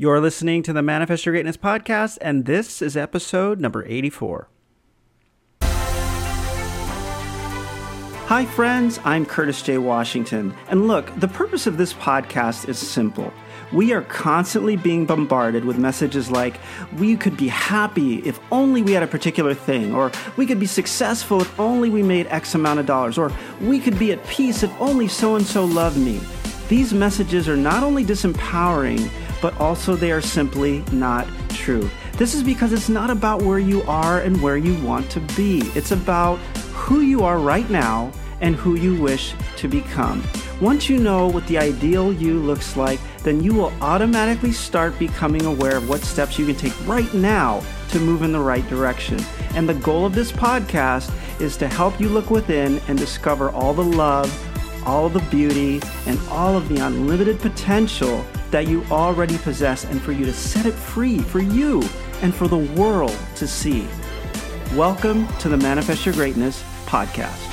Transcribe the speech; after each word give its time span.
You're 0.00 0.20
listening 0.20 0.62
to 0.62 0.72
the 0.72 0.80
Manifest 0.80 1.26
Your 1.26 1.32
Greatness 1.32 1.56
podcast, 1.56 2.18
and 2.20 2.44
this 2.44 2.80
is 2.80 2.96
episode 2.96 3.58
number 3.58 3.84
84. 3.84 4.48
Hi, 8.28 8.46
friends. 8.54 9.00
I'm 9.04 9.26
Curtis 9.26 9.60
J. 9.60 9.78
Washington. 9.78 10.54
And 10.68 10.86
look, 10.86 11.12
the 11.18 11.26
purpose 11.26 11.66
of 11.66 11.78
this 11.78 11.94
podcast 11.94 12.68
is 12.68 12.78
simple. 12.78 13.32
We 13.72 13.92
are 13.92 14.02
constantly 14.02 14.76
being 14.76 15.04
bombarded 15.04 15.64
with 15.64 15.78
messages 15.78 16.30
like, 16.30 16.60
we 16.96 17.16
could 17.16 17.36
be 17.36 17.48
happy 17.48 18.18
if 18.18 18.38
only 18.52 18.82
we 18.84 18.92
had 18.92 19.02
a 19.02 19.08
particular 19.08 19.52
thing, 19.52 19.96
or 19.96 20.12
we 20.36 20.46
could 20.46 20.60
be 20.60 20.66
successful 20.66 21.40
if 21.40 21.58
only 21.58 21.90
we 21.90 22.04
made 22.04 22.28
X 22.28 22.54
amount 22.54 22.78
of 22.78 22.86
dollars, 22.86 23.18
or 23.18 23.32
we 23.60 23.80
could 23.80 23.98
be 23.98 24.12
at 24.12 24.24
peace 24.28 24.62
if 24.62 24.70
only 24.80 25.08
so 25.08 25.34
and 25.34 25.44
so 25.44 25.64
loved 25.64 25.98
me. 25.98 26.20
These 26.68 26.94
messages 26.94 27.48
are 27.48 27.56
not 27.56 27.82
only 27.82 28.04
disempowering, 28.04 29.10
but 29.40 29.58
also 29.60 29.94
they 29.94 30.12
are 30.12 30.20
simply 30.20 30.84
not 30.92 31.26
true. 31.50 31.88
This 32.14 32.34
is 32.34 32.42
because 32.42 32.72
it's 32.72 32.88
not 32.88 33.10
about 33.10 33.42
where 33.42 33.58
you 33.58 33.82
are 33.82 34.20
and 34.20 34.40
where 34.42 34.56
you 34.56 34.74
want 34.84 35.10
to 35.10 35.20
be. 35.36 35.60
It's 35.74 35.92
about 35.92 36.38
who 36.72 37.00
you 37.00 37.22
are 37.22 37.38
right 37.38 37.68
now 37.70 38.12
and 38.40 38.54
who 38.54 38.76
you 38.76 39.00
wish 39.00 39.34
to 39.56 39.68
become. 39.68 40.22
Once 40.60 40.88
you 40.88 40.98
know 40.98 41.28
what 41.28 41.46
the 41.46 41.58
ideal 41.58 42.12
you 42.12 42.38
looks 42.40 42.76
like, 42.76 43.00
then 43.22 43.42
you 43.42 43.54
will 43.54 43.72
automatically 43.80 44.52
start 44.52 44.98
becoming 44.98 45.44
aware 45.44 45.76
of 45.76 45.88
what 45.88 46.00
steps 46.00 46.38
you 46.38 46.46
can 46.46 46.54
take 46.54 46.86
right 46.86 47.12
now 47.14 47.62
to 47.90 48.00
move 48.00 48.22
in 48.22 48.32
the 48.32 48.40
right 48.40 48.66
direction. 48.68 49.18
And 49.54 49.68
the 49.68 49.74
goal 49.74 50.04
of 50.04 50.14
this 50.14 50.32
podcast 50.32 51.12
is 51.40 51.56
to 51.58 51.68
help 51.68 52.00
you 52.00 52.08
look 52.08 52.30
within 52.30 52.80
and 52.88 52.98
discover 52.98 53.50
all 53.50 53.74
the 53.74 53.84
love, 53.84 54.28
all 54.88 55.10
the 55.10 55.20
beauty, 55.30 55.82
and 56.06 56.18
all 56.30 56.56
of 56.56 56.66
the 56.70 56.78
unlimited 56.78 57.38
potential 57.38 58.24
that 58.50 58.66
you 58.66 58.82
already 58.90 59.36
possess 59.36 59.84
and 59.84 60.00
for 60.00 60.12
you 60.12 60.24
to 60.24 60.32
set 60.32 60.64
it 60.64 60.72
free 60.72 61.18
for 61.18 61.40
you 61.40 61.82
and 62.22 62.34
for 62.34 62.48
the 62.48 62.56
world 62.56 63.16
to 63.36 63.46
see. 63.46 63.86
Welcome 64.74 65.28
to 65.40 65.50
the 65.50 65.58
Manifest 65.58 66.06
Your 66.06 66.14
Greatness 66.14 66.64
podcast. 66.86 67.47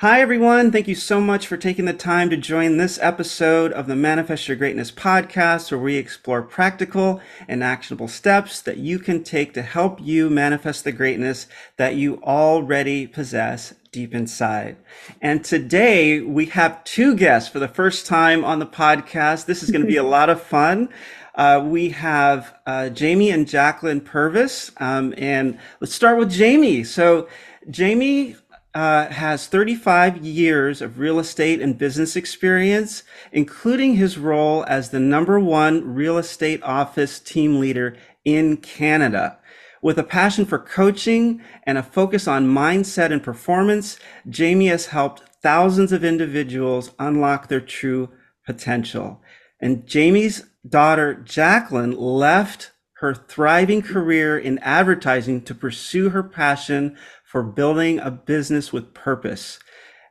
Hi, 0.00 0.20
everyone. 0.20 0.70
Thank 0.70 0.86
you 0.86 0.94
so 0.94 1.20
much 1.20 1.48
for 1.48 1.56
taking 1.56 1.86
the 1.86 1.92
time 1.92 2.30
to 2.30 2.36
join 2.36 2.76
this 2.76 3.00
episode 3.02 3.72
of 3.72 3.88
the 3.88 3.96
Manifest 3.96 4.46
Your 4.46 4.56
Greatness 4.56 4.92
podcast, 4.92 5.72
where 5.72 5.80
we 5.80 5.96
explore 5.96 6.40
practical 6.40 7.20
and 7.48 7.64
actionable 7.64 8.06
steps 8.06 8.60
that 8.60 8.76
you 8.76 9.00
can 9.00 9.24
take 9.24 9.54
to 9.54 9.62
help 9.62 9.98
you 10.00 10.30
manifest 10.30 10.84
the 10.84 10.92
greatness 10.92 11.48
that 11.78 11.96
you 11.96 12.22
already 12.22 13.08
possess 13.08 13.74
deep 13.90 14.14
inside. 14.14 14.76
And 15.20 15.44
today 15.44 16.20
we 16.20 16.46
have 16.46 16.84
two 16.84 17.16
guests 17.16 17.50
for 17.50 17.58
the 17.58 17.66
first 17.66 18.06
time 18.06 18.44
on 18.44 18.60
the 18.60 18.66
podcast. 18.66 19.46
This 19.46 19.64
is 19.64 19.72
going 19.72 19.82
to 19.82 19.88
be 19.88 19.96
a 19.96 20.02
lot 20.04 20.30
of 20.30 20.40
fun. 20.40 20.90
Uh, 21.34 21.60
we 21.66 21.88
have 21.88 22.54
uh, 22.66 22.90
Jamie 22.90 23.30
and 23.30 23.48
Jacklyn 23.48 24.00
Purvis. 24.00 24.70
Um, 24.76 25.12
and 25.18 25.58
let's 25.80 25.92
start 25.92 26.18
with 26.18 26.30
Jamie. 26.30 26.84
So, 26.84 27.28
Jamie 27.68 28.36
uh, 28.78 29.10
has 29.10 29.48
35 29.48 30.24
years 30.24 30.80
of 30.80 31.00
real 31.00 31.18
estate 31.18 31.60
and 31.60 31.76
business 31.76 32.14
experience, 32.14 33.02
including 33.32 33.96
his 33.96 34.16
role 34.16 34.64
as 34.68 34.90
the 34.90 35.00
number 35.00 35.40
one 35.40 35.96
real 35.96 36.16
estate 36.16 36.62
office 36.62 37.18
team 37.18 37.58
leader 37.58 37.96
in 38.24 38.56
Canada. 38.56 39.36
With 39.82 39.98
a 39.98 40.04
passion 40.04 40.46
for 40.46 40.60
coaching 40.60 41.42
and 41.64 41.76
a 41.76 41.82
focus 41.82 42.28
on 42.28 42.46
mindset 42.46 43.10
and 43.10 43.20
performance, 43.20 43.98
Jamie 44.28 44.68
has 44.68 44.86
helped 44.86 45.24
thousands 45.42 45.90
of 45.90 46.04
individuals 46.04 46.92
unlock 47.00 47.48
their 47.48 47.60
true 47.60 48.10
potential. 48.46 49.20
And 49.60 49.88
Jamie's 49.88 50.44
daughter, 50.68 51.14
Jacklyn, 51.14 51.98
left 51.98 52.70
her 53.00 53.14
thriving 53.14 53.80
career 53.82 54.36
in 54.38 54.58
advertising 54.58 55.42
to 55.42 55.54
pursue 55.54 56.10
her 56.10 56.22
passion 56.22 56.96
for 57.28 57.42
building 57.42 57.98
a 57.98 58.10
business 58.10 58.72
with 58.72 58.94
purpose. 58.94 59.58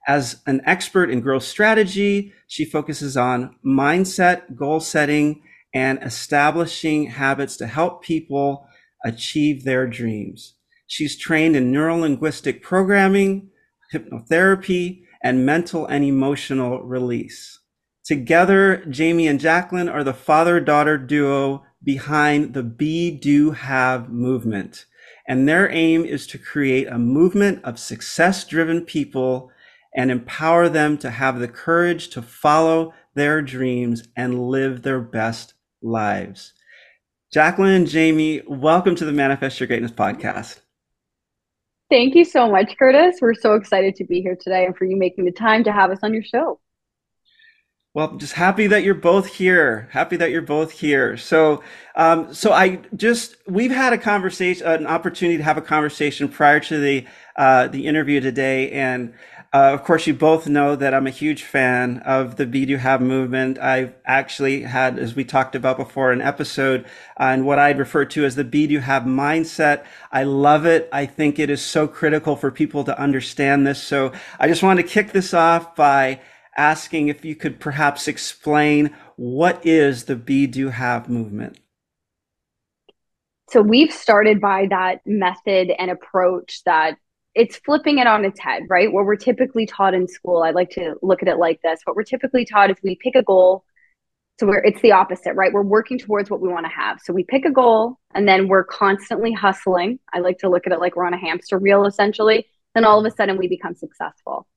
As 0.08 0.44
an 0.46 0.62
expert 0.66 1.10
in 1.10 1.20
growth 1.20 1.44
strategy, 1.44 2.32
she 2.48 2.64
focuses 2.64 3.18
on 3.18 3.56
mindset, 3.66 4.56
goal 4.56 4.80
setting, 4.80 5.42
and 5.74 5.98
establishing 6.04 7.08
habits 7.08 7.58
to 7.58 7.66
help 7.66 8.04
people 8.04 8.68
achieve 9.04 9.64
their 9.64 9.88
dreams. 9.88 10.54
She's 10.86 11.18
trained 11.18 11.56
in 11.56 11.72
neuro 11.72 11.98
linguistic 11.98 12.62
programming, 12.62 13.50
hypnotherapy, 13.92 15.02
and 15.24 15.46
mental 15.46 15.88
and 15.88 16.04
emotional 16.04 16.84
release. 16.84 17.60
Together, 18.06 18.86
Jamie 18.86 19.28
and 19.28 19.40
Jacklyn 19.40 19.90
are 19.90 20.04
the 20.04 20.14
father 20.14 20.60
daughter 20.60 21.00
duo 21.00 21.66
behind 21.84 22.54
the 22.54 22.64
Be 22.64 23.10
Do 23.10 23.52
Have 23.52 24.10
movement 24.10 24.86
and 25.28 25.48
their 25.48 25.70
aim 25.70 26.06
is 26.06 26.26
to 26.28 26.38
create 26.38 26.88
a 26.88 26.98
movement 26.98 27.64
of 27.64 27.78
success 27.78 28.46
driven 28.46 28.82
people 28.82 29.52
and 29.94 30.10
empower 30.10 30.70
them 30.70 30.98
to 31.00 31.10
have 31.10 31.40
the 31.40 31.48
courage 31.48 32.10
to 32.10 32.22
follow 32.22 32.94
their 33.14 33.42
dreams 33.42 34.08
and 34.16 34.48
live 34.50 34.84
their 34.84 35.02
best 35.02 35.54
lives. 35.82 36.54
Jacklyn 37.34 37.72
and 37.72 37.88
Jamie, 37.88 38.42
welcome 38.48 38.96
to 38.96 39.06
the 39.06 39.12
Manifest 39.12 39.60
Your 39.60 39.68
Greatness 39.68 39.92
podcast. 39.92 40.62
Thank 41.90 42.16
you 42.16 42.24
so 42.24 42.50
much, 42.50 42.78
Curtis. 42.78 43.18
We're 43.22 43.34
so 43.34 43.56
excited 43.56 43.96
to 43.96 44.06
be 44.06 44.22
here 44.22 44.38
today 44.40 44.66
and 44.66 44.76
for 44.78 44.86
you 44.86 44.96
making 44.96 45.26
the 45.26 45.32
time 45.32 45.64
to 45.66 45.72
have 45.72 45.90
us 45.92 46.00
on 46.04 46.14
your 46.14 46.24
show. 46.24 46.60
Well, 47.98 48.10
I'm 48.12 48.20
just 48.20 48.34
happy 48.34 48.68
that 48.68 48.84
you're 48.84 48.94
both 48.94 49.26
here. 49.26 49.90
Happy 49.92 50.18
that 50.18 50.30
you're 50.30 50.44
both 50.44 50.70
here. 50.70 51.18
So, 51.18 51.64
um, 51.96 52.32
so 52.32 52.54
I 52.54 52.82
just 52.96 53.38
we've 53.48 53.72
had 53.72 53.92
a 53.92 53.98
conversation, 53.98 54.68
an 54.68 54.86
opportunity 54.86 55.38
to 55.38 55.44
have 55.44 55.58
a 55.58 55.64
conversation 55.64 56.30
prior 56.30 56.60
to 56.60 56.80
the 56.80 57.08
uh, 57.36 57.70
the 57.70 57.88
interview 57.88 58.20
today, 58.20 58.70
and 58.70 59.16
uh, 59.52 59.72
of 59.74 59.84
course, 59.84 60.06
you 60.06 60.14
both 60.14 60.48
know 60.48 60.76
that 60.76 60.94
I'm 60.94 61.08
a 61.08 61.10
huge 61.10 61.42
fan 61.42 61.98
of 62.06 62.36
the 62.36 62.46
Be 62.46 62.68
Do 62.68 62.78
Have 62.78 63.02
movement. 63.02 63.58
I've 63.58 63.96
actually 64.06 64.62
had, 64.62 65.00
as 65.00 65.16
we 65.16 65.24
talked 65.24 65.56
about 65.56 65.78
before, 65.78 66.12
an 66.12 66.22
episode 66.22 66.86
on 67.18 67.46
what 67.46 67.58
I'd 67.58 67.80
refer 67.80 68.06
to 68.06 68.26
as 68.26 68.36
the 68.36 68.44
Be 68.44 68.68
Do 68.68 68.78
Have 68.78 69.04
mindset. 69.04 69.86
I 70.12 70.22
love 70.22 70.68
it. 70.68 70.88
I 70.94 71.08
think 71.08 71.40
it 71.40 71.50
is 71.50 71.64
so 71.64 71.88
critical 71.88 72.36
for 72.36 72.52
people 72.52 72.84
to 72.84 73.00
understand 73.00 73.66
this. 73.66 73.82
So 73.82 74.12
I 74.40 74.48
just 74.48 74.62
want 74.62 74.80
to 74.80 74.84
kick 74.84 75.14
this 75.14 75.34
off 75.34 75.76
by 75.76 76.20
asking 76.58 77.08
if 77.08 77.24
you 77.24 77.36
could 77.36 77.60
perhaps 77.60 78.08
explain 78.08 78.94
what 79.16 79.66
is 79.66 80.06
the 80.06 80.16
Be 80.16 80.48
Do 80.48 80.70
Have 80.70 81.10
movement. 81.10 81.60
So 83.50 83.62
we've 83.62 83.94
started 83.94 84.42
by 84.42 84.68
that 84.70 85.00
method 85.06 85.72
and 85.80 85.90
approach 85.90 86.64
that 86.66 86.98
it's 87.34 87.58
flipping 87.58 88.00
it 88.00 88.08
on 88.08 88.26
its 88.26 88.40
head, 88.40 88.64
right? 88.68 88.92
What 88.92 89.06
we're 89.06 89.16
typically 89.16 89.66
taught 89.66 89.94
in 89.94 90.08
school, 90.08 90.42
I 90.42 90.50
like 90.50 90.72
to 90.72 90.96
look 91.02 91.22
at 91.22 91.30
it 91.30 91.38
like 91.38 91.62
this. 91.62 91.80
What 91.86 91.96
we're 91.96 92.04
typically 92.04 92.44
taught 92.44 92.72
is 92.72 92.78
we 92.84 92.96
pick 92.96 93.16
a 93.16 93.22
goal. 93.22 93.64
So 94.40 94.48
we're 94.48 94.64
it's 94.64 94.82
the 94.82 94.92
opposite, 94.92 95.34
right? 95.34 95.54
We're 95.54 95.62
working 95.62 95.98
towards 95.98 96.30
what 96.30 96.42
we 96.42 96.50
want 96.50 96.66
to 96.66 96.72
have. 96.72 97.00
So 97.02 97.14
we 97.14 97.24
pick 97.24 97.46
a 97.46 97.52
goal 97.52 98.00
and 98.14 98.28
then 98.28 98.48
we're 98.48 98.64
constantly 98.64 99.32
hustling. 99.32 100.00
I 100.14 100.20
like 100.20 100.40
to 100.40 100.50
look 100.50 100.68
at 100.68 100.74
it 100.74 100.80
like 100.80 100.96
we're 100.96 101.06
on 101.06 101.14
a 101.14 101.20
hamster 101.20 101.58
wheel 101.58 101.86
essentially. 101.86 102.48
Then 102.76 102.86
all 102.86 103.00
of 103.00 103.06
a 103.06 103.16
sudden 103.16 103.38
we 103.38 103.48
become 103.48 103.76
successful. 103.76 104.48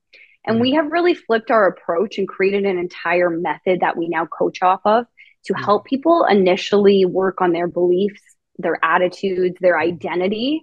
And 0.47 0.61
we 0.61 0.73
have 0.73 0.91
really 0.91 1.15
flipped 1.15 1.51
our 1.51 1.67
approach 1.67 2.19
and 2.19 2.27
created 2.27 2.65
an 2.65 2.79
entire 2.79 3.31
method 3.31 3.81
that 3.81 3.97
we 3.97 4.09
now 4.09 4.27
coach 4.27 4.63
off 4.63 4.81
of 4.85 5.07
to 5.45 5.55
mm. 5.55 5.65
help 5.65 5.85
people 5.85 6.25
initially 6.25 7.05
work 7.05 7.41
on 7.41 7.53
their 7.53 7.69
beliefs, 7.69 8.23
their 8.59 8.79
attitudes, 8.83 9.57
their 9.61 9.79
identity, 9.79 10.63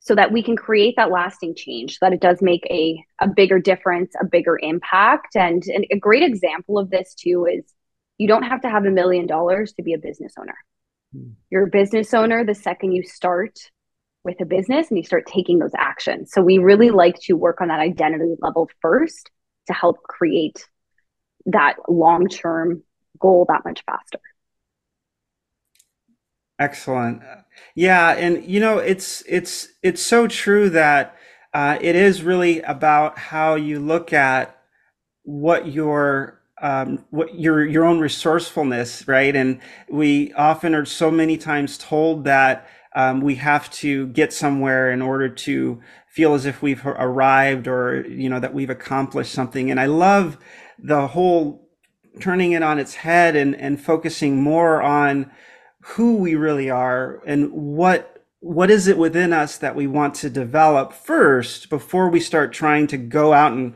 so 0.00 0.14
that 0.14 0.32
we 0.32 0.42
can 0.42 0.56
create 0.56 0.94
that 0.96 1.10
lasting 1.10 1.54
change, 1.54 1.92
so 1.92 1.98
that 2.02 2.12
it 2.12 2.20
does 2.20 2.42
make 2.42 2.66
a, 2.70 3.04
a 3.20 3.28
bigger 3.28 3.60
difference, 3.60 4.12
a 4.20 4.24
bigger 4.24 4.58
impact. 4.60 5.36
And, 5.36 5.62
and 5.66 5.86
a 5.90 5.98
great 5.98 6.24
example 6.24 6.78
of 6.78 6.90
this, 6.90 7.14
too, 7.14 7.46
is 7.46 7.64
you 8.18 8.26
don't 8.26 8.42
have 8.42 8.62
to 8.62 8.70
have 8.70 8.84
a 8.84 8.90
million 8.90 9.26
dollars 9.26 9.72
to 9.74 9.82
be 9.82 9.92
a 9.92 9.98
business 9.98 10.32
owner. 10.38 10.56
Mm. 11.16 11.34
You're 11.50 11.66
a 11.66 11.70
business 11.70 12.12
owner 12.14 12.44
the 12.44 12.54
second 12.54 12.92
you 12.92 13.04
start 13.04 13.58
with 14.24 14.40
a 14.40 14.44
business 14.44 14.88
and 14.88 14.98
you 14.98 15.04
start 15.04 15.26
taking 15.26 15.58
those 15.58 15.74
actions. 15.76 16.30
So 16.32 16.42
we 16.42 16.58
really 16.58 16.90
like 16.90 17.18
to 17.22 17.34
work 17.34 17.60
on 17.60 17.68
that 17.68 17.80
identity 17.80 18.34
level 18.40 18.70
first 18.80 19.30
to 19.66 19.72
help 19.72 20.02
create 20.02 20.66
that 21.46 21.76
long 21.88 22.28
term 22.28 22.82
goal 23.18 23.46
that 23.48 23.64
much 23.64 23.82
faster. 23.84 24.20
Excellent. 26.58 27.22
Yeah, 27.74 28.12
and 28.12 28.44
you 28.44 28.60
know 28.60 28.78
it's 28.78 29.22
it's 29.26 29.68
it's 29.82 30.02
so 30.02 30.28
true 30.28 30.70
that 30.70 31.16
uh, 31.52 31.78
it 31.80 31.96
is 31.96 32.22
really 32.22 32.60
about 32.62 33.18
how 33.18 33.56
you 33.56 33.80
look 33.80 34.12
at 34.12 34.58
what 35.24 35.66
your 35.66 36.40
um, 36.60 37.04
what 37.10 37.34
your 37.38 37.66
your 37.66 37.84
own 37.84 37.98
resourcefulness, 37.98 39.08
right? 39.08 39.34
And 39.34 39.60
we 39.90 40.32
often 40.34 40.74
are 40.74 40.84
so 40.84 41.10
many 41.10 41.36
times 41.36 41.76
told 41.76 42.24
that 42.24 42.68
um, 42.94 43.20
we 43.20 43.36
have 43.36 43.70
to 43.70 44.08
get 44.08 44.32
somewhere 44.32 44.90
in 44.90 45.02
order 45.02 45.28
to 45.28 45.80
feel 46.08 46.34
as 46.34 46.44
if 46.44 46.60
we've 46.60 46.84
arrived 46.84 47.66
or 47.66 48.06
you 48.06 48.28
know 48.28 48.40
that 48.40 48.54
we've 48.54 48.70
accomplished 48.70 49.32
something. 49.32 49.70
And 49.70 49.80
i 49.80 49.86
love 49.86 50.36
the 50.78 51.08
whole 51.08 51.68
turning 52.20 52.52
it 52.52 52.62
on 52.62 52.78
its 52.78 52.96
head 52.96 53.36
and 53.36 53.54
and 53.56 53.80
focusing 53.80 54.42
more 54.42 54.82
on 54.82 55.30
who 55.82 56.16
we 56.16 56.34
really 56.34 56.68
are 56.68 57.22
and 57.26 57.50
what 57.52 58.24
what 58.40 58.70
is 58.70 58.88
it 58.88 58.98
within 58.98 59.32
us 59.32 59.56
that 59.56 59.76
we 59.76 59.86
want 59.86 60.14
to 60.14 60.28
develop 60.28 60.92
first 60.92 61.70
before 61.70 62.08
we 62.08 62.20
start 62.20 62.52
trying 62.52 62.86
to 62.86 62.96
go 62.96 63.32
out 63.32 63.52
and 63.52 63.74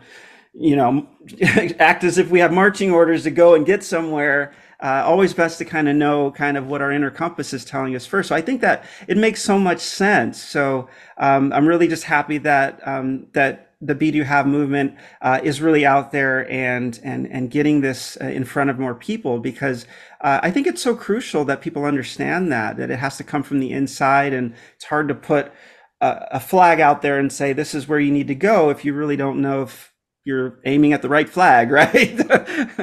you 0.52 0.76
know 0.76 1.08
act 1.78 2.04
as 2.04 2.18
if 2.18 2.30
we 2.30 2.40
have 2.40 2.52
marching 2.52 2.90
orders 2.90 3.22
to 3.22 3.30
go 3.30 3.54
and 3.54 3.64
get 3.64 3.82
somewhere 3.82 4.54
uh, 4.80 5.02
always 5.06 5.32
best 5.32 5.58
to 5.58 5.64
kind 5.64 5.88
of 5.88 5.96
know 5.96 6.30
kind 6.30 6.56
of 6.56 6.66
what 6.66 6.82
our 6.82 6.92
inner 6.92 7.10
compass 7.10 7.52
is 7.52 7.64
telling 7.64 7.96
us 7.96 8.06
first. 8.06 8.28
So 8.28 8.34
I 8.34 8.40
think 8.40 8.60
that 8.60 8.84
it 9.08 9.16
makes 9.16 9.42
so 9.42 9.58
much 9.58 9.80
sense. 9.80 10.42
So 10.42 10.88
um, 11.18 11.52
I'm 11.52 11.66
really 11.66 11.88
just 11.88 12.04
happy 12.04 12.38
that 12.38 12.86
um, 12.86 13.26
that 13.32 13.72
the 13.80 13.94
Be 13.94 14.10
Do 14.10 14.22
Have 14.22 14.46
movement 14.46 14.94
uh, 15.20 15.40
is 15.42 15.60
really 15.60 15.84
out 15.84 16.12
there 16.12 16.50
and 16.50 16.98
and 17.02 17.26
and 17.30 17.50
getting 17.50 17.80
this 17.80 18.16
uh, 18.20 18.26
in 18.26 18.44
front 18.44 18.70
of 18.70 18.78
more 18.78 18.94
people 18.94 19.38
because 19.38 19.86
uh, 20.20 20.40
I 20.42 20.50
think 20.50 20.66
it's 20.66 20.82
so 20.82 20.94
crucial 20.94 21.44
that 21.46 21.60
people 21.60 21.84
understand 21.84 22.50
that 22.52 22.76
that 22.76 22.90
it 22.90 22.98
has 22.98 23.16
to 23.18 23.24
come 23.24 23.42
from 23.42 23.60
the 23.60 23.72
inside 23.72 24.32
and 24.32 24.54
it's 24.74 24.86
hard 24.86 25.08
to 25.08 25.14
put 25.14 25.52
a, 26.00 26.26
a 26.32 26.40
flag 26.40 26.80
out 26.80 27.02
there 27.02 27.18
and 27.18 27.32
say 27.32 27.52
this 27.52 27.74
is 27.74 27.88
where 27.88 28.00
you 28.00 28.12
need 28.12 28.28
to 28.28 28.34
go 28.34 28.70
if 28.70 28.84
you 28.84 28.94
really 28.94 29.16
don't 29.16 29.40
know 29.40 29.62
if 29.62 29.92
you're 30.24 30.58
aiming 30.64 30.92
at 30.92 31.02
the 31.02 31.08
right 31.08 31.28
flag, 31.28 31.70
right? 31.70 32.18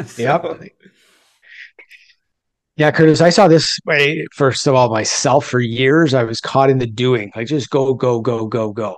so. 0.07 0.21
Yep. 0.21 0.71
Yeah, 2.75 2.89
Curtis, 2.89 3.21
I 3.21 3.29
saw 3.29 3.47
this 3.47 3.77
way, 3.85 4.25
first 4.33 4.65
of 4.65 4.73
all, 4.73 4.89
myself 4.89 5.45
for 5.45 5.59
years. 5.59 6.13
I 6.13 6.23
was 6.23 6.41
caught 6.41 6.71
in 6.71 6.79
the 6.79 6.87
doing, 6.87 7.31
like 7.35 7.47
just 7.47 7.69
go, 7.69 7.93
go, 7.93 8.19
go, 8.19 8.47
go, 8.47 8.71
go. 8.71 8.97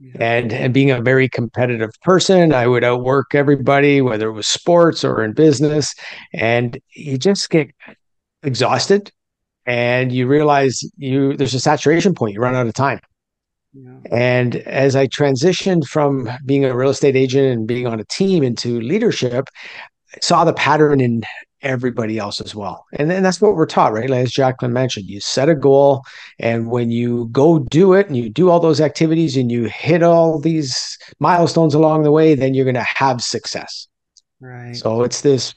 Yeah. 0.00 0.16
And 0.18 0.52
and 0.52 0.74
being 0.74 0.90
a 0.90 1.00
very 1.00 1.28
competitive 1.28 1.90
person, 2.02 2.52
I 2.52 2.66
would 2.66 2.82
outwork 2.82 3.36
everybody, 3.36 4.00
whether 4.00 4.28
it 4.28 4.32
was 4.32 4.48
sports 4.48 5.04
or 5.04 5.22
in 5.22 5.32
business. 5.32 5.94
And 6.34 6.76
you 6.96 7.16
just 7.16 7.48
get 7.50 7.70
exhausted 8.42 9.12
and 9.66 10.10
you 10.10 10.26
realize 10.26 10.82
you 10.96 11.36
there's 11.36 11.54
a 11.54 11.60
saturation 11.60 12.14
point, 12.14 12.34
you 12.34 12.40
run 12.40 12.56
out 12.56 12.66
of 12.66 12.74
time. 12.74 12.98
Yeah. 13.72 13.98
And 14.10 14.56
as 14.56 14.96
I 14.96 15.06
transitioned 15.06 15.86
from 15.86 16.28
being 16.44 16.64
a 16.64 16.76
real 16.76 16.90
estate 16.90 17.14
agent 17.14 17.46
and 17.46 17.68
being 17.68 17.86
on 17.86 18.00
a 18.00 18.04
team 18.04 18.42
into 18.42 18.80
leadership, 18.80 19.48
I 20.12 20.18
saw 20.20 20.44
the 20.44 20.52
pattern 20.52 21.00
in 21.00 21.22
everybody 21.62 22.18
else 22.18 22.40
as 22.40 22.54
well. 22.54 22.86
And 22.94 23.10
then 23.10 23.22
that's 23.22 23.40
what 23.40 23.54
we're 23.54 23.66
taught, 23.66 23.92
right? 23.92 24.10
Like 24.10 24.24
as 24.24 24.32
Jacklyn 24.32 24.72
mentioned, 24.72 25.06
you 25.06 25.20
set 25.20 25.48
a 25.48 25.54
goal, 25.54 26.02
and 26.38 26.70
when 26.70 26.90
you 26.90 27.28
go 27.32 27.58
do 27.58 27.94
it 27.94 28.08
and 28.08 28.16
you 28.16 28.28
do 28.28 28.50
all 28.50 28.60
those 28.60 28.80
activities 28.80 29.36
and 29.36 29.50
you 29.50 29.64
hit 29.64 30.02
all 30.02 30.38
these 30.38 30.98
milestones 31.18 31.74
along 31.74 32.02
the 32.02 32.12
way, 32.12 32.34
then 32.34 32.54
you're 32.54 32.64
going 32.64 32.74
to 32.74 32.86
have 32.96 33.22
success. 33.22 33.88
Right. 34.40 34.74
So 34.76 35.02
it's 35.02 35.20
this 35.20 35.54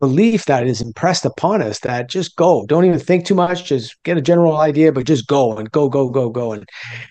belief 0.00 0.46
that 0.46 0.66
is 0.66 0.80
impressed 0.80 1.24
upon 1.24 1.60
us 1.60 1.80
that 1.80 2.08
just 2.08 2.36
go 2.36 2.64
don't 2.66 2.84
even 2.84 2.98
think 2.98 3.26
too 3.26 3.34
much 3.34 3.64
just 3.64 4.00
get 4.04 4.16
a 4.16 4.22
general 4.22 4.56
idea 4.56 4.92
but 4.92 5.04
just 5.04 5.26
go 5.26 5.56
and 5.56 5.70
go 5.72 5.88
go 5.88 6.08
go 6.08 6.30
go 6.30 6.52
and 6.52 6.68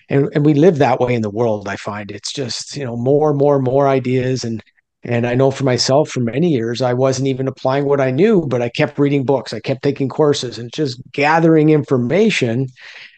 and, 0.08 0.28
and 0.34 0.44
we 0.44 0.54
live 0.54 0.78
that 0.78 0.98
way 0.98 1.14
in 1.14 1.22
the 1.22 1.30
world 1.30 1.68
i 1.68 1.76
find 1.76 2.10
it's 2.10 2.32
just 2.32 2.76
you 2.76 2.84
know 2.84 2.96
more 2.96 3.34
more 3.34 3.60
more 3.60 3.86
ideas 3.86 4.42
and 4.42 4.64
and 5.02 5.26
I 5.26 5.34
know 5.34 5.50
for 5.50 5.64
myself, 5.64 6.10
for 6.10 6.20
many 6.20 6.48
years, 6.48 6.82
I 6.82 6.92
wasn't 6.92 7.28
even 7.28 7.48
applying 7.48 7.86
what 7.86 8.00
I 8.00 8.10
knew, 8.10 8.46
but 8.46 8.60
I 8.60 8.68
kept 8.68 8.98
reading 8.98 9.24
books, 9.24 9.52
I 9.52 9.60
kept 9.60 9.82
taking 9.82 10.08
courses 10.08 10.58
and 10.58 10.70
just 10.72 11.00
gathering 11.12 11.70
information. 11.70 12.66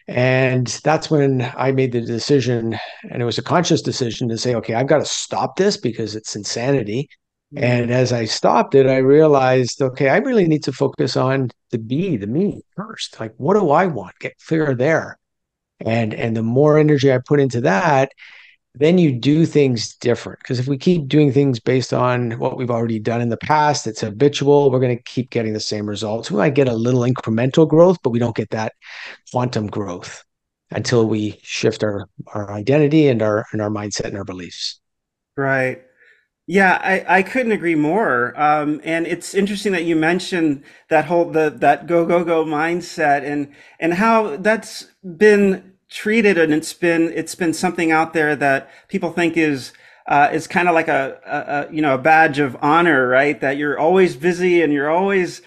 And 0.07 0.67
that's 0.83 1.09
when 1.09 1.49
I 1.55 1.71
made 1.71 1.93
the 1.93 2.01
decision, 2.01 2.77
and 3.09 3.21
it 3.21 3.25
was 3.25 3.37
a 3.37 3.43
conscious 3.43 3.81
decision 3.81 4.27
to 4.29 4.37
say, 4.37 4.53
okay, 4.55 4.73
I've 4.73 4.87
got 4.87 4.97
to 4.97 5.05
stop 5.05 5.55
this 5.55 5.77
because 5.77 6.15
it's 6.15 6.35
insanity. 6.35 7.07
Mm-hmm. 7.53 7.63
And 7.63 7.91
as 7.91 8.11
I 8.11 8.25
stopped 8.25 8.75
it, 8.75 8.87
I 8.87 8.97
realized, 8.97 9.81
okay, 9.81 10.09
I 10.09 10.17
really 10.17 10.47
need 10.47 10.63
to 10.63 10.73
focus 10.73 11.15
on 11.15 11.51
the 11.71 11.79
be, 11.79 12.17
the 12.17 12.27
me 12.27 12.61
first. 12.75 13.19
Like, 13.19 13.33
what 13.37 13.53
do 13.53 13.69
I 13.69 13.85
want? 13.85 14.19
Get 14.19 14.33
clear 14.45 14.75
there. 14.75 15.17
And 15.79 16.13
and 16.13 16.35
the 16.35 16.43
more 16.43 16.77
energy 16.77 17.11
I 17.11 17.19
put 17.19 17.39
into 17.39 17.61
that, 17.61 18.11
then 18.75 18.97
you 18.97 19.11
do 19.11 19.45
things 19.45 19.95
different. 19.95 20.39
Because 20.39 20.59
if 20.59 20.67
we 20.67 20.77
keep 20.77 21.07
doing 21.07 21.31
things 21.31 21.59
based 21.59 21.93
on 21.93 22.31
what 22.39 22.57
we've 22.57 22.71
already 22.71 22.99
done 22.99 23.21
in 23.21 23.29
the 23.29 23.37
past, 23.37 23.85
it's 23.85 24.01
habitual. 24.01 24.71
We're 24.71 24.79
going 24.79 24.97
to 24.97 25.03
keep 25.03 25.29
getting 25.29 25.53
the 25.53 25.59
same 25.59 25.87
results. 25.87 26.31
We 26.31 26.37
might 26.37 26.55
get 26.55 26.67
a 26.67 26.73
little 26.73 27.01
incremental 27.01 27.67
growth, 27.67 27.97
but 28.03 28.09
we 28.09 28.19
don't 28.19 28.35
get 28.35 28.49
that 28.49 28.73
quantum 29.31 29.67
growth 29.67 30.23
until 30.71 31.07
we 31.07 31.39
shift 31.43 31.83
our 31.83 32.07
our 32.33 32.51
identity 32.51 33.07
and 33.07 33.21
our 33.21 33.45
and 33.51 33.61
our 33.61 33.69
mindset 33.69 34.05
and 34.05 34.17
our 34.17 34.23
beliefs. 34.23 34.79
Right. 35.37 35.83
Yeah, 36.45 36.79
I, 36.83 37.19
I 37.19 37.23
couldn't 37.23 37.53
agree 37.53 37.75
more. 37.75 38.37
Um, 38.39 38.81
and 38.83 39.07
it's 39.07 39.33
interesting 39.33 39.71
that 39.71 39.85
you 39.85 39.95
mentioned 39.95 40.63
that 40.89 41.05
whole 41.05 41.25
the 41.25 41.49
that 41.57 41.87
go 41.87 42.05
go 42.05 42.23
go 42.23 42.43
mindset 42.43 43.23
and 43.23 43.53
and 43.79 43.93
how 43.93 44.37
that's 44.37 44.87
been 45.03 45.72
treated 45.93 46.39
and 46.39 46.51
it's 46.51 46.73
been 46.73 47.13
it's 47.13 47.35
been 47.35 47.53
something 47.53 47.91
out 47.91 48.13
there 48.13 48.35
that 48.35 48.67
people 48.87 49.11
think 49.11 49.37
is 49.37 49.73
uh, 50.07 50.29
is 50.33 50.47
kind 50.47 50.67
of 50.67 50.73
like 50.73 50.87
a, 50.87 51.19
a, 51.25 51.37
a, 51.37 51.73
you 51.73 51.81
know 51.81 51.93
a 51.93 51.97
badge 51.99 52.39
of 52.39 52.57
honor 52.61 53.07
right? 53.07 53.39
That 53.39 53.57
you're 53.57 53.77
always 53.77 54.15
busy 54.15 54.63
and 54.63 54.73
you're 54.73 54.89
always 54.89 55.43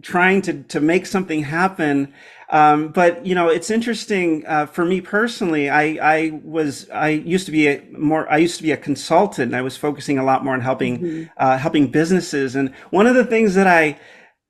trying 0.00 0.40
to 0.42 0.62
to 0.62 0.80
make 0.80 1.04
something 1.04 1.42
happen. 1.42 2.14
Um, 2.50 2.88
but 2.88 3.26
you 3.26 3.34
know 3.34 3.48
it's 3.48 3.70
interesting 3.70 4.46
uh, 4.46 4.66
for 4.66 4.84
me 4.86 5.02
personally 5.02 5.68
i 5.68 5.82
i 6.00 6.40
was 6.42 6.88
i 6.88 7.08
used 7.08 7.44
to 7.44 7.52
be 7.52 7.66
a 7.68 7.82
more 7.90 8.30
i 8.32 8.38
used 8.38 8.56
to 8.56 8.62
be 8.62 8.72
a 8.72 8.76
consultant. 8.76 9.48
And 9.48 9.56
i 9.56 9.62
was 9.62 9.76
focusing 9.76 10.16
a 10.16 10.24
lot 10.24 10.44
more 10.44 10.54
on 10.54 10.60
helping 10.60 10.98
mm-hmm. 10.98 11.24
uh, 11.36 11.58
helping 11.58 11.90
businesses. 11.90 12.54
And 12.54 12.72
one 12.90 13.08
of 13.08 13.16
the 13.16 13.24
things 13.26 13.54
that 13.56 13.66
i 13.66 13.98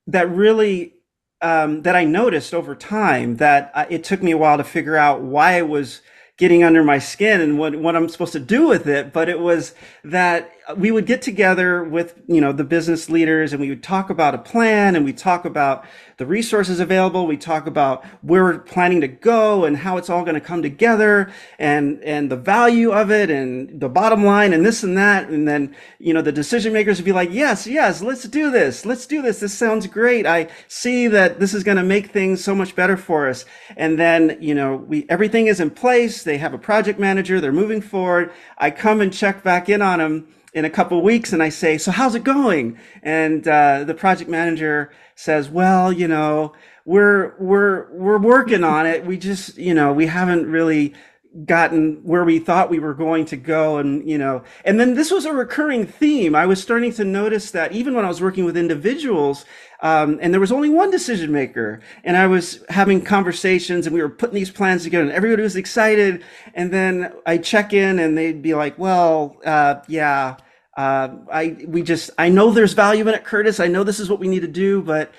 that 0.07 0.29
really 0.29 0.93
um, 1.41 1.83
that 1.83 1.95
I 1.95 2.03
noticed 2.03 2.53
over 2.53 2.75
time 2.75 3.37
that 3.37 3.71
uh, 3.73 3.85
it 3.89 4.03
took 4.03 4.21
me 4.21 4.31
a 4.31 4.37
while 4.37 4.57
to 4.57 4.63
figure 4.63 4.97
out 4.97 5.21
why 5.21 5.57
it 5.57 5.67
was 5.67 6.01
getting 6.37 6.63
under 6.63 6.83
my 6.83 6.99
skin 6.99 7.41
and 7.41 7.59
what, 7.59 7.75
what 7.75 7.95
I'm 7.95 8.07
supposed 8.09 8.33
to 8.33 8.39
do 8.39 8.67
with 8.67 8.87
it. 8.87 9.11
But 9.11 9.29
it 9.29 9.39
was 9.39 9.73
that 10.03 10.51
we 10.77 10.91
would 10.91 11.05
get 11.07 11.21
together 11.21 11.83
with, 11.83 12.21
you 12.27 12.39
know, 12.39 12.51
the 12.51 12.63
business 12.63 13.09
leaders 13.09 13.53
and 13.53 13.61
we 13.61 13.69
would 13.69 13.81
talk 13.81 14.09
about 14.09 14.35
a 14.35 14.37
plan 14.37 14.95
and 14.95 15.03
we 15.03 15.11
talk 15.11 15.43
about 15.43 15.83
the 16.17 16.25
resources 16.25 16.79
available. 16.79 17.25
We 17.25 17.37
talk 17.37 17.65
about 17.65 18.05
where 18.21 18.43
we're 18.43 18.59
planning 18.59 19.01
to 19.01 19.07
go 19.07 19.65
and 19.65 19.77
how 19.77 19.97
it's 19.97 20.09
all 20.09 20.21
going 20.23 20.35
to 20.35 20.41
come 20.41 20.61
together 20.61 21.31
and, 21.57 22.03
and 22.03 22.29
the 22.29 22.35
value 22.35 22.91
of 22.91 23.09
it 23.09 23.31
and 23.31 23.79
the 23.79 23.89
bottom 23.89 24.23
line 24.23 24.53
and 24.53 24.63
this 24.63 24.83
and 24.83 24.95
that. 24.97 25.29
And 25.29 25.47
then, 25.47 25.75
you 25.97 26.13
know, 26.13 26.21
the 26.21 26.31
decision 26.31 26.71
makers 26.71 26.97
would 26.97 27.05
be 27.05 27.13
like, 27.13 27.31
yes, 27.31 27.65
yes, 27.65 28.03
let's 28.03 28.23
do 28.23 28.51
this. 28.51 28.85
Let's 28.85 29.07
do 29.07 29.23
this. 29.23 29.39
This 29.39 29.53
sounds 29.53 29.87
great. 29.87 30.27
I 30.27 30.49
see 30.67 31.07
that 31.07 31.39
this 31.39 31.55
is 31.55 31.63
going 31.63 31.77
to 31.77 31.83
make 31.83 32.11
things 32.11 32.43
so 32.43 32.53
much 32.53 32.75
better 32.75 32.97
for 32.97 33.27
us. 33.27 33.43
And 33.75 33.97
then, 33.97 34.37
you 34.39 34.53
know, 34.53 34.75
we, 34.75 35.07
everything 35.09 35.47
is 35.47 35.59
in 35.59 35.71
place. 35.71 36.21
They 36.21 36.37
have 36.37 36.53
a 36.53 36.59
project 36.59 36.99
manager. 36.99 37.41
They're 37.41 37.51
moving 37.51 37.81
forward. 37.81 38.31
I 38.59 38.69
come 38.69 39.01
and 39.01 39.11
check 39.11 39.41
back 39.41 39.67
in 39.67 39.81
on 39.81 39.97
them 39.97 40.27
in 40.53 40.65
a 40.65 40.69
couple 40.69 41.01
weeks 41.01 41.33
and 41.33 41.43
I 41.43 41.49
say, 41.49 41.77
so 41.77 41.91
how's 41.91 42.15
it 42.15 42.23
going? 42.23 42.79
And 43.03 43.47
uh, 43.47 43.83
the 43.83 43.93
project 43.93 44.29
manager 44.29 44.91
says, 45.15 45.49
well, 45.49 45.91
you 45.93 46.07
know, 46.07 46.53
we're 46.85 47.35
we're 47.37 47.91
we're 47.91 48.17
working 48.17 48.63
on 48.63 48.85
it. 48.87 49.05
We 49.05 49.17
just, 49.17 49.57
you 49.57 49.73
know, 49.73 49.93
we 49.93 50.07
haven't 50.07 50.49
really 50.49 50.95
gotten 51.45 52.01
where 52.03 52.23
we 52.23 52.39
thought 52.39 52.71
we 52.71 52.79
were 52.79 52.93
going 52.93 53.23
to 53.23 53.37
go 53.37 53.77
and 53.77 54.09
you 54.09 54.17
know 54.17 54.43
and 54.65 54.79
then 54.79 54.95
this 54.95 55.11
was 55.11 55.25
a 55.25 55.33
recurring 55.33 55.85
theme. 55.85 56.33
I 56.33 56.47
was 56.47 56.61
starting 56.61 56.91
to 56.93 57.03
notice 57.03 57.51
that 57.51 57.71
even 57.71 57.93
when 57.93 58.03
i 58.03 58.07
was 58.07 58.19
working 58.19 58.45
with 58.45 58.57
individuals 58.57 59.45
um, 59.81 60.17
and 60.21 60.33
there 60.33 60.41
was 60.41 60.51
only 60.51 60.69
one 60.69 60.89
decision 60.89 61.31
maker 61.31 61.81
and 62.03 62.17
i 62.17 62.25
was 62.25 62.63
having 62.69 63.01
conversations 63.01 63.85
and 63.85 63.93
we 63.93 64.01
were 64.01 64.09
putting 64.09 64.35
these 64.35 64.49
plans 64.49 64.83
together 64.83 65.03
and 65.03 65.11
everybody 65.11 65.43
was 65.43 65.55
excited. 65.55 66.23
And 66.55 66.73
then 66.73 67.13
i 67.27 67.37
check 67.37 67.73
in 67.73 67.99
and 67.99 68.17
they'd 68.17 68.41
be 68.41 68.55
like 68.55 68.77
well 68.79 69.37
uh, 69.45 69.75
yeah 69.87 70.37
uh, 70.79 71.09
I 71.29 71.57
we 71.67 71.81
just 71.81 72.09
I 72.17 72.29
know 72.29 72.51
there's 72.51 72.71
value 72.71 73.05
in 73.05 73.13
it, 73.13 73.25
Curtis. 73.25 73.59
I 73.59 73.67
know 73.67 73.83
this 73.83 73.99
is 73.99 74.09
what 74.09 74.21
we 74.21 74.29
need 74.29 74.43
to 74.43 74.47
do, 74.47 74.81
but 74.81 75.11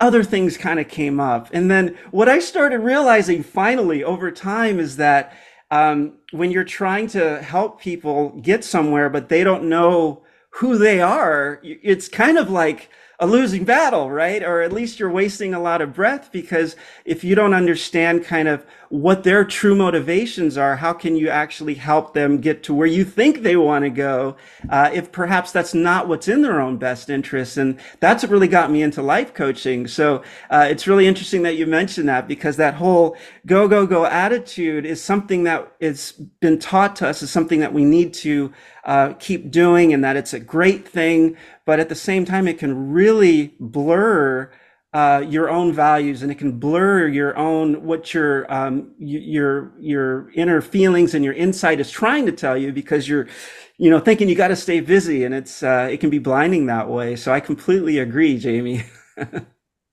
other 0.00 0.24
things 0.24 0.56
kind 0.56 0.80
of 0.80 0.88
came 0.88 1.20
up. 1.20 1.50
And 1.52 1.70
then 1.70 1.96
what 2.10 2.28
I 2.28 2.40
started 2.40 2.80
realizing 2.80 3.44
finally 3.44 4.02
over 4.02 4.32
time 4.32 4.80
is 4.80 4.96
that 4.96 5.34
um, 5.70 6.14
when 6.32 6.50
you're 6.50 6.64
trying 6.64 7.06
to 7.10 7.40
help 7.40 7.80
people 7.80 8.30
get 8.40 8.64
somewhere, 8.64 9.08
but 9.08 9.28
they 9.28 9.44
don't 9.44 9.68
know 9.68 10.24
who 10.50 10.76
they 10.76 11.00
are, 11.00 11.60
it's 11.62 12.08
kind 12.08 12.36
of 12.36 12.50
like 12.50 12.90
a 13.20 13.26
losing 13.26 13.64
battle, 13.64 14.10
right? 14.10 14.44
Or 14.44 14.62
at 14.62 14.72
least 14.72 15.00
you're 15.00 15.10
wasting 15.10 15.52
a 15.52 15.60
lot 15.60 15.82
of 15.82 15.92
breath 15.92 16.30
because 16.30 16.76
if 17.04 17.24
you 17.24 17.34
don't 17.34 17.52
understand 17.52 18.24
kind 18.24 18.46
of 18.46 18.64
what 18.90 19.24
their 19.24 19.44
true 19.44 19.74
motivations 19.74 20.56
are, 20.56 20.76
how 20.76 20.92
can 20.92 21.16
you 21.16 21.28
actually 21.28 21.74
help 21.74 22.14
them 22.14 22.38
get 22.38 22.62
to 22.62 22.72
where 22.72 22.86
you 22.86 23.04
think 23.04 23.42
they 23.42 23.56
want 23.56 23.84
to 23.84 23.90
go? 23.90 24.36
Uh, 24.70 24.90
if 24.94 25.10
perhaps 25.10 25.50
that's 25.50 25.74
not 25.74 26.06
what's 26.06 26.28
in 26.28 26.42
their 26.42 26.60
own 26.60 26.76
best 26.76 27.10
interest. 27.10 27.56
And 27.56 27.80
that's 27.98 28.22
what 28.22 28.30
really 28.30 28.46
got 28.46 28.70
me 28.70 28.82
into 28.82 29.02
life 29.02 29.34
coaching. 29.34 29.88
So 29.88 30.22
uh, 30.48 30.68
it's 30.70 30.86
really 30.86 31.08
interesting 31.08 31.42
that 31.42 31.56
you 31.56 31.66
mentioned 31.66 32.08
that 32.08 32.28
because 32.28 32.56
that 32.58 32.74
whole 32.74 33.16
go, 33.46 33.66
go, 33.66 33.84
go 33.84 34.06
attitude 34.06 34.86
is 34.86 35.02
something 35.02 35.42
that 35.42 35.72
it's 35.80 36.12
been 36.12 36.60
taught 36.60 36.94
to 36.96 37.08
us, 37.08 37.20
is 37.20 37.32
something 37.32 37.58
that 37.60 37.74
we 37.74 37.84
need 37.84 38.14
to 38.14 38.52
uh, 38.88 39.12
keep 39.20 39.50
doing 39.52 39.92
and 39.92 40.02
that 40.02 40.16
it's 40.16 40.32
a 40.32 40.40
great 40.40 40.88
thing 40.88 41.36
but 41.68 41.80
at 41.80 41.90
the 41.90 41.94
same 41.94 42.24
time, 42.24 42.48
it 42.48 42.58
can 42.58 42.92
really 42.92 43.54
blur 43.60 44.50
uh, 44.94 45.22
your 45.28 45.50
own 45.50 45.70
values 45.70 46.22
and 46.22 46.32
it 46.32 46.36
can 46.36 46.52
blur 46.58 47.06
your 47.06 47.36
own 47.36 47.84
what 47.84 48.14
your 48.14 48.50
um, 48.50 48.94
your 48.98 49.74
your 49.78 50.30
inner 50.32 50.62
feelings 50.62 51.12
and 51.12 51.22
your 51.22 51.34
insight 51.34 51.78
is 51.78 51.90
trying 51.90 52.24
to 52.24 52.32
tell 52.32 52.56
you 52.56 52.72
because 52.72 53.06
you're 53.06 53.28
you 53.76 53.90
know 53.90 54.00
thinking 54.00 54.30
you 54.30 54.34
got 54.34 54.48
to 54.48 54.56
stay 54.56 54.80
busy 54.80 55.24
and 55.24 55.34
it's 55.34 55.62
uh, 55.62 55.90
it 55.92 55.98
can 56.00 56.08
be 56.08 56.18
blinding 56.18 56.64
that 56.64 56.88
way. 56.88 57.16
So 57.16 57.34
i 57.34 57.38
completely 57.40 57.98
agree 57.98 58.38
jamie. 58.38 58.84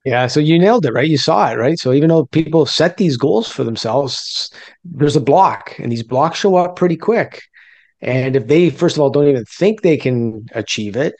Yeah 0.05 0.27
so 0.27 0.39
you 0.39 0.59
nailed 0.59 0.85
it 0.85 0.93
right? 0.93 1.09
You 1.09 1.17
saw 1.17 1.51
it 1.51 1.55
right? 1.55 1.79
So 1.79 1.91
even 1.91 2.09
though 2.09 2.27
people 2.27 2.65
set 2.67 2.97
these 2.97 3.17
goals 3.17 3.51
for 3.51 3.65
themselves 3.65 4.49
there's 4.85 5.17
a 5.17 5.19
block 5.19 5.73
and 5.79 5.91
these 5.91 6.03
blocks 6.03 6.39
show 6.39 6.55
up 6.55 6.77
pretty 6.77 6.95
quick 6.95 7.41
and 8.05 8.35
if 8.35 8.47
they 8.47 8.69
first 8.69 8.95
of 8.95 9.01
all 9.01 9.09
don't 9.09 9.27
even 9.27 9.43
think 9.45 9.81
they 9.81 9.97
can 9.97 10.45
achieve 10.53 10.95
it 10.95 11.15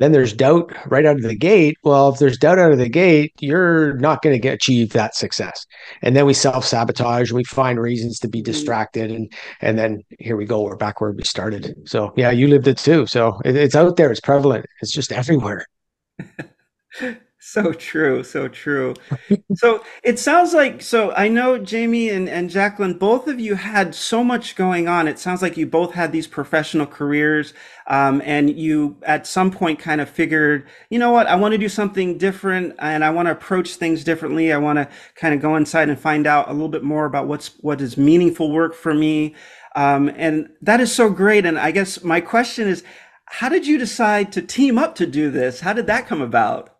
then 0.00 0.12
there's 0.12 0.32
doubt 0.32 0.72
right 0.90 1.04
out 1.04 1.16
of 1.16 1.22
the 1.22 1.36
gate. 1.36 1.76
Well, 1.84 2.08
if 2.08 2.18
there's 2.18 2.38
doubt 2.38 2.58
out 2.58 2.72
of 2.72 2.78
the 2.78 2.88
gate, 2.88 3.34
you're 3.38 3.94
not 3.98 4.22
going 4.22 4.34
to 4.34 4.40
get 4.40 4.54
achieve 4.54 4.94
that 4.94 5.14
success. 5.14 5.66
And 6.02 6.16
then 6.16 6.24
we 6.24 6.32
self 6.32 6.64
sabotage. 6.64 7.32
We 7.32 7.44
find 7.44 7.78
reasons 7.78 8.18
to 8.20 8.28
be 8.28 8.38
mm-hmm. 8.38 8.52
distracted, 8.52 9.10
and 9.10 9.30
and 9.60 9.78
then 9.78 10.02
here 10.18 10.36
we 10.36 10.46
go. 10.46 10.62
We're 10.62 10.76
back 10.76 11.00
where 11.00 11.12
we 11.12 11.22
started. 11.24 11.74
So 11.86 12.14
yeah, 12.16 12.30
you 12.30 12.48
lived 12.48 12.66
it 12.66 12.78
too. 12.78 13.06
So 13.06 13.40
it, 13.44 13.56
it's 13.56 13.76
out 13.76 13.96
there. 13.96 14.10
It's 14.10 14.20
prevalent. 14.20 14.64
It's 14.80 14.92
just 14.92 15.12
everywhere. 15.20 15.66
So 17.42 17.72
true, 17.72 18.22
so 18.22 18.48
true. 18.48 18.94
so 19.54 19.82
it 20.02 20.18
sounds 20.18 20.52
like 20.52 20.82
so 20.82 21.10
I 21.12 21.28
know 21.28 21.56
Jamie 21.56 22.10
and, 22.10 22.28
and 22.28 22.50
Jacklyn, 22.50 22.98
both 22.98 23.28
of 23.28 23.40
you 23.40 23.54
had 23.54 23.94
so 23.94 24.22
much 24.22 24.56
going 24.56 24.88
on. 24.88 25.08
It 25.08 25.18
sounds 25.18 25.40
like 25.40 25.56
you 25.56 25.66
both 25.66 25.94
had 25.94 26.12
these 26.12 26.26
professional 26.26 26.86
careers, 26.86 27.54
um, 27.86 28.20
and 28.26 28.50
you 28.58 28.98
at 29.04 29.26
some 29.26 29.50
point 29.50 29.78
kind 29.78 30.02
of 30.02 30.10
figured, 30.10 30.68
you 30.90 30.98
know 30.98 31.12
what, 31.12 31.28
I 31.28 31.34
want 31.36 31.52
to 31.52 31.58
do 31.58 31.70
something 31.70 32.18
different 32.18 32.74
and 32.78 33.02
I 33.02 33.08
want 33.08 33.24
to 33.26 33.32
approach 33.32 33.76
things 33.76 34.04
differently. 34.04 34.52
I 34.52 34.58
want 34.58 34.76
to 34.76 34.86
kind 35.14 35.32
of 35.32 35.40
go 35.40 35.56
inside 35.56 35.88
and 35.88 35.98
find 35.98 36.26
out 36.26 36.50
a 36.50 36.52
little 36.52 36.68
bit 36.68 36.84
more 36.84 37.06
about 37.06 37.26
what's 37.26 37.56
what 37.60 37.80
is 37.80 37.96
meaningful 37.96 38.52
work 38.52 38.74
for 38.74 38.92
me. 38.92 39.34
Um, 39.76 40.10
and 40.14 40.50
that 40.60 40.80
is 40.80 40.94
so 40.94 41.08
great. 41.08 41.46
And 41.46 41.58
I 41.58 41.70
guess 41.70 42.04
my 42.04 42.20
question 42.20 42.68
is, 42.68 42.84
how 43.24 43.48
did 43.48 43.66
you 43.66 43.78
decide 43.78 44.30
to 44.32 44.42
team 44.42 44.76
up 44.76 44.94
to 44.96 45.06
do 45.06 45.30
this? 45.30 45.60
How 45.60 45.72
did 45.72 45.86
that 45.86 46.06
come 46.06 46.20
about? 46.20 46.76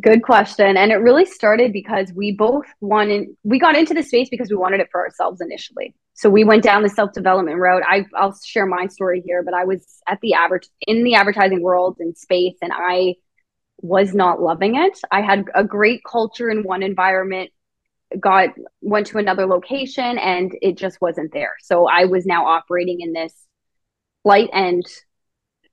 Good 0.00 0.22
question. 0.22 0.76
And 0.76 0.92
it 0.92 0.96
really 0.96 1.24
started 1.24 1.72
because 1.72 2.12
we 2.12 2.32
both 2.32 2.66
wanted, 2.80 3.28
we 3.44 3.58
got 3.58 3.76
into 3.76 3.94
the 3.94 4.02
space 4.02 4.28
because 4.28 4.50
we 4.50 4.56
wanted 4.56 4.80
it 4.80 4.88
for 4.92 5.00
ourselves 5.00 5.40
initially. 5.40 5.94
So 6.12 6.28
we 6.28 6.44
went 6.44 6.62
down 6.62 6.82
the 6.82 6.90
self 6.90 7.12
development 7.12 7.58
road. 7.58 7.82
I, 7.86 8.04
I'll 8.14 8.36
share 8.44 8.66
my 8.66 8.88
story 8.88 9.22
here, 9.24 9.42
but 9.42 9.54
I 9.54 9.64
was 9.64 10.02
at 10.06 10.20
the 10.20 10.34
average 10.34 10.68
in 10.86 11.02
the 11.02 11.14
advertising 11.14 11.62
world 11.62 11.96
in 11.98 12.14
space 12.14 12.56
and 12.60 12.72
I 12.74 13.14
was 13.80 14.14
not 14.14 14.40
loving 14.40 14.76
it. 14.76 14.98
I 15.10 15.22
had 15.22 15.44
a 15.54 15.64
great 15.64 16.02
culture 16.10 16.50
in 16.50 16.62
one 16.62 16.82
environment, 16.82 17.50
got, 18.20 18.50
went 18.82 19.06
to 19.08 19.18
another 19.18 19.46
location 19.46 20.18
and 20.18 20.52
it 20.60 20.76
just 20.76 21.00
wasn't 21.00 21.32
there. 21.32 21.54
So 21.62 21.86
I 21.86 22.04
was 22.04 22.26
now 22.26 22.46
operating 22.46 23.00
in 23.00 23.12
this 23.14 23.32
flight 24.24 24.50
and 24.52 24.84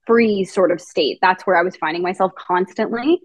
freeze 0.06 0.52
sort 0.52 0.70
of 0.70 0.80
state. 0.80 1.18
That's 1.20 1.46
where 1.46 1.56
I 1.56 1.62
was 1.62 1.76
finding 1.76 2.02
myself 2.02 2.32
constantly. 2.36 3.20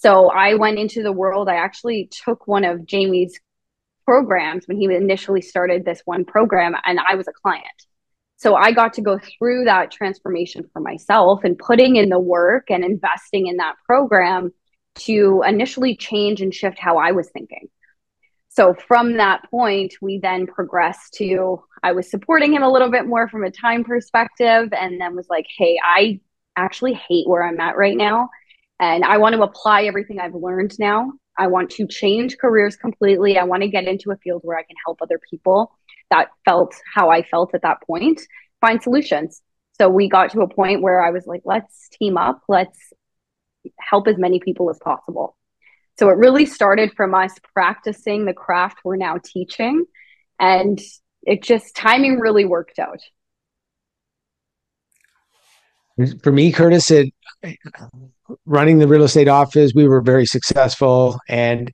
So 0.00 0.30
I 0.30 0.54
went 0.54 0.78
into 0.78 1.02
the 1.02 1.10
world. 1.10 1.48
I 1.48 1.56
actually 1.56 2.08
took 2.24 2.46
one 2.46 2.64
of 2.64 2.86
Jamie's 2.86 3.38
programs 4.04 4.68
when 4.68 4.78
he 4.78 4.84
initially 4.84 5.42
started 5.42 5.84
this 5.84 6.02
one 6.04 6.24
program, 6.24 6.76
and 6.84 7.00
I 7.00 7.16
was 7.16 7.26
a 7.26 7.32
client. 7.32 7.64
So 8.36 8.54
I 8.54 8.70
got 8.70 8.92
to 8.94 9.02
go 9.02 9.18
through 9.18 9.64
that 9.64 9.90
transformation 9.90 10.70
for 10.72 10.78
myself 10.78 11.42
and 11.42 11.58
putting 11.58 11.96
in 11.96 12.10
the 12.10 12.20
work 12.20 12.70
and 12.70 12.84
investing 12.84 13.48
in 13.48 13.56
that 13.56 13.74
program 13.86 14.52
to 15.00 15.42
initially 15.44 15.96
change 15.96 16.40
and 16.42 16.54
shift 16.54 16.78
how 16.78 16.98
I 16.98 17.10
was 17.10 17.28
thinking. 17.30 17.68
So 18.50 18.74
from 18.74 19.16
that 19.16 19.50
point, 19.50 19.94
we 20.00 20.20
then 20.20 20.46
progressed 20.46 21.14
to 21.14 21.64
I 21.82 21.90
was 21.90 22.08
supporting 22.08 22.52
him 22.52 22.62
a 22.62 22.70
little 22.70 22.90
bit 22.90 23.06
more 23.06 23.28
from 23.28 23.42
a 23.42 23.50
time 23.50 23.82
perspective, 23.82 24.72
and 24.72 25.00
then 25.00 25.16
was 25.16 25.26
like, 25.28 25.46
hey, 25.56 25.76
I 25.84 26.20
actually 26.54 26.94
hate 26.94 27.28
where 27.28 27.42
I'm 27.42 27.58
at 27.58 27.76
right 27.76 27.96
now. 27.96 28.30
And 28.80 29.04
I 29.04 29.18
want 29.18 29.34
to 29.34 29.42
apply 29.42 29.84
everything 29.84 30.20
I've 30.20 30.34
learned 30.34 30.78
now. 30.78 31.12
I 31.36 31.46
want 31.48 31.70
to 31.72 31.86
change 31.86 32.38
careers 32.38 32.76
completely. 32.76 33.38
I 33.38 33.44
want 33.44 33.62
to 33.62 33.68
get 33.68 33.84
into 33.84 34.10
a 34.10 34.16
field 34.16 34.42
where 34.44 34.58
I 34.58 34.62
can 34.62 34.76
help 34.84 34.98
other 35.02 35.20
people 35.30 35.72
that 36.10 36.28
felt 36.44 36.74
how 36.94 37.10
I 37.10 37.22
felt 37.22 37.54
at 37.54 37.62
that 37.62 37.82
point, 37.86 38.20
find 38.60 38.82
solutions. 38.82 39.42
So 39.80 39.88
we 39.88 40.08
got 40.08 40.32
to 40.32 40.40
a 40.40 40.48
point 40.48 40.82
where 40.82 41.02
I 41.02 41.10
was 41.10 41.26
like, 41.26 41.42
let's 41.44 41.88
team 41.90 42.16
up, 42.16 42.42
let's 42.48 42.78
help 43.78 44.08
as 44.08 44.16
many 44.18 44.40
people 44.40 44.70
as 44.70 44.78
possible. 44.78 45.36
So 45.98 46.08
it 46.08 46.16
really 46.16 46.46
started 46.46 46.92
from 46.96 47.14
us 47.14 47.32
practicing 47.52 48.24
the 48.24 48.32
craft 48.32 48.78
we're 48.84 48.96
now 48.96 49.18
teaching. 49.22 49.84
And 50.38 50.80
it 51.22 51.42
just 51.42 51.76
timing 51.76 52.20
really 52.20 52.44
worked 52.44 52.78
out. 52.78 53.00
For 56.22 56.30
me, 56.30 56.52
Curtis, 56.52 56.92
it 56.92 57.12
running 58.46 58.78
the 58.78 58.88
real 58.88 59.04
estate 59.04 59.28
office, 59.28 59.72
we 59.74 59.88
were 59.88 60.00
very 60.00 60.26
successful. 60.26 61.18
And 61.28 61.72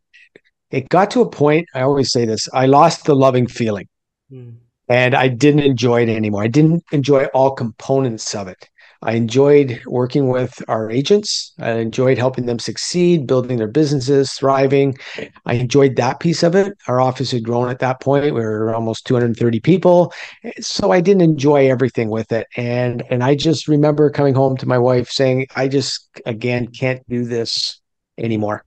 it 0.70 0.88
got 0.88 1.10
to 1.12 1.20
a 1.20 1.28
point, 1.28 1.68
I 1.74 1.82
always 1.82 2.12
say 2.12 2.24
this, 2.24 2.48
I 2.52 2.66
lost 2.66 3.04
the 3.04 3.14
loving 3.14 3.46
feeling. 3.46 3.88
Mm. 4.30 4.56
And 4.88 5.14
I 5.14 5.28
didn't 5.28 5.62
enjoy 5.62 6.02
it 6.02 6.08
anymore. 6.10 6.42
I 6.42 6.48
didn't 6.48 6.84
enjoy 6.92 7.24
all 7.26 7.52
components 7.52 8.34
of 8.34 8.48
it. 8.48 8.68
I 9.04 9.12
enjoyed 9.12 9.82
working 9.86 10.28
with 10.28 10.62
our 10.66 10.90
agents. 10.90 11.52
I 11.58 11.72
enjoyed 11.72 12.16
helping 12.16 12.46
them 12.46 12.58
succeed, 12.58 13.26
building 13.26 13.58
their 13.58 13.68
businesses, 13.68 14.32
thriving. 14.32 14.96
I 15.44 15.54
enjoyed 15.54 15.96
that 15.96 16.20
piece 16.20 16.42
of 16.42 16.54
it. 16.54 16.72
Our 16.88 17.02
office 17.02 17.30
had 17.30 17.44
grown 17.44 17.68
at 17.68 17.80
that 17.80 18.00
point. 18.00 18.24
We 18.24 18.40
were 18.40 18.74
almost 18.74 19.06
230 19.06 19.60
people. 19.60 20.12
So 20.58 20.90
I 20.90 21.02
didn't 21.02 21.20
enjoy 21.20 21.70
everything 21.70 22.08
with 22.08 22.32
it. 22.32 22.46
And 22.56 23.04
and 23.10 23.22
I 23.22 23.34
just 23.34 23.68
remember 23.68 24.10
coming 24.10 24.34
home 24.34 24.56
to 24.56 24.66
my 24.66 24.78
wife 24.78 25.10
saying, 25.10 25.48
I 25.54 25.68
just 25.68 26.08
again 26.24 26.68
can't 26.68 27.06
do 27.06 27.26
this 27.26 27.80
anymore. 28.16 28.64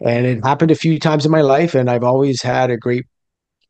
And 0.00 0.24
it 0.24 0.44
happened 0.44 0.70
a 0.70 0.76
few 0.76 1.00
times 1.00 1.26
in 1.26 1.32
my 1.32 1.40
life. 1.40 1.74
And 1.74 1.90
I've 1.90 2.04
always 2.04 2.42
had 2.42 2.70
a 2.70 2.76
great 2.76 3.06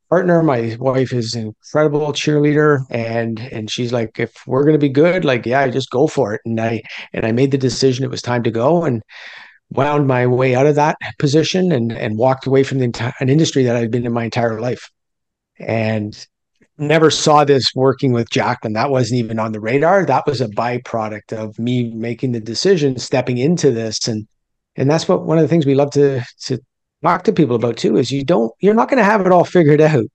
partner. 0.08 0.42
My 0.42 0.76
wife 0.78 1.12
is 1.12 1.34
an 1.34 1.46
incredible 1.48 2.12
cheerleader, 2.12 2.84
and 2.90 3.40
and 3.40 3.70
she's 3.70 3.92
like, 3.92 4.18
if 4.18 4.32
we're 4.46 4.64
gonna 4.64 4.78
be 4.78 4.88
good, 4.88 5.24
like 5.24 5.46
yeah, 5.46 5.66
just 5.68 5.90
go 5.90 6.06
for 6.06 6.34
it. 6.34 6.40
And 6.44 6.60
I 6.60 6.82
and 7.12 7.26
I 7.26 7.32
made 7.32 7.50
the 7.50 7.58
decision 7.58 8.04
it 8.04 8.10
was 8.10 8.22
time 8.22 8.42
to 8.44 8.50
go, 8.50 8.84
and 8.84 9.02
wound 9.70 10.06
my 10.06 10.26
way 10.26 10.54
out 10.54 10.66
of 10.66 10.76
that 10.76 10.96
position, 11.18 11.72
and 11.72 11.92
and 11.92 12.18
walked 12.18 12.46
away 12.46 12.62
from 12.64 12.78
the 12.78 13.14
an 13.20 13.28
industry 13.28 13.64
that 13.64 13.76
I'd 13.76 13.90
been 13.90 14.06
in 14.06 14.12
my 14.12 14.24
entire 14.24 14.60
life, 14.60 14.90
and 15.58 16.26
never 16.78 17.10
saw 17.10 17.44
this 17.44 17.72
working 17.74 18.12
with 18.12 18.30
Jacklyn. 18.30 18.72
That 18.72 18.90
wasn't 18.90 19.20
even 19.20 19.38
on 19.38 19.52
the 19.52 19.60
radar. 19.60 20.04
That 20.04 20.26
was 20.26 20.40
a 20.40 20.48
byproduct 20.48 21.32
of 21.32 21.58
me 21.58 21.92
making 21.94 22.32
the 22.32 22.40
decision, 22.40 22.98
stepping 22.98 23.38
into 23.38 23.70
this, 23.70 24.08
and 24.08 24.26
and 24.76 24.90
that's 24.90 25.08
what 25.08 25.24
one 25.24 25.38
of 25.38 25.42
the 25.42 25.48
things 25.48 25.66
we 25.66 25.74
love 25.74 25.90
to 25.92 26.22
to 26.42 26.58
talk 27.04 27.24
to 27.24 27.32
people 27.32 27.56
about 27.56 27.76
too 27.76 27.96
is 27.96 28.10
you 28.10 28.24
don't 28.24 28.52
you're 28.60 28.74
not 28.74 28.88
going 28.88 28.98
to 28.98 29.04
have 29.04 29.20
it 29.24 29.32
all 29.32 29.44
figured 29.44 29.80
out. 29.80 30.06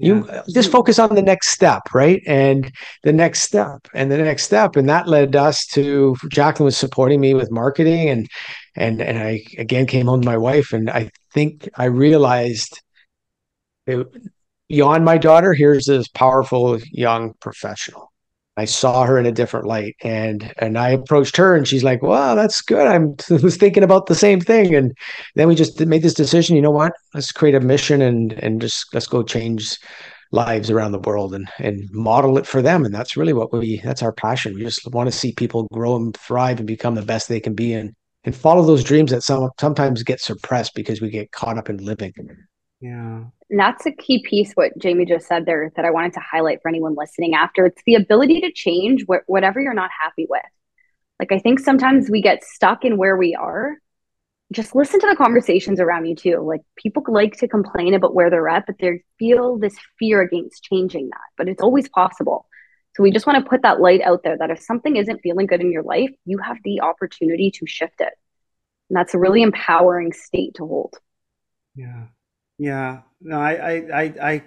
You 0.00 0.26
yeah. 0.28 0.42
just 0.50 0.70
focus 0.70 1.00
on 1.00 1.16
the 1.16 1.22
next 1.22 1.48
step 1.48 1.82
right? 1.92 2.22
And 2.26 2.70
the 3.02 3.12
next 3.12 3.40
step 3.40 3.88
and 3.94 4.12
the 4.12 4.18
next 4.18 4.44
step. 4.44 4.76
And 4.76 4.88
that 4.88 5.08
led 5.08 5.34
us 5.34 5.66
to 5.68 6.16
jacklyn 6.30 6.66
was 6.66 6.76
supporting 6.76 7.20
me 7.20 7.34
with 7.34 7.50
marketing 7.50 8.08
and 8.08 8.28
and 8.76 9.02
and 9.02 9.18
i 9.18 9.42
again 9.58 9.86
came 9.86 10.06
home 10.06 10.22
to 10.22 10.26
my 10.26 10.36
wife 10.36 10.72
and 10.72 10.88
i 10.88 11.10
think 11.34 11.68
i 11.76 11.84
realized 11.84 12.80
it, 13.86 14.06
beyond 14.68 15.04
my 15.04 15.18
daughter 15.18 15.52
here's 15.52 15.86
this 15.86 16.08
powerful 16.08 16.78
young 16.92 17.34
professional 17.40 18.07
I 18.58 18.64
saw 18.64 19.04
her 19.04 19.18
in 19.18 19.26
a 19.26 19.32
different 19.32 19.66
light 19.66 19.94
and 20.02 20.52
and 20.58 20.76
I 20.76 20.90
approached 20.90 21.36
her 21.36 21.54
and 21.54 21.66
she's 21.66 21.84
like, 21.84 22.02
"Well, 22.02 22.34
that's 22.34 22.60
good. 22.60 22.86
I'm 22.86 23.14
was 23.42 23.56
thinking 23.56 23.84
about 23.84 24.06
the 24.06 24.16
same 24.16 24.40
thing." 24.40 24.74
And 24.74 24.96
then 25.36 25.46
we 25.48 25.54
just 25.54 25.78
made 25.86 26.02
this 26.02 26.14
decision, 26.14 26.56
you 26.56 26.62
know 26.62 26.72
what? 26.72 26.92
Let's 27.14 27.30
create 27.32 27.54
a 27.54 27.60
mission 27.60 28.02
and 28.02 28.32
and 28.32 28.60
just 28.60 28.92
let's 28.92 29.06
go 29.06 29.22
change 29.22 29.78
lives 30.32 30.70
around 30.70 30.92
the 30.92 30.98
world 30.98 31.34
and 31.34 31.48
and 31.58 31.88
model 31.92 32.36
it 32.36 32.46
for 32.46 32.60
them 32.60 32.84
and 32.84 32.92
that's 32.92 33.16
really 33.16 33.32
what 33.32 33.52
we 33.52 33.80
that's 33.82 34.02
our 34.02 34.12
passion 34.12 34.54
we 34.54 34.62
just 34.62 34.86
want 34.92 35.10
to 35.10 35.18
see 35.18 35.32
people 35.32 35.66
grow 35.72 35.96
and 35.96 36.14
thrive 36.18 36.58
and 36.58 36.66
become 36.66 36.94
the 36.94 37.02
best 37.02 37.28
they 37.28 37.40
can 37.40 37.54
be 37.54 37.72
and 37.72 37.94
and 38.24 38.36
follow 38.36 38.62
those 38.62 38.84
dreams 38.84 39.10
that 39.10 39.22
some 39.22 39.48
sometimes 39.58 40.02
get 40.02 40.20
suppressed 40.20 40.74
because 40.74 41.00
we 41.00 41.08
get 41.08 41.32
caught 41.32 41.56
up 41.56 41.70
in 41.70 41.78
living 41.78 42.12
yeah 42.80 43.24
and 43.50 43.58
that's 43.58 43.86
a 43.86 43.92
key 43.92 44.22
piece 44.22 44.52
what 44.52 44.76
jamie 44.78 45.04
just 45.04 45.26
said 45.26 45.46
there 45.46 45.72
that 45.76 45.84
i 45.84 45.90
wanted 45.90 46.12
to 46.12 46.20
highlight 46.20 46.60
for 46.62 46.68
anyone 46.68 46.94
listening 46.96 47.34
after 47.34 47.66
it's 47.66 47.82
the 47.86 47.94
ability 47.94 48.40
to 48.40 48.52
change 48.52 49.04
wh- 49.08 49.28
whatever 49.28 49.60
you're 49.60 49.74
not 49.74 49.90
happy 50.00 50.26
with 50.28 50.42
like 51.18 51.32
i 51.32 51.38
think 51.38 51.58
sometimes 51.58 52.10
we 52.10 52.22
get 52.22 52.44
stuck 52.44 52.84
in 52.84 52.96
where 52.96 53.16
we 53.16 53.34
are 53.34 53.76
just 54.52 54.74
listen 54.74 54.98
to 55.00 55.06
the 55.06 55.16
conversations 55.16 55.78
around 55.78 56.06
you 56.06 56.14
too. 56.14 56.38
Like 56.38 56.62
people 56.76 57.02
like 57.06 57.36
to 57.38 57.48
complain 57.48 57.94
about 57.94 58.14
where 58.14 58.30
they're 58.30 58.48
at, 58.48 58.66
but 58.66 58.76
they 58.80 59.02
feel 59.18 59.58
this 59.58 59.76
fear 59.98 60.22
against 60.22 60.64
changing 60.64 61.08
that. 61.10 61.20
But 61.36 61.48
it's 61.48 61.62
always 61.62 61.88
possible. 61.88 62.46
So 62.96 63.02
we 63.02 63.10
just 63.10 63.26
want 63.26 63.42
to 63.42 63.48
put 63.48 63.62
that 63.62 63.80
light 63.80 64.00
out 64.00 64.22
there 64.24 64.38
that 64.38 64.50
if 64.50 64.60
something 64.60 64.96
isn't 64.96 65.20
feeling 65.20 65.46
good 65.46 65.60
in 65.60 65.70
your 65.70 65.82
life, 65.82 66.10
you 66.24 66.38
have 66.38 66.56
the 66.64 66.80
opportunity 66.80 67.50
to 67.52 67.66
shift 67.66 68.00
it. 68.00 68.14
And 68.88 68.96
that's 68.96 69.14
a 69.14 69.18
really 69.18 69.42
empowering 69.42 70.12
state 70.12 70.54
to 70.54 70.66
hold. 70.66 70.94
Yeah. 71.74 72.06
Yeah. 72.58 73.02
No, 73.20 73.40
I, 73.40 73.52
I, 73.52 73.72
I, 73.72 74.02
I 74.22 74.42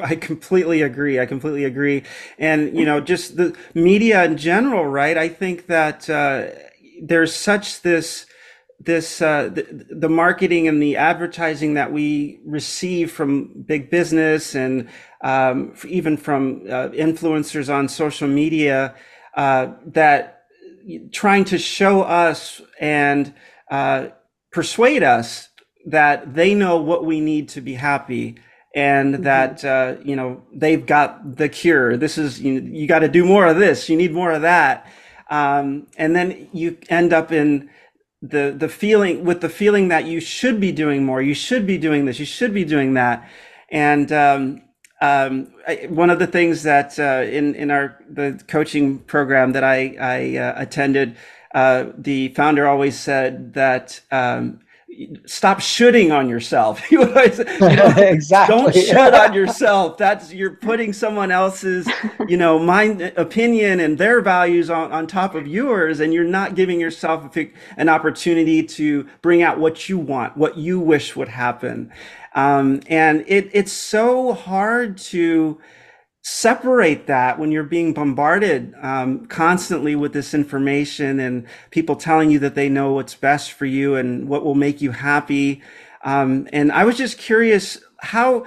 I 0.00 0.14
completely 0.16 0.82
agree. 0.82 1.20
I 1.20 1.26
completely 1.26 1.64
agree. 1.64 2.02
And, 2.38 2.76
you 2.76 2.84
know, 2.84 3.00
just 3.00 3.36
the 3.36 3.56
media 3.74 4.24
in 4.24 4.36
general, 4.36 4.86
right? 4.86 5.16
I 5.18 5.28
think 5.28 5.66
that 5.66 6.08
uh, 6.08 6.46
there's 7.02 7.34
such 7.34 7.82
this 7.82 8.26
this 8.78 9.22
uh, 9.22 9.48
the, 9.52 9.86
the, 9.88 10.08
marketing 10.08 10.68
and 10.68 10.82
the 10.82 10.98
advertising 10.98 11.74
that 11.74 11.92
we 11.92 12.40
receive 12.44 13.10
from 13.10 13.62
big 13.62 13.90
business 13.90 14.54
and 14.54 14.90
um, 15.22 15.74
even 15.88 16.18
from 16.18 16.60
uh, 16.66 16.88
influencers 16.90 17.72
on 17.72 17.88
social 17.88 18.28
media 18.28 18.94
uh, 19.34 19.68
that 19.86 20.42
trying 21.10 21.44
to 21.46 21.56
show 21.56 22.02
us 22.02 22.60
and 22.78 23.32
uh, 23.70 24.08
persuade 24.52 25.02
us 25.02 25.48
that 25.86 26.34
they 26.34 26.54
know 26.54 26.76
what 26.76 27.04
we 27.04 27.20
need 27.20 27.48
to 27.50 27.60
be 27.60 27.74
happy 27.74 28.36
and 28.74 29.14
mm-hmm. 29.14 29.22
that 29.22 29.64
uh, 29.64 29.96
you 30.04 30.14
know 30.14 30.42
they've 30.52 30.84
got 30.84 31.36
the 31.36 31.48
cure. 31.48 31.96
This 31.96 32.18
is 32.18 32.40
you, 32.40 32.60
you 32.60 32.86
got 32.86 33.00
to 33.00 33.08
do 33.08 33.24
more 33.24 33.46
of 33.46 33.56
this. 33.56 33.88
You 33.88 33.96
need 33.96 34.12
more 34.12 34.32
of 34.32 34.42
that. 34.42 34.86
Um, 35.30 35.88
and 35.96 36.14
then 36.14 36.48
you 36.52 36.78
end 36.88 37.12
up 37.12 37.32
in 37.32 37.70
the 38.20 38.54
the 38.56 38.68
feeling 38.68 39.24
with 39.24 39.40
the 39.40 39.48
feeling 39.48 39.88
that 39.88 40.04
you 40.04 40.20
should 40.20 40.60
be 40.60 40.72
doing 40.72 41.04
more. 41.04 41.22
You 41.22 41.34
should 41.34 41.66
be 41.66 41.78
doing 41.78 42.04
this. 42.04 42.18
You 42.18 42.26
should 42.26 42.52
be 42.52 42.64
doing 42.64 42.94
that. 42.94 43.28
And 43.70 44.12
um, 44.12 44.62
um, 45.00 45.52
I, 45.66 45.86
one 45.88 46.10
of 46.10 46.18
the 46.18 46.26
things 46.26 46.62
that 46.64 46.98
uh, 46.98 47.24
in 47.28 47.54
in 47.54 47.70
our 47.70 47.98
the 48.08 48.40
coaching 48.46 48.98
program 49.00 49.52
that 49.52 49.64
I 49.64 49.96
I 49.98 50.36
uh, 50.36 50.54
attended, 50.56 51.16
uh, 51.54 51.86
the 51.96 52.28
founder 52.28 52.66
always 52.66 52.98
said 52.98 53.54
that 53.54 54.00
um, 54.10 54.60
stop 55.26 55.60
shooting 55.60 56.12
on 56.12 56.28
yourself. 56.28 56.80
you 56.90 57.00
know, 57.00 57.12
exactly. 57.96 58.56
Don't 58.56 58.74
shoot 58.74 58.96
on 58.96 59.32
yourself. 59.34 59.98
That's 59.98 60.32
you're 60.32 60.56
putting 60.56 60.92
someone 60.92 61.30
else's, 61.30 61.88
you 62.28 62.36
know, 62.36 62.58
mind 62.58 63.00
opinion 63.16 63.80
and 63.80 63.98
their 63.98 64.20
values 64.20 64.70
on, 64.70 64.92
on 64.92 65.06
top 65.06 65.34
of 65.34 65.46
yours, 65.46 66.00
and 66.00 66.12
you're 66.12 66.24
not 66.24 66.54
giving 66.54 66.80
yourself 66.80 67.36
an 67.76 67.88
opportunity 67.88 68.62
to 68.62 69.06
bring 69.22 69.42
out 69.42 69.58
what 69.58 69.88
you 69.88 69.98
want, 69.98 70.36
what 70.36 70.56
you 70.56 70.80
wish 70.80 71.16
would 71.16 71.28
happen. 71.28 71.92
Um, 72.34 72.80
and 72.88 73.24
it 73.26 73.50
it's 73.52 73.72
so 73.72 74.34
hard 74.34 74.98
to 74.98 75.58
separate 76.28 77.06
that 77.06 77.38
when 77.38 77.52
you're 77.52 77.62
being 77.62 77.92
bombarded 77.92 78.74
um, 78.82 79.24
constantly 79.26 79.94
with 79.94 80.12
this 80.12 80.34
information 80.34 81.20
and 81.20 81.46
people 81.70 81.94
telling 81.94 82.32
you 82.32 82.40
that 82.40 82.56
they 82.56 82.68
know 82.68 82.92
what's 82.92 83.14
best 83.14 83.52
for 83.52 83.64
you 83.64 83.94
and 83.94 84.28
what 84.28 84.44
will 84.44 84.56
make 84.56 84.82
you 84.82 84.90
happy. 84.90 85.62
Um, 86.04 86.48
and 86.52 86.72
I 86.72 86.82
was 86.82 86.96
just 86.96 87.16
curious 87.16 87.78
how, 88.00 88.44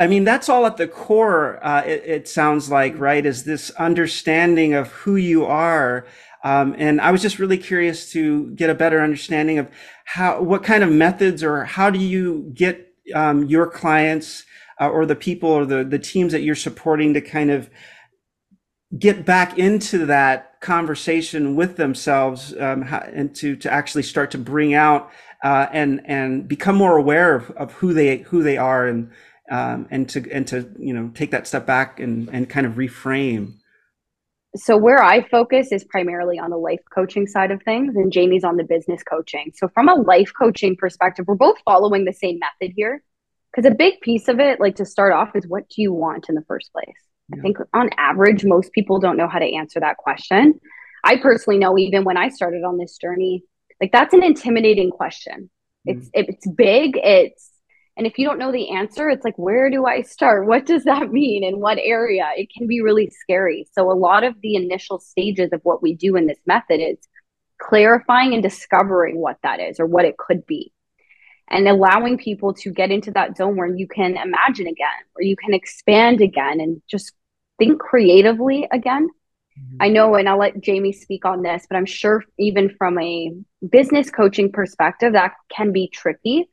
I 0.00 0.08
mean, 0.08 0.24
that's 0.24 0.48
all 0.48 0.66
at 0.66 0.78
the 0.78 0.88
core, 0.88 1.64
uh, 1.64 1.82
it, 1.82 2.02
it, 2.04 2.28
sounds 2.28 2.72
like, 2.72 2.98
right? 2.98 3.24
Is 3.24 3.44
this 3.44 3.70
understanding 3.78 4.74
of 4.74 4.88
who 4.88 5.14
you 5.14 5.46
are. 5.46 6.08
Um, 6.42 6.74
and 6.76 7.00
I 7.00 7.12
was 7.12 7.22
just 7.22 7.38
really 7.38 7.58
curious 7.58 8.10
to 8.14 8.50
get 8.56 8.68
a 8.68 8.74
better 8.74 9.00
understanding 9.00 9.58
of 9.58 9.68
how, 10.06 10.42
what 10.42 10.64
kind 10.64 10.82
of 10.82 10.90
methods 10.90 11.44
or 11.44 11.66
how 11.66 11.88
do 11.88 12.00
you 12.00 12.50
get 12.52 12.92
um, 13.14 13.44
your 13.44 13.68
clients 13.68 14.44
uh, 14.80 14.88
or 14.88 15.04
the 15.06 15.16
people 15.16 15.50
or 15.50 15.66
the, 15.66 15.84
the 15.84 15.98
teams 15.98 16.32
that 16.32 16.42
you're 16.42 16.54
supporting 16.54 17.14
to 17.14 17.20
kind 17.20 17.50
of 17.50 17.70
get 18.98 19.24
back 19.24 19.58
into 19.58 20.06
that 20.06 20.60
conversation 20.60 21.54
with 21.54 21.76
themselves 21.76 22.54
um, 22.58 22.82
and 23.12 23.34
to, 23.36 23.54
to 23.56 23.70
actually 23.72 24.02
start 24.02 24.30
to 24.30 24.38
bring 24.38 24.74
out 24.74 25.10
uh, 25.42 25.66
and 25.72 26.02
and 26.04 26.48
become 26.48 26.76
more 26.76 26.96
aware 26.98 27.34
of, 27.34 27.50
of 27.52 27.72
who 27.72 27.94
they 27.94 28.18
who 28.18 28.42
they 28.42 28.58
are 28.58 28.86
and 28.86 29.10
um, 29.50 29.86
and 29.90 30.08
to 30.08 30.30
and 30.30 30.46
to 30.46 30.70
you 30.78 30.92
know 30.92 31.10
take 31.14 31.30
that 31.30 31.46
step 31.46 31.66
back 31.66 31.98
and 31.98 32.28
and 32.30 32.50
kind 32.50 32.66
of 32.66 32.74
reframe 32.74 33.54
so 34.56 34.76
where 34.76 35.02
I 35.02 35.22
focus 35.28 35.70
is 35.70 35.84
primarily 35.84 36.38
on 36.38 36.50
the 36.50 36.56
life 36.56 36.80
coaching 36.92 37.26
side 37.26 37.52
of 37.52 37.62
things 37.62 37.94
and 37.94 38.12
Jamie's 38.12 38.42
on 38.42 38.56
the 38.56 38.64
business 38.64 39.00
coaching. 39.04 39.52
So 39.54 39.68
from 39.68 39.88
a 39.88 39.94
life 39.94 40.32
coaching 40.36 40.74
perspective, 40.74 41.26
we're 41.28 41.36
both 41.36 41.58
following 41.64 42.04
the 42.04 42.12
same 42.12 42.40
method 42.40 42.74
here 42.74 43.00
because 43.50 43.70
a 43.70 43.74
big 43.74 44.00
piece 44.00 44.28
of 44.28 44.38
it 44.40 44.60
like 44.60 44.76
to 44.76 44.84
start 44.84 45.12
off 45.12 45.34
is 45.34 45.46
what 45.46 45.68
do 45.68 45.82
you 45.82 45.92
want 45.92 46.28
in 46.28 46.34
the 46.34 46.44
first 46.46 46.72
place? 46.72 46.86
Yeah. 47.28 47.38
i 47.38 47.42
think 47.42 47.58
on 47.74 47.90
average 47.98 48.44
most 48.44 48.72
people 48.72 48.98
don't 48.98 49.16
know 49.16 49.28
how 49.28 49.38
to 49.38 49.54
answer 49.54 49.80
that 49.80 49.96
question. 49.96 50.60
I 51.02 51.16
personally 51.16 51.58
know 51.58 51.78
even 51.78 52.04
when 52.04 52.16
i 52.16 52.28
started 52.28 52.62
on 52.64 52.78
this 52.78 52.96
journey 52.98 53.44
like 53.80 53.92
that's 53.92 54.14
an 54.14 54.22
intimidating 54.22 54.90
question. 54.90 55.50
Mm-hmm. 55.88 55.98
it's 55.98 56.10
it's 56.12 56.46
big 56.50 56.98
it's 57.02 57.50
and 57.96 58.06
if 58.06 58.18
you 58.18 58.26
don't 58.26 58.38
know 58.38 58.52
the 58.52 58.70
answer 58.70 59.08
it's 59.08 59.24
like 59.24 59.38
where 59.38 59.70
do 59.70 59.86
i 59.86 60.02
start? 60.02 60.46
What 60.46 60.66
does 60.66 60.84
that 60.84 61.10
mean? 61.10 61.42
In 61.44 61.58
what 61.58 61.78
area? 61.78 62.28
It 62.36 62.48
can 62.56 62.66
be 62.66 62.80
really 62.82 63.10
scary. 63.10 63.66
So 63.72 63.90
a 63.90 63.94
lot 64.08 64.24
of 64.24 64.34
the 64.42 64.56
initial 64.56 65.00
stages 65.00 65.50
of 65.52 65.60
what 65.62 65.82
we 65.82 65.94
do 65.94 66.16
in 66.16 66.26
this 66.26 66.40
method 66.46 66.80
is 66.80 66.98
clarifying 67.60 68.32
and 68.34 68.42
discovering 68.42 69.18
what 69.18 69.36
that 69.42 69.60
is 69.60 69.78
or 69.78 69.86
what 69.86 70.04
it 70.04 70.16
could 70.16 70.46
be 70.46 70.72
and 71.50 71.66
allowing 71.66 72.16
people 72.16 72.54
to 72.54 72.70
get 72.70 72.90
into 72.90 73.10
that 73.12 73.36
zone 73.36 73.56
where 73.56 73.74
you 73.74 73.86
can 73.86 74.16
imagine 74.16 74.66
again, 74.66 74.88
where 75.14 75.26
you 75.26 75.36
can 75.36 75.52
expand 75.52 76.20
again 76.20 76.60
and 76.60 76.80
just 76.88 77.12
think 77.58 77.80
creatively 77.80 78.68
again. 78.70 79.08
Mm-hmm. 79.58 79.76
I 79.80 79.88
know, 79.88 80.14
and 80.14 80.28
I'll 80.28 80.38
let 80.38 80.60
Jamie 80.60 80.92
speak 80.92 81.24
on 81.24 81.42
this, 81.42 81.66
but 81.68 81.76
I'm 81.76 81.86
sure 81.86 82.24
even 82.38 82.70
from 82.78 82.98
a 82.98 83.32
business 83.68 84.10
coaching 84.10 84.52
perspective, 84.52 85.14
that 85.14 85.32
can 85.54 85.72
be 85.72 85.88
tricky 85.88 86.48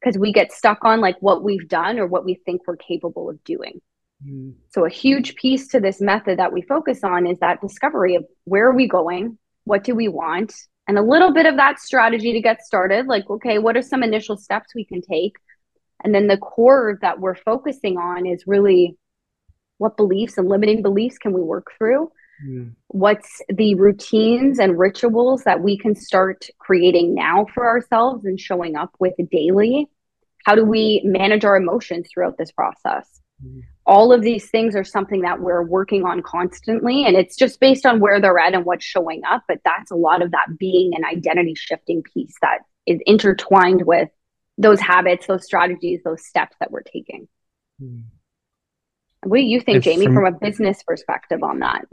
because 0.00 0.18
we 0.18 0.32
get 0.32 0.52
stuck 0.52 0.84
on 0.84 1.00
like 1.00 1.16
what 1.20 1.42
we've 1.42 1.68
done 1.68 1.98
or 1.98 2.06
what 2.06 2.24
we 2.24 2.34
think 2.34 2.62
we're 2.66 2.76
capable 2.76 3.30
of 3.30 3.42
doing. 3.44 3.80
Mm-hmm. 4.24 4.50
So, 4.70 4.84
a 4.84 4.90
huge 4.90 5.34
piece 5.34 5.68
to 5.68 5.80
this 5.80 6.00
method 6.00 6.38
that 6.38 6.52
we 6.52 6.62
focus 6.62 7.02
on 7.02 7.26
is 7.26 7.38
that 7.38 7.60
discovery 7.60 8.16
of 8.16 8.26
where 8.44 8.68
are 8.68 8.74
we 8.74 8.86
going? 8.86 9.38
What 9.64 9.84
do 9.84 9.94
we 9.94 10.08
want? 10.08 10.52
And 10.88 10.98
a 10.98 11.02
little 11.02 11.32
bit 11.32 11.46
of 11.46 11.56
that 11.56 11.78
strategy 11.78 12.32
to 12.32 12.40
get 12.40 12.62
started 12.62 13.06
like 13.06 13.28
okay 13.30 13.58
what 13.58 13.76
are 13.76 13.82
some 13.82 14.02
initial 14.02 14.36
steps 14.36 14.74
we 14.74 14.84
can 14.84 15.02
take? 15.02 15.36
And 16.04 16.14
then 16.14 16.26
the 16.26 16.36
core 16.36 16.98
that 17.00 17.20
we're 17.20 17.36
focusing 17.36 17.96
on 17.96 18.26
is 18.26 18.44
really 18.46 18.96
what 19.78 19.96
beliefs 19.96 20.36
and 20.38 20.48
limiting 20.48 20.82
beliefs 20.82 21.18
can 21.18 21.32
we 21.32 21.40
work 21.40 21.72
through? 21.78 22.10
Mm. 22.44 22.74
what's 22.88 23.40
the 23.50 23.76
routines 23.76 24.58
and 24.58 24.76
rituals 24.76 25.44
that 25.44 25.60
we 25.60 25.78
can 25.78 25.94
start 25.94 26.46
creating 26.58 27.14
now 27.14 27.46
for 27.54 27.68
ourselves 27.68 28.24
and 28.24 28.40
showing 28.40 28.74
up 28.74 28.90
with 28.98 29.14
daily? 29.30 29.86
How 30.44 30.56
do 30.56 30.64
we 30.64 31.02
manage 31.04 31.44
our 31.44 31.56
emotions 31.56 32.08
throughout 32.12 32.38
this 32.38 32.50
process? 32.50 33.20
Mm 33.44 33.62
all 33.84 34.12
of 34.12 34.22
these 34.22 34.48
things 34.50 34.76
are 34.76 34.84
something 34.84 35.22
that 35.22 35.40
we're 35.40 35.62
working 35.62 36.04
on 36.04 36.22
constantly 36.22 37.04
and 37.04 37.16
it's 37.16 37.36
just 37.36 37.58
based 37.60 37.84
on 37.84 38.00
where 38.00 38.20
they're 38.20 38.38
at 38.38 38.54
and 38.54 38.64
what's 38.64 38.84
showing 38.84 39.22
up 39.28 39.42
but 39.48 39.58
that's 39.64 39.90
a 39.90 39.96
lot 39.96 40.22
of 40.22 40.30
that 40.30 40.46
being 40.58 40.92
and 40.94 41.04
identity 41.04 41.54
shifting 41.54 42.02
piece 42.02 42.34
that 42.42 42.58
is 42.86 43.00
intertwined 43.06 43.86
with 43.86 44.08
those 44.58 44.80
habits 44.80 45.26
those 45.26 45.44
strategies 45.44 46.00
those 46.04 46.24
steps 46.24 46.56
that 46.60 46.70
we're 46.70 46.82
taking 46.82 47.26
hmm. 47.80 48.00
what 49.24 49.38
do 49.38 49.42
you 49.42 49.60
think 49.60 49.82
jamie 49.82 50.06
from, 50.06 50.14
from 50.14 50.26
a 50.26 50.38
business 50.38 50.82
perspective 50.82 51.42
on 51.42 51.58
that 51.58 51.84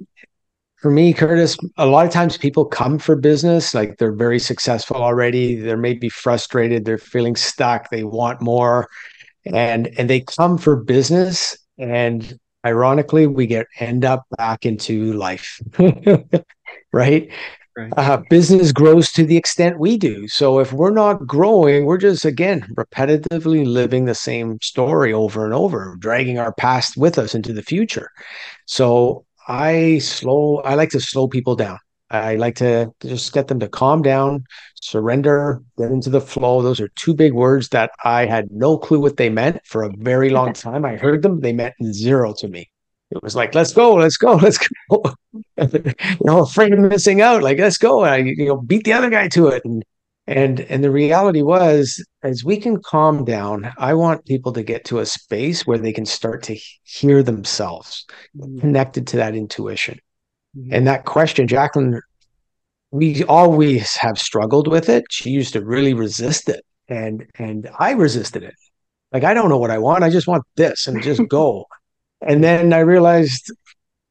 for 0.76 0.92
me 0.92 1.12
curtis 1.12 1.58
a 1.78 1.86
lot 1.86 2.06
of 2.06 2.12
times 2.12 2.38
people 2.38 2.66
come 2.66 3.00
for 3.00 3.16
business 3.16 3.74
like 3.74 3.98
they're 3.98 4.14
very 4.14 4.40
successful 4.40 4.98
already 4.98 5.56
they're 5.56 5.78
maybe 5.78 6.10
frustrated 6.10 6.86
they're 6.86 6.98
feeling 6.98 7.36
stuck 7.36 7.90
they 7.90 8.04
want 8.04 8.42
more 8.42 8.88
and 9.46 9.88
and 9.98 10.10
they 10.10 10.22
come 10.22 10.58
for 10.58 10.76
business 10.76 11.58
and 11.80 12.38
ironically 12.66 13.26
we 13.26 13.48
get 13.48 13.66
end 13.80 14.06
up 14.06 14.26
back 14.38 14.66
into 14.66 15.14
life 15.14 15.62
right 16.94 17.32
right. 17.80 17.94
uh, 17.98 18.18
business 18.30 18.72
grows 18.72 19.12
to 19.12 19.24
the 19.24 19.38
extent 19.38 19.80
we 19.80 19.98
do. 19.98 20.28
So 20.28 20.60
if 20.60 20.74
we're 20.74 20.92
not 20.92 21.26
growing, 21.26 21.86
we're 21.86 21.98
just 21.98 22.26
again 22.26 22.68
repetitively 22.78 23.66
living 23.66 24.06
the 24.06 24.16
same 24.16 24.60
story 24.62 25.14
over 25.14 25.46
and 25.46 25.54
over, 25.54 25.96
dragging 26.00 26.38
our 26.38 26.54
past 26.54 26.98
with 26.98 27.18
us 27.18 27.34
into 27.34 27.54
the 27.54 27.64
future. 27.64 28.10
So 28.66 29.26
I 29.48 30.00
slow. 30.00 30.58
I 30.58 30.76
like 30.76 30.90
to 30.92 31.00
slow 31.00 31.28
people 31.28 31.56
down. 31.56 31.80
I 32.12 32.36
like 32.36 32.56
to 32.56 32.92
just 33.02 33.34
get 33.34 33.48
them 33.48 33.60
to 33.60 33.70
calm 33.70 34.02
down, 34.02 34.46
surrender, 34.76 35.62
get 35.78 35.92
into 35.92 36.10
the 36.10 36.22
flow. 36.22 36.62
Those 36.62 36.80
are 36.80 36.90
two 36.96 37.14
big 37.14 37.34
words 37.34 37.70
that 37.70 37.92
I 38.04 38.26
had 38.26 38.52
no 38.52 38.78
clue 38.78 39.00
what 39.00 39.18
they 39.18 39.30
meant 39.30 39.66
for 39.66 39.84
a 39.84 39.92
very 39.98 40.30
long 40.38 40.54
time. 40.54 40.86
I 40.86 40.96
heard 40.96 41.22
them, 41.22 41.42
they 41.42 41.54
meant 41.54 41.76
zero 41.92 42.34
to 42.40 42.48
me. 42.48 42.70
It 43.12 43.24
was 43.24 43.36
like, 43.36 43.56
let's 43.56 43.74
go, 43.74 43.96
let's 43.96 44.18
go, 44.18 44.36
let's 44.42 44.58
go. 44.58 45.04
you 45.58 45.94
know, 46.22 46.44
afraid 46.44 46.74
of 46.74 46.80
missing 46.80 47.22
out. 47.22 47.44
Like, 47.44 47.60
let's 47.60 47.78
go. 47.78 48.04
And 48.04 48.14
I, 48.14 48.18
you 48.18 48.46
know, 48.46 48.58
beat 48.58 48.84
the 48.84 48.94
other 48.94 49.10
guy 49.10 49.28
to 49.30 49.48
it. 49.48 49.64
And 49.66 49.84
and 50.28 50.60
and 50.62 50.84
the 50.84 50.92
reality 50.92 51.42
was, 51.42 52.06
as 52.22 52.44
we 52.44 52.58
can 52.58 52.82
calm 52.84 53.26
down, 53.26 53.74
I 53.80 53.96
want 53.96 54.26
people 54.26 54.54
to 54.54 54.62
get 54.62 54.86
to 54.86 55.00
a 55.00 55.06
space 55.06 55.66
where 55.66 55.80
they 55.80 55.92
can 55.92 56.06
start 56.06 56.44
to 56.44 56.58
hear 56.84 57.24
themselves 57.24 58.06
mm-hmm. 58.38 58.60
connected 58.60 59.08
to 59.08 59.18
that 59.18 59.34
intuition. 59.34 60.00
Mm-hmm. 60.60 60.74
And 60.74 60.88
that 60.88 61.06
question, 61.06 61.48
Jacklyn, 61.48 62.02
we 62.92 63.24
always 63.26 63.96
have 63.98 64.18
struggled 64.18 64.68
with 64.68 64.90
it. 64.90 65.06
She 65.10 65.30
used 65.30 65.54
to 65.54 65.64
really 65.64 65.94
resist 65.94 66.50
it. 66.50 66.66
And 66.88 67.26
and 67.36 67.70
I 67.80 67.92
resisted 67.92 68.44
it. 68.44 68.56
Like 69.12 69.24
I 69.24 69.34
don't 69.34 69.50
know 69.50 69.58
what 69.58 69.72
I 69.72 69.78
want. 69.78 70.04
I 70.04 70.10
just 70.10 70.28
want 70.28 70.44
this 70.56 70.88
and 70.88 71.02
just 71.04 71.22
go. 71.28 71.66
and 72.22 72.44
then 72.44 72.74
I 72.74 72.80
realized 72.80 73.52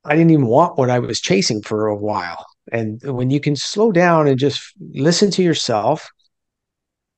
I 0.04 0.14
didn't 0.14 0.30
even 0.30 0.46
want 0.46 0.78
what 0.78 0.90
I 0.90 1.00
was 1.00 1.20
chasing 1.20 1.60
for 1.62 1.88
a 1.88 1.96
while. 1.96 2.46
And 2.70 3.00
when 3.02 3.30
you 3.30 3.40
can 3.40 3.56
slow 3.56 3.92
down 3.92 4.28
and 4.28 4.38
just 4.38 4.62
listen 4.92 5.30
to 5.32 5.42
yourself, 5.42 6.08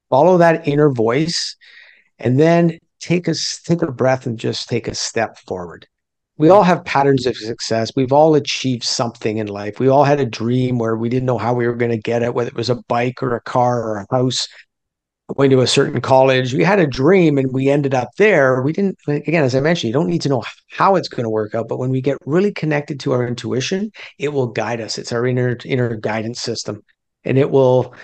follow 0.08 0.38
that 0.38 0.66
inner 0.66 0.90
voice, 0.90 1.56
and 2.18 2.40
then 2.40 2.78
take 3.00 3.28
a 3.28 3.34
take 3.64 3.82
a 3.82 3.92
breath 3.92 4.26
and 4.26 4.38
just 4.38 4.68
take 4.68 4.88
a 4.88 4.94
step 4.94 5.38
forward. 5.38 5.86
We 6.40 6.48
all 6.48 6.62
have 6.62 6.86
patterns 6.86 7.26
of 7.26 7.36
success. 7.36 7.92
We've 7.94 8.14
all 8.14 8.34
achieved 8.34 8.82
something 8.82 9.36
in 9.36 9.48
life. 9.48 9.78
We 9.78 9.88
all 9.88 10.04
had 10.04 10.20
a 10.20 10.24
dream 10.24 10.78
where 10.78 10.96
we 10.96 11.10
didn't 11.10 11.26
know 11.26 11.36
how 11.36 11.52
we 11.52 11.66
were 11.66 11.74
going 11.74 11.90
to 11.90 11.98
get 11.98 12.22
it, 12.22 12.32
whether 12.32 12.48
it 12.48 12.56
was 12.56 12.70
a 12.70 12.82
bike 12.88 13.22
or 13.22 13.36
a 13.36 13.42
car 13.42 13.82
or 13.82 13.98
a 13.98 14.06
house 14.10 14.48
going 15.36 15.50
to 15.50 15.60
a 15.60 15.66
certain 15.66 16.00
college. 16.00 16.54
We 16.54 16.64
had 16.64 16.78
a 16.78 16.86
dream 16.86 17.36
and 17.36 17.52
we 17.52 17.68
ended 17.68 17.92
up 17.94 18.08
there. 18.16 18.62
We 18.62 18.72
didn't, 18.72 18.98
again, 19.06 19.44
as 19.44 19.54
I 19.54 19.60
mentioned, 19.60 19.88
you 19.88 19.92
don't 19.92 20.08
need 20.08 20.22
to 20.22 20.30
know 20.30 20.42
how 20.70 20.96
it's 20.96 21.08
going 21.08 21.24
to 21.24 21.30
work 21.30 21.54
out, 21.54 21.68
but 21.68 21.78
when 21.78 21.90
we 21.90 22.00
get 22.00 22.16
really 22.24 22.52
connected 22.52 22.98
to 23.00 23.12
our 23.12 23.28
intuition, 23.28 23.92
it 24.18 24.32
will 24.32 24.46
guide 24.46 24.80
us. 24.80 24.96
It's 24.96 25.12
our 25.12 25.26
inner 25.26 25.58
inner 25.66 25.94
guidance 25.96 26.40
system, 26.40 26.82
and 27.22 27.36
it 27.36 27.50
will. 27.50 27.94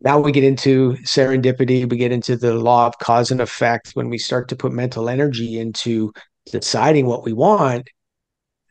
Now 0.00 0.18
we 0.18 0.32
get 0.32 0.44
into 0.44 0.94
serendipity. 1.04 1.88
We 1.88 1.98
get 1.98 2.10
into 2.10 2.38
the 2.38 2.54
law 2.54 2.86
of 2.86 2.98
cause 2.98 3.30
and 3.30 3.42
effect. 3.42 3.90
When 3.92 4.08
we 4.08 4.16
start 4.16 4.48
to 4.48 4.56
put 4.56 4.72
mental 4.72 5.10
energy 5.10 5.58
into 5.58 6.10
deciding 6.50 7.06
what 7.06 7.24
we 7.24 7.32
want, 7.32 7.88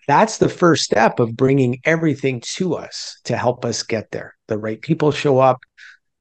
that's 0.07 0.37
the 0.37 0.49
first 0.49 0.83
step 0.83 1.19
of 1.19 1.35
bringing 1.35 1.79
everything 1.85 2.41
to 2.41 2.75
us 2.75 3.19
to 3.25 3.37
help 3.37 3.65
us 3.65 3.83
get 3.83 4.11
there. 4.11 4.35
The 4.47 4.57
right 4.57 4.81
people 4.81 5.11
show 5.11 5.39
up, 5.39 5.59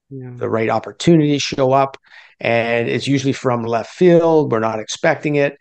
yeah. 0.09 0.31
the 0.35 0.49
right 0.49 0.69
opportunities 0.69 1.41
show 1.41 1.71
up 1.71 1.97
and 2.39 2.89
it's 2.89 3.07
usually 3.07 3.33
from 3.33 3.63
left 3.63 3.93
field 3.93 4.51
we're 4.51 4.59
not 4.59 4.79
expecting 4.79 5.35
it 5.35 5.57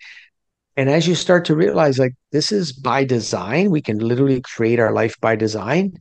and 0.77 0.89
as 0.89 1.09
you 1.09 1.15
start 1.15 1.45
to 1.45 1.57
realize 1.57 1.99
like 1.99 2.15
this 2.33 2.53
is 2.53 2.73
by 2.73 3.05
design 3.05 3.71
we 3.71 3.83
can 3.83 3.99
literally 3.99 4.41
create 4.41 4.79
our 4.79 4.93
life 4.93 5.21
by 5.21 5.35
design 5.37 5.93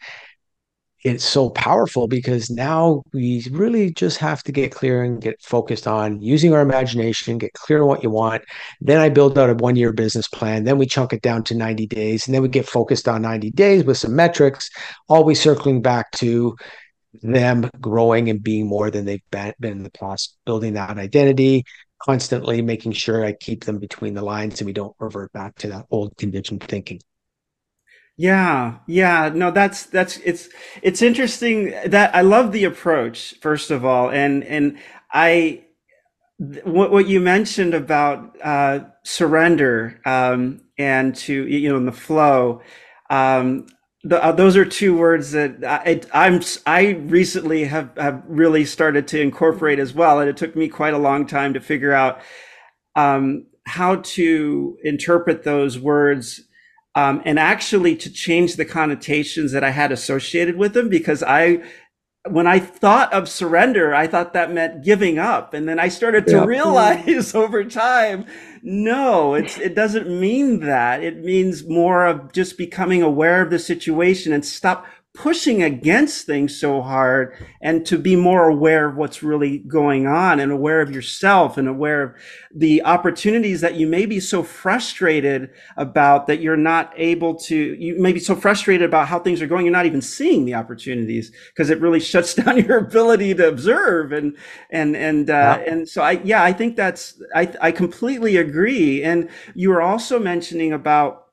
it's 1.04 1.24
so 1.24 1.50
powerful 1.52 2.08
because 2.08 2.50
now 2.50 3.04
we 3.14 3.46
really 3.52 3.94
just 3.94 4.18
have 4.18 4.42
to 4.44 4.52
get 4.52 4.72
clear 4.72 5.04
and 5.04 5.22
get 5.22 5.42
focused 5.42 5.88
on 5.88 6.20
using 6.22 6.54
our 6.54 6.62
imagination, 6.62 7.38
get 7.38 7.54
clear 7.54 7.82
on 7.82 7.88
what 7.88 8.04
you 8.04 8.10
want. 8.10 8.44
Then 8.82 9.00
I 9.00 9.10
build 9.10 9.38
out 9.38 9.50
a 9.50 9.54
one 9.54 9.76
year 9.76 9.94
business 9.94 10.28
plan. 10.28 10.64
Then 10.64 10.78
we 10.78 10.88
chunk 10.88 11.14
it 11.14 11.22
down 11.22 11.44
to 11.46 11.56
90 11.56 11.86
days. 11.88 12.26
And 12.26 12.34
then 12.34 12.42
we 12.42 12.50
get 12.50 12.68
focused 12.68 13.08
on 13.08 13.22
90 13.22 13.52
days 13.52 13.84
with 13.84 13.98
some 13.98 14.16
metrics, 14.16 14.70
always 15.08 15.40
circling 15.40 15.82
back 15.82 16.12
to 16.14 16.56
them 17.22 17.70
growing 17.80 18.30
and 18.30 18.42
being 18.42 18.68
more 18.68 18.92
than 18.92 19.06
they've 19.06 19.22
been, 19.32 19.54
in 19.62 19.84
the 19.84 19.92
past, 19.92 20.38
building 20.46 20.74
that 20.74 20.98
identity, 20.98 21.64
constantly 22.02 22.62
making 22.62 22.92
sure 22.92 23.26
I 23.26 23.34
keep 23.34 23.66
them 23.66 23.80
between 23.80 24.14
the 24.14 24.22
lines 24.24 24.60
and 24.60 24.66
we 24.66 24.74
don't 24.74 24.96
revert 25.00 25.32
back 25.32 25.56
to 25.60 25.68
that 25.70 25.86
old 25.90 26.18
conditioned 26.18 26.64
thinking. 26.64 27.00
Yeah, 28.20 28.80
yeah, 28.88 29.30
no, 29.34 29.52
that's 29.52 29.86
that's 29.86 30.18
it's 30.18 30.50
it's 30.82 31.04
interesting 31.04 31.72
that 31.86 32.16
I 32.16 32.22
love 32.22 32.52
the 32.52 32.64
approach 32.64 33.36
first 33.42 33.70
of 33.70 33.86
all, 33.86 34.10
and 34.10 34.44
and 34.44 34.80
I 35.14 35.66
what 36.64 36.92
what 36.92 37.08
you 37.08 37.20
mentioned 37.20 37.74
about 37.74 38.38
uh, 38.44 38.80
surrender 39.04 40.00
um, 40.06 40.62
and 40.78 41.16
to 41.16 41.48
you 41.48 41.70
know 41.70 41.78
in 41.78 41.86
the 41.86 41.92
flow. 41.92 42.62
Um, 43.10 43.68
the, 44.04 44.24
uh, 44.24 44.32
those 44.32 44.56
are 44.58 44.66
two 44.66 44.96
words 44.98 45.32
that 45.32 45.64
I, 45.66 46.02
I'm 46.14 46.42
I 46.66 46.90
recently 47.08 47.66
have 47.66 47.92
have 47.98 48.24
really 48.28 48.66
started 48.66 49.08
to 49.10 49.22
incorporate 49.22 49.80
as 49.80 49.94
well, 49.94 50.20
and 50.20 50.30
it 50.30 50.38
took 50.38 50.56
me 50.56 50.70
quite 50.70 50.94
a 50.94 51.00
long 51.00 51.28
time 51.28 51.54
to 51.54 51.60
figure 51.62 51.94
out 51.94 52.20
um, 52.96 53.48
how 53.66 53.98
to 53.98 54.78
interpret 54.84 55.44
those 55.44 55.80
words 55.80 56.42
um, 56.98 57.22
and 57.26 57.38
actually 57.38 57.96
to 57.96 58.12
change 58.12 58.56
the 58.56 58.66
connotations 58.66 59.52
that 59.52 59.64
I 59.64 59.70
had 59.70 59.92
associated 59.92 60.58
with 60.58 60.74
them 60.74 60.90
because 60.90 61.22
I 61.22 61.62
when 62.28 62.48
I 62.48 62.60
thought 62.60 63.14
of 63.14 63.30
surrender, 63.30 63.94
I 63.94 64.08
thought 64.08 64.34
that 64.34 64.52
meant 64.52 64.84
giving 64.84 65.18
up. 65.18 65.54
And 65.54 65.70
then 65.70 65.80
I 65.80 65.88
started 65.88 66.28
to 66.28 66.42
realize 66.42 67.34
over 67.36 67.64
time 67.64 68.26
no, 68.70 69.34
it's, 69.34 69.58
it 69.58 69.76
doesn't 69.76 70.10
mean 70.10 70.60
that. 70.60 71.02
It 71.02 71.24
means 71.24 71.66
more 71.66 72.06
of 72.06 72.34
just 72.34 72.58
becoming 72.58 73.02
aware 73.02 73.42
of 73.42 73.50
the 73.50 73.60
situation 73.60 74.34
and 74.34 74.44
stop 74.44 74.86
pushing 75.18 75.64
against 75.64 76.28
things 76.28 76.56
so 76.56 76.80
hard 76.80 77.34
and 77.60 77.88
to 77.88 77.98
be 77.98 78.16
more 78.16 78.48
aware 78.48 78.88
of 78.88 78.96
what's 78.96 79.24
really 79.24 79.58
going 79.58 80.06
on 80.06 80.40
and 80.40 80.52
aware 80.52 80.80
of 80.80 80.92
yourself 80.92 81.58
and 81.58 81.68
aware 81.68 82.04
of 82.04 82.14
the 82.54 82.84
opportunities 82.84 83.60
that 83.62 83.74
you 83.74 83.88
may 83.88 84.06
be 84.06 84.20
so 84.20 84.44
frustrated 84.44 85.50
about 85.76 86.28
that 86.28 86.40
you're 86.40 86.56
not 86.56 86.94
able 86.96 87.34
to 87.34 87.56
you 87.56 88.00
may 88.00 88.14
be 88.14 88.20
so 88.20 88.36
frustrated 88.36 88.88
about 88.88 89.08
how 89.08 89.18
things 89.18 89.42
are 89.42 89.48
going 89.48 89.66
you're 89.66 89.74
not 89.74 89.88
even 89.88 90.04
seeing 90.04 90.46
the 90.46 90.54
opportunities 90.54 91.32
because 91.48 91.72
it 91.72 91.82
really 91.82 92.00
shuts 92.12 92.36
down 92.36 92.64
your 92.64 92.78
ability 92.78 93.34
to 93.34 93.48
observe 93.48 94.12
and 94.12 94.38
and 94.70 94.96
and 94.96 95.32
uh, 95.32 95.34
yeah. 95.60 95.72
and 95.72 95.90
so 95.90 96.04
i 96.04 96.12
yeah 96.24 96.44
i 96.44 96.54
think 96.54 96.76
that's 96.76 97.20
i 97.34 97.52
i 97.60 97.72
completely 97.72 98.38
agree 98.38 99.02
and 99.02 99.28
you 99.56 99.70
were 99.70 99.82
also 99.82 100.20
mentioning 100.20 100.74
about 100.74 101.27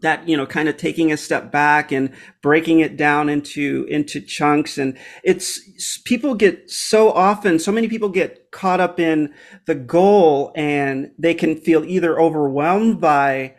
that 0.00 0.28
you 0.28 0.36
know 0.36 0.46
kind 0.46 0.68
of 0.68 0.76
taking 0.76 1.10
a 1.10 1.16
step 1.16 1.50
back 1.50 1.90
and 1.90 2.12
breaking 2.42 2.80
it 2.80 2.96
down 2.96 3.28
into 3.28 3.86
into 3.88 4.20
chunks. 4.20 4.78
And 4.78 4.98
it's 5.24 5.98
people 6.04 6.34
get 6.34 6.70
so 6.70 7.10
often 7.10 7.58
so 7.58 7.72
many 7.72 7.88
people 7.88 8.08
get 8.08 8.50
caught 8.50 8.80
up 8.80 9.00
in 9.00 9.32
the 9.66 9.74
goal 9.74 10.52
and 10.54 11.10
they 11.18 11.34
can 11.34 11.56
feel 11.56 11.84
either 11.84 12.18
overwhelmed 12.18 13.00
by 13.00 13.54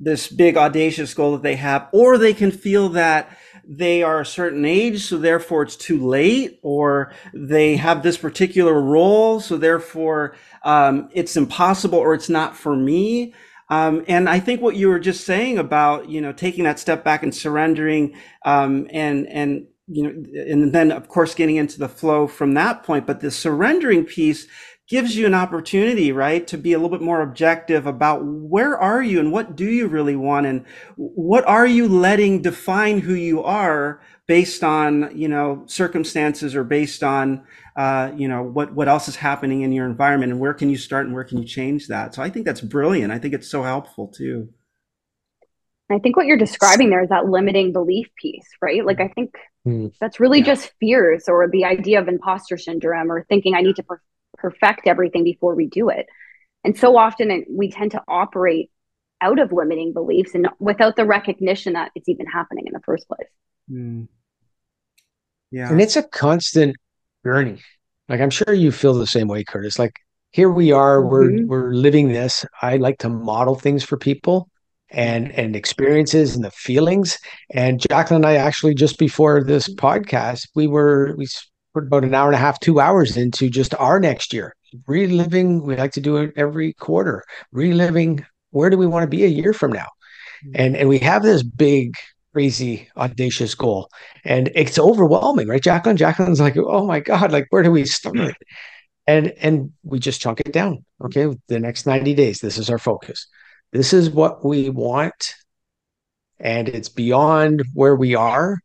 this 0.00 0.28
big 0.28 0.56
audacious 0.56 1.12
goal 1.12 1.32
that 1.32 1.42
they 1.42 1.56
have 1.56 1.88
or 1.92 2.18
they 2.18 2.32
can 2.32 2.50
feel 2.50 2.88
that 2.90 3.36
they 3.68 4.02
are 4.02 4.20
a 4.20 4.26
certain 4.26 4.64
age 4.64 5.04
so 5.04 5.18
therefore 5.18 5.62
it's 5.62 5.76
too 5.76 6.06
late 6.06 6.58
or 6.62 7.12
they 7.34 7.76
have 7.76 8.02
this 8.02 8.16
particular 8.16 8.80
role 8.80 9.40
so 9.40 9.56
therefore 9.56 10.34
um, 10.62 11.08
it's 11.12 11.36
impossible 11.36 11.98
or 11.98 12.14
it's 12.14 12.30
not 12.30 12.56
for 12.56 12.76
me 12.76 13.34
um, 13.70 14.04
and 14.08 14.28
I 14.28 14.40
think 14.40 14.60
what 14.60 14.76
you 14.76 14.88
were 14.88 14.98
just 14.98 15.24
saying 15.24 15.58
about, 15.58 16.08
you 16.08 16.20
know, 16.20 16.32
taking 16.32 16.64
that 16.64 16.78
step 16.78 17.04
back 17.04 17.22
and 17.22 17.34
surrendering, 17.34 18.16
um, 18.44 18.86
and, 18.90 19.26
and, 19.28 19.66
you 19.86 20.02
know, 20.02 20.10
and 20.50 20.72
then 20.72 20.90
of 20.90 21.08
course 21.08 21.34
getting 21.34 21.56
into 21.56 21.78
the 21.78 21.88
flow 21.88 22.26
from 22.26 22.54
that 22.54 22.82
point. 22.82 23.06
But 23.06 23.20
the 23.20 23.30
surrendering 23.30 24.04
piece 24.04 24.46
gives 24.88 25.16
you 25.16 25.26
an 25.26 25.34
opportunity, 25.34 26.12
right, 26.12 26.46
to 26.46 26.56
be 26.56 26.72
a 26.72 26.78
little 26.78 26.96
bit 26.96 27.04
more 27.04 27.20
objective 27.20 27.86
about 27.86 28.24
where 28.24 28.78
are 28.78 29.02
you 29.02 29.20
and 29.20 29.30
what 29.30 29.54
do 29.54 29.66
you 29.66 29.86
really 29.86 30.16
want 30.16 30.46
and 30.46 30.64
what 30.96 31.46
are 31.46 31.66
you 31.66 31.86
letting 31.86 32.40
define 32.40 33.00
who 33.00 33.12
you 33.12 33.42
are 33.42 34.00
based 34.26 34.64
on, 34.64 35.10
you 35.14 35.28
know, 35.28 35.62
circumstances 35.66 36.54
or 36.54 36.64
based 36.64 37.02
on, 37.02 37.44
uh, 37.78 38.10
you 38.16 38.26
know, 38.26 38.42
what, 38.42 38.74
what 38.74 38.88
else 38.88 39.06
is 39.06 39.14
happening 39.14 39.62
in 39.62 39.70
your 39.70 39.86
environment 39.86 40.32
and 40.32 40.40
where 40.40 40.52
can 40.52 40.68
you 40.68 40.76
start 40.76 41.06
and 41.06 41.14
where 41.14 41.22
can 41.22 41.38
you 41.38 41.44
change 41.44 41.86
that? 41.86 42.12
So 42.12 42.20
I 42.20 42.28
think 42.28 42.44
that's 42.44 42.60
brilliant. 42.60 43.12
I 43.12 43.20
think 43.20 43.34
it's 43.34 43.48
so 43.48 43.62
helpful 43.62 44.08
too. 44.08 44.48
I 45.88 46.00
think 46.00 46.16
what 46.16 46.26
you're 46.26 46.36
describing 46.36 46.90
there 46.90 47.04
is 47.04 47.10
that 47.10 47.26
limiting 47.26 47.72
belief 47.72 48.08
piece, 48.20 48.48
right? 48.60 48.84
Like, 48.84 48.98
I 48.98 49.06
think 49.06 49.36
mm. 49.64 49.92
that's 50.00 50.18
really 50.18 50.40
yeah. 50.40 50.46
just 50.46 50.72
fears 50.80 51.28
or 51.28 51.48
the 51.48 51.66
idea 51.66 52.00
of 52.00 52.08
imposter 52.08 52.58
syndrome 52.58 53.12
or 53.12 53.24
thinking 53.28 53.54
I 53.54 53.60
need 53.60 53.76
to 53.76 53.84
per- 53.84 54.02
perfect 54.34 54.88
everything 54.88 55.22
before 55.22 55.54
we 55.54 55.68
do 55.68 55.88
it. 55.88 56.06
And 56.64 56.76
so 56.76 56.96
often 56.96 57.44
we 57.48 57.70
tend 57.70 57.92
to 57.92 58.02
operate 58.08 58.72
out 59.20 59.38
of 59.38 59.52
limiting 59.52 59.92
beliefs 59.92 60.34
and 60.34 60.48
without 60.58 60.96
the 60.96 61.04
recognition 61.04 61.74
that 61.74 61.92
it's 61.94 62.08
even 62.08 62.26
happening 62.26 62.66
in 62.66 62.72
the 62.72 62.82
first 62.84 63.06
place. 63.06 63.28
Mm. 63.70 64.08
Yeah. 65.52 65.70
And 65.70 65.80
it's 65.80 65.94
a 65.94 66.02
constant 66.02 66.74
journey. 67.24 67.60
Like 68.08 68.20
I'm 68.20 68.30
sure 68.30 68.52
you 68.54 68.72
feel 68.72 68.94
the 68.94 69.06
same 69.06 69.28
way, 69.28 69.44
Curtis. 69.44 69.78
Like 69.78 69.94
here 70.30 70.50
we 70.50 70.72
are, 70.72 71.00
mm-hmm. 71.00 71.46
we're 71.46 71.46
we're 71.46 71.72
living 71.72 72.08
this. 72.08 72.44
I 72.62 72.76
like 72.76 72.98
to 72.98 73.08
model 73.08 73.54
things 73.54 73.84
for 73.84 73.96
people 73.96 74.48
and 74.90 75.30
and 75.32 75.54
experiences 75.54 76.34
and 76.34 76.44
the 76.44 76.50
feelings. 76.50 77.18
And 77.50 77.80
Jacklyn 77.80 78.16
and 78.16 78.26
I 78.26 78.34
actually 78.34 78.74
just 78.74 78.98
before 78.98 79.44
this 79.44 79.72
podcast, 79.74 80.48
we 80.54 80.66
were 80.66 81.14
we 81.16 81.26
put 81.74 81.84
about 81.84 82.04
an 82.04 82.14
hour 82.14 82.26
and 82.26 82.34
a 82.34 82.38
half, 82.38 82.60
two 82.60 82.80
hours 82.80 83.16
into 83.16 83.48
just 83.48 83.74
our 83.74 84.00
next 84.00 84.32
year. 84.32 84.54
Reliving, 84.86 85.62
we 85.62 85.76
like 85.76 85.92
to 85.92 86.00
do 86.00 86.18
it 86.18 86.32
every 86.36 86.74
quarter, 86.74 87.24
reliving 87.52 88.24
where 88.50 88.70
do 88.70 88.76
we 88.76 88.86
want 88.86 89.02
to 89.02 89.16
be 89.16 89.24
a 89.24 89.28
year 89.28 89.52
from 89.52 89.72
now? 89.72 89.86
Mm-hmm. 90.44 90.50
And 90.54 90.76
and 90.76 90.88
we 90.88 90.98
have 90.98 91.22
this 91.22 91.42
big 91.42 91.94
crazy 92.38 92.88
audacious 92.96 93.56
goal. 93.56 93.90
And 94.24 94.52
it's 94.54 94.78
overwhelming 94.78 95.48
right? 95.48 95.60
Jacklyn 95.60 95.96
jacklyn's 95.96 96.38
like 96.38 96.56
oh 96.56 96.86
my 96.86 97.00
god 97.00 97.32
like 97.32 97.48
where 97.50 97.64
do 97.64 97.72
we 97.72 97.84
start? 97.84 98.36
And 99.08 99.32
and 99.40 99.72
we 99.82 99.98
just 99.98 100.20
chunk 100.20 100.38
it 100.38 100.52
down 100.52 100.84
okay? 101.04 101.26
The 101.48 101.58
next 101.58 101.84
90 101.84 102.14
days 102.14 102.38
this 102.38 102.56
is 102.56 102.70
our 102.70 102.78
focus. 102.78 103.26
This 103.72 103.92
is 103.92 104.08
what 104.08 104.44
we 104.44 104.70
want 104.70 105.34
and 106.38 106.68
it's 106.68 106.88
beyond 106.88 107.64
where 107.74 107.96
we 107.96 108.14
are 108.14 108.60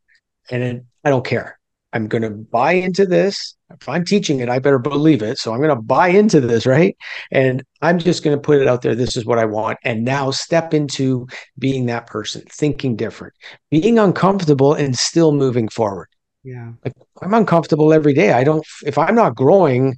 and 0.51 0.83
i 1.03 1.09
don't 1.09 1.25
care. 1.25 1.57
I'm 1.93 2.07
going 2.07 2.23
to 2.23 2.29
buy 2.29 2.73
into 2.73 3.07
this 3.07 3.55
if 3.79 3.89
i'm 3.89 4.05
teaching 4.05 4.39
it 4.39 4.49
i 4.49 4.59
better 4.59 4.79
believe 4.79 5.21
it 5.21 5.37
so 5.37 5.51
i'm 5.51 5.59
going 5.59 5.69
to 5.69 5.75
buy 5.75 6.07
into 6.07 6.39
this 6.39 6.65
right 6.65 6.95
and 7.31 7.63
i'm 7.81 7.99
just 7.99 8.23
going 8.23 8.35
to 8.35 8.41
put 8.41 8.61
it 8.61 8.67
out 8.67 8.81
there 8.81 8.95
this 8.95 9.17
is 9.17 9.25
what 9.25 9.39
i 9.39 9.45
want 9.45 9.77
and 9.83 10.03
now 10.03 10.31
step 10.31 10.73
into 10.73 11.27
being 11.57 11.85
that 11.85 12.07
person 12.07 12.41
thinking 12.49 12.95
different 12.95 13.33
being 13.69 13.99
uncomfortable 13.99 14.73
and 14.73 14.97
still 14.97 15.31
moving 15.31 15.67
forward 15.67 16.07
yeah 16.43 16.71
like 16.83 16.93
i'm 17.21 17.33
uncomfortable 17.33 17.93
every 17.93 18.13
day 18.13 18.33
i 18.33 18.43
don't 18.43 18.65
if 18.85 18.97
i'm 18.97 19.15
not 19.15 19.35
growing 19.35 19.95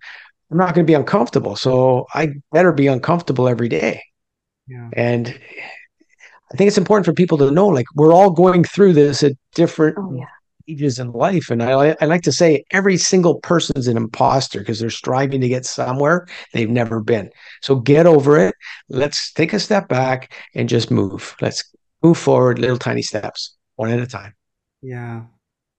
I'm 0.51 0.57
not 0.57 0.75
going 0.75 0.85
to 0.85 0.89
be 0.89 0.93
uncomfortable. 0.93 1.55
So 1.55 2.05
I 2.13 2.29
better 2.51 2.71
be 2.71 2.87
uncomfortable 2.87 3.47
every 3.47 3.67
day. 3.67 4.01
Yeah. 4.67 4.89
And 4.93 5.27
I 5.27 6.57
think 6.57 6.67
it's 6.67 6.77
important 6.77 7.05
for 7.05 7.13
people 7.13 7.37
to 7.39 7.51
know 7.51 7.67
like 7.67 7.85
we're 7.95 8.13
all 8.13 8.29
going 8.29 8.63
through 8.63 8.93
this 8.93 9.23
at 9.23 9.33
different 9.53 9.97
oh, 9.99 10.13
yeah. 10.15 10.25
Ages 10.67 10.99
in 10.99 11.11
life. 11.11 11.49
And 11.49 11.61
I, 11.63 11.95
I 12.01 12.05
like 12.05 12.21
to 12.23 12.31
say 12.31 12.63
every 12.71 12.97
single 12.97 13.35
person's 13.39 13.87
an 13.87 13.97
imposter 13.97 14.59
because 14.59 14.79
they're 14.79 14.89
striving 14.89 15.41
to 15.41 15.47
get 15.47 15.65
somewhere 15.65 16.27
they've 16.53 16.69
never 16.69 17.01
been. 17.01 17.29
So 17.61 17.75
get 17.75 18.05
over 18.05 18.37
it. 18.37 18.55
Let's 18.89 19.31
take 19.33 19.53
a 19.53 19.59
step 19.59 19.87
back 19.87 20.33
and 20.53 20.69
just 20.69 20.91
move. 20.91 21.35
Let's 21.41 21.63
move 22.03 22.17
forward, 22.17 22.59
little 22.59 22.77
tiny 22.77 23.01
steps, 23.01 23.55
one 23.75 23.89
at 23.89 23.99
a 23.99 24.07
time. 24.07 24.35
Yeah. 24.81 25.23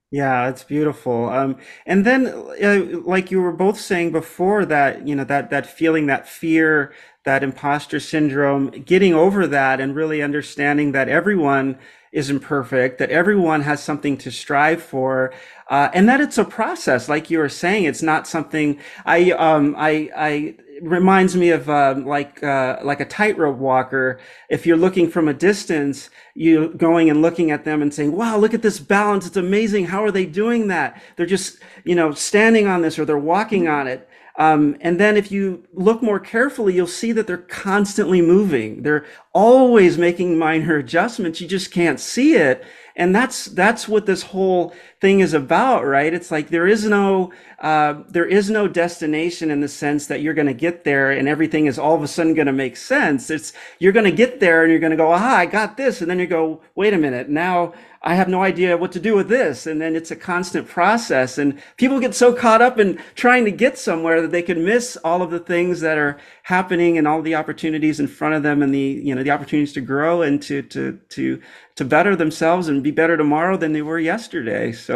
Yeah, 0.09 0.47
it's 0.47 0.63
beautiful. 0.63 1.27
Um, 1.29 1.57
and 1.85 2.05
then, 2.05 2.27
uh, 2.27 3.01
like 3.03 3.29
you 3.29 3.41
were 3.41 3.51
both 3.51 3.77
saying 3.77 4.13
before, 4.13 4.65
that 4.65 5.05
you 5.05 5.13
know 5.13 5.25
that 5.25 5.49
that 5.49 5.65
feeling, 5.65 6.05
that 6.05 6.29
fear, 6.29 6.93
that 7.25 7.43
imposter 7.43 7.99
syndrome, 7.99 8.69
getting 8.69 9.13
over 9.13 9.45
that, 9.47 9.81
and 9.81 9.93
really 9.93 10.21
understanding 10.21 10.93
that 10.93 11.09
everyone 11.09 11.77
is 12.11 12.29
imperfect, 12.29 12.97
that 12.99 13.09
everyone 13.09 13.61
has 13.61 13.83
something 13.83 14.17
to 14.17 14.31
strive 14.31 14.81
for, 14.81 15.33
uh, 15.69 15.89
and 15.93 16.07
that 16.07 16.21
it's 16.21 16.37
a 16.37 16.45
process. 16.45 17.09
Like 17.09 17.29
you 17.29 17.39
were 17.39 17.49
saying, 17.49 17.85
it's 17.85 18.01
not 18.01 18.27
something. 18.27 18.79
I 19.05 19.31
um 19.31 19.75
I 19.77 20.09
I 20.15 20.55
reminds 20.81 21.35
me 21.35 21.49
of 21.49 21.69
uh, 21.69 21.95
like 22.05 22.43
uh, 22.43 22.77
like 22.83 22.99
a 22.99 23.05
tightrope 23.05 23.57
walker. 23.57 24.19
If 24.49 24.65
you're 24.65 24.77
looking 24.77 25.09
from 25.09 25.27
a 25.27 25.33
distance, 25.33 26.09
you 26.35 26.73
going 26.75 27.09
and 27.09 27.21
looking 27.21 27.51
at 27.51 27.65
them 27.65 27.81
and 27.81 27.93
saying, 27.93 28.11
"Wow, 28.13 28.37
look 28.37 28.53
at 28.53 28.61
this 28.61 28.79
balance! 28.79 29.27
It's 29.27 29.37
amazing! 29.37 29.85
How 29.87 30.03
are 30.03 30.11
they 30.11 30.25
doing 30.25 30.67
that? 30.67 31.01
They're 31.15 31.25
just 31.25 31.59
you 31.83 31.95
know 31.95 32.11
standing 32.13 32.67
on 32.67 32.81
this 32.81 32.97
or 32.99 33.05
they're 33.05 33.17
walking 33.17 33.67
on 33.67 33.87
it." 33.87 34.07
Um, 34.37 34.77
and 34.81 34.99
then 34.99 35.17
if 35.17 35.31
you 35.31 35.65
look 35.73 36.03
more 36.03 36.19
carefully, 36.19 36.75
you'll 36.75 36.87
see 36.87 37.11
that 37.11 37.25
they're 37.25 37.37
constantly 37.37 38.21
moving. 38.21 38.83
They're 38.83 39.05
always 39.33 39.97
making 39.97 40.37
minor 40.37 40.77
adjustments. 40.79 41.41
You 41.41 41.47
just 41.47 41.71
can't 41.71 41.99
see 41.99 42.35
it. 42.35 42.63
And 42.95 43.15
that's, 43.15 43.45
that's 43.45 43.87
what 43.87 44.05
this 44.05 44.23
whole 44.23 44.73
thing 44.99 45.19
is 45.19 45.33
about, 45.33 45.85
right? 45.85 46.13
It's 46.13 46.31
like 46.31 46.49
there 46.49 46.67
is 46.67 46.85
no, 46.85 47.31
uh, 47.59 48.01
there 48.09 48.25
is 48.25 48.49
no 48.49 48.67
destination 48.67 49.51
in 49.51 49.61
the 49.61 49.67
sense 49.67 50.07
that 50.07 50.21
you're 50.21 50.33
going 50.33 50.47
to 50.47 50.53
get 50.53 50.83
there 50.83 51.11
and 51.11 51.27
everything 51.27 51.67
is 51.67 51.77
all 51.77 51.95
of 51.95 52.01
a 52.01 52.07
sudden 52.07 52.33
going 52.33 52.47
to 52.47 52.53
make 52.53 52.75
sense. 52.75 53.29
It's, 53.29 53.53
you're 53.79 53.93
going 53.93 54.09
to 54.09 54.11
get 54.11 54.39
there 54.39 54.63
and 54.63 54.71
you're 54.71 54.79
going 54.79 54.91
to 54.91 54.97
go, 54.97 55.11
aha, 55.11 55.35
I 55.35 55.45
got 55.45 55.77
this. 55.77 56.01
And 56.01 56.09
then 56.09 56.19
you 56.19 56.25
go, 56.25 56.61
wait 56.75 56.93
a 56.93 56.97
minute. 56.97 57.29
Now 57.29 57.73
I 58.01 58.15
have 58.15 58.27
no 58.27 58.41
idea 58.41 58.77
what 58.77 58.91
to 58.93 58.99
do 58.99 59.15
with 59.15 59.27
this. 59.27 59.67
And 59.67 59.81
then 59.81 59.95
it's 59.95 60.11
a 60.11 60.15
constant 60.15 60.67
process. 60.67 61.37
And 61.37 61.61
people 61.77 61.99
get 61.99 62.15
so 62.15 62.33
caught 62.33 62.61
up 62.61 62.79
in 62.79 62.99
trying 63.15 63.45
to 63.45 63.51
get 63.51 63.77
somewhere 63.77 64.21
that 64.21 64.31
they 64.31 64.41
can 64.41 64.63
miss 64.63 64.97
all 65.03 65.21
of 65.21 65.29
the 65.29 65.39
things 65.39 65.81
that 65.81 65.97
are 65.97 66.17
happening 66.43 66.97
and 66.97 67.07
all 67.07 67.21
the 67.21 67.35
opportunities 67.35 67.99
in 67.99 68.07
front 68.07 68.35
of 68.35 68.43
them 68.43 68.63
and 68.63 68.73
the, 68.73 68.79
you 68.79 69.13
know, 69.13 69.23
the 69.23 69.31
opportunities 69.31 69.73
to 69.73 69.81
grow 69.81 70.21
and 70.21 70.41
to, 70.43 70.61
to, 70.63 70.99
to, 71.09 71.41
to 71.75 71.85
better 71.85 72.15
themselves 72.15 72.67
and 72.67 72.81
be 72.81 72.91
better 72.91 73.17
tomorrow 73.17 73.57
than 73.57 73.73
they 73.73 73.81
were 73.81 73.99
yesterday. 73.99 74.71
So 74.71 74.86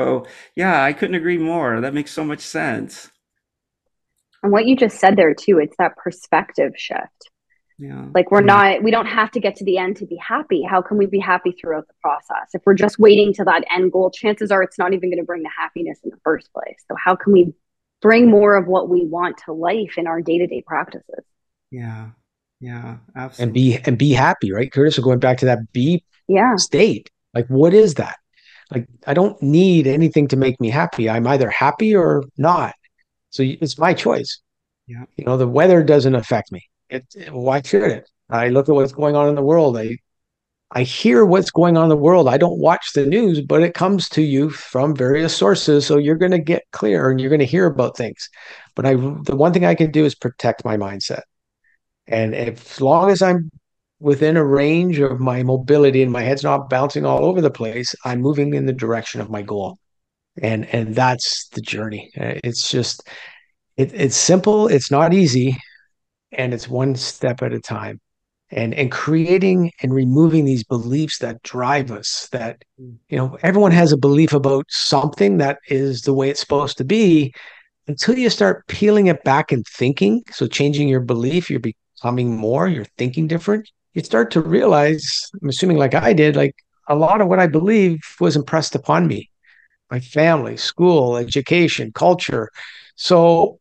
yeah, 0.56 0.84
I 0.84 0.93
couldn't 0.93 1.15
agree 1.15 1.38
more. 1.38 1.82
That 1.82 1.93
makes 1.93 2.12
so 2.12 2.23
much 2.23 2.41
sense. 2.41 3.10
And 4.43 4.51
what 4.51 4.65
you 4.65 4.75
just 4.75 4.99
said 4.99 5.15
there 5.15 5.34
too, 5.34 5.60
it's 5.60 5.77
that 5.77 5.95
perspective 5.97 6.73
shift 6.75 7.30
yeah. 7.82 8.06
Like 8.13 8.30
we're 8.30 8.43
mm. 8.43 8.45
not, 8.45 8.84
we 8.84 8.91
don't 8.91 9.08
have 9.08 9.32
to 9.32 9.39
get 9.39 9.56
to 9.56 9.65
the 9.65 9.80
end 9.80 9.97
to 9.97 10.06
be 10.06 10.15
happy. 10.17 10.62
How 10.62 10.84
can 10.84 10.97
we 10.97 11.08
be 11.08 11.17
happy 11.17 11.51
throughout 11.51 11.88
the 11.88 11.95
process? 11.99 12.51
If 12.54 12.62
we're 12.63 12.75
just 12.75 12.99
waiting 12.99 13.34
to 13.34 13.43
that 13.45 13.63
end 13.75 13.91
goal, 13.91 14.12
chances 14.12 14.51
are 14.51 14.62
it's 14.62 14.77
not 14.77 14.93
even 14.93 15.10
going 15.10 15.17
to 15.17 15.25
bring 15.25 15.41
the 15.41 15.49
happiness 15.58 15.97
in 16.04 16.12
the 16.12 16.17
first 16.23 16.54
place. 16.54 16.77
So 16.88 16.95
how 17.04 17.15
can 17.15 17.34
we 17.34 17.54
bring 17.99 18.30
more 18.30 18.56
of 18.56 18.67
what 18.67 18.88
we 18.88 19.04
want 19.04 19.39
to 19.45 19.54
life 19.54 19.95
in 19.97 20.06
our 20.06 20.21
day-to-day 20.21 20.63
practices? 20.65 21.25
Yeah. 21.71 22.10
Yeah, 22.60 22.97
absolutely. 23.15 23.43
And 23.43 23.54
be 23.54 23.89
and 23.89 23.97
be 23.97 24.12
happy, 24.12 24.51
right? 24.51 24.71
Curtis, 24.71 24.99
we're 24.99 25.04
going 25.04 25.17
back 25.17 25.39
to 25.39 25.45
that 25.45 25.73
be 25.73 26.04
yeah. 26.27 26.58
state. 26.58 27.10
Like 27.34 27.47
what 27.47 27.73
is 27.73 27.95
that? 27.95 28.19
Like 28.71 28.88
I 29.05 29.13
don't 29.13 29.41
need 29.41 29.86
anything 29.86 30.27
to 30.29 30.38
make 30.38 30.60
me 30.60 30.69
happy. 30.69 31.10
I'm 31.10 31.27
either 31.27 31.49
happy 31.49 31.95
or 31.95 32.23
not. 32.38 32.73
So 33.29 33.43
it's 33.43 33.77
my 33.77 33.93
choice. 33.93 34.39
Yeah. 34.88 35.03
You 35.17 35.25
know, 35.25 35.38
the 35.38 35.47
weather 35.47 35.84
doesn't 35.84 36.15
affect 36.15 36.51
me 36.51 36.63
it, 36.91 37.05
why 37.31 37.62
should 37.62 37.89
it? 37.91 38.10
I 38.29 38.49
look 38.49 38.69
at 38.69 38.75
what's 38.75 38.91
going 38.91 39.15
on 39.15 39.29
in 39.29 39.36
the 39.36 39.41
world. 39.41 39.77
I 39.77 39.97
I 40.73 40.84
hear 40.84 41.25
what's 41.25 41.51
going 41.51 41.75
on 41.75 41.84
in 41.84 41.89
the 41.89 41.97
world. 41.97 42.29
I 42.29 42.38
don't 42.38 42.57
watch 42.60 42.93
the 42.93 43.05
news, 43.05 43.41
but 43.41 43.62
it 43.62 43.73
comes 43.73 44.07
to 44.10 44.21
you 44.21 44.49
from 44.49 44.95
various 44.95 45.36
sources. 45.36 45.86
So 45.86 45.97
you're 45.97 46.15
going 46.15 46.31
to 46.31 46.39
get 46.39 46.63
clear 46.71 47.10
and 47.10 47.19
you're 47.19 47.29
going 47.29 47.39
to 47.39 47.45
hear 47.45 47.65
about 47.65 47.97
things. 47.97 48.29
But 48.73 48.86
I, 48.86 48.93
the 48.93 49.36
one 49.36 49.51
thing 49.51 49.65
I 49.65 49.75
can 49.75 49.91
do 49.91 50.05
is 50.05 50.15
protect 50.15 50.63
my 50.63 50.77
mindset. 50.77 51.23
And 52.07 52.34
if, 52.34 52.71
as 52.71 52.79
long 52.79 53.12
as 53.12 53.21
I'm 53.21 53.51
within 54.02 54.36
a 54.36 54.44
range 54.44 55.00
of 55.00 55.20
my 55.20 55.44
mobility 55.44 56.02
and 56.02 56.12
my 56.12 56.24
head's 56.24 56.44
not 56.44 56.70
bouncing 56.70 57.06
all 57.06 57.24
over 57.24 57.40
the 57.40 57.52
place, 57.52 57.96
I'm 58.04 58.20
moving 58.20 58.54
in 58.54 58.66
the 58.66 58.74
direction 58.74 59.22
of 59.22 59.30
my 59.30 59.44
goal. 59.44 59.78
And 60.42 60.66
and 60.74 60.96
that's 60.96 61.50
the 61.50 61.62
journey. 61.62 62.10
Uh, 62.20 62.40
it's 62.44 62.70
just 62.70 63.08
it, 63.78 63.94
it's 63.94 64.16
simple. 64.16 64.68
It's 64.68 64.90
not 64.90 65.14
easy, 65.14 65.58
and 66.32 66.54
it's 66.54 66.70
one 66.70 66.96
step 66.96 67.42
at 67.42 67.54
a 67.54 67.60
time 67.60 68.00
and 68.52 68.74
and 68.74 68.92
creating 68.92 69.72
and 69.82 69.94
removing 69.94 70.46
these 70.46 70.64
beliefs 70.64 71.20
that 71.20 71.42
drive 71.44 71.92
us 71.92 72.28
that 72.32 72.64
you 72.78 73.18
know 73.18 73.38
everyone 73.44 73.72
has 73.72 73.92
a 73.92 73.98
belief 73.98 74.34
about 74.34 74.66
something 74.70 75.38
that 75.38 75.60
is 75.68 76.02
the 76.02 76.14
way 76.14 76.30
it's 76.30 76.40
supposed 76.40 76.78
to 76.78 76.84
be 76.84 77.34
until 77.88 78.18
you 78.18 78.30
start 78.30 78.66
peeling 78.68 79.08
it 79.08 79.24
back 79.24 79.52
and 79.52 79.66
thinking 79.68 80.22
so 80.32 80.48
changing 80.48 80.88
your 80.88 81.02
belief 81.02 81.50
you're 81.50 81.60
becoming 81.60 82.36
more 82.36 82.68
you're 82.68 82.86
thinking 82.98 83.28
different 83.28 83.70
you 83.93 84.04
start 84.04 84.32
to 84.32 84.41
realize 84.41 85.04
i'm 85.41 85.49
assuming 85.49 85.77
like 85.77 85.93
i 85.93 86.13
did 86.13 86.36
like 86.36 86.56
a 86.89 86.95
lot 86.95 87.21
of 87.21 87.27
what 87.27 87.39
i 87.39 87.47
believe 87.47 87.99
was 88.19 88.36
impressed 88.36 88.75
upon 88.75 89.08
me 89.08 89.30
my 89.89 89.99
family 89.99 90.58
school 90.58 91.17
education 91.17 91.91
culture 91.93 92.49
so 92.95 93.60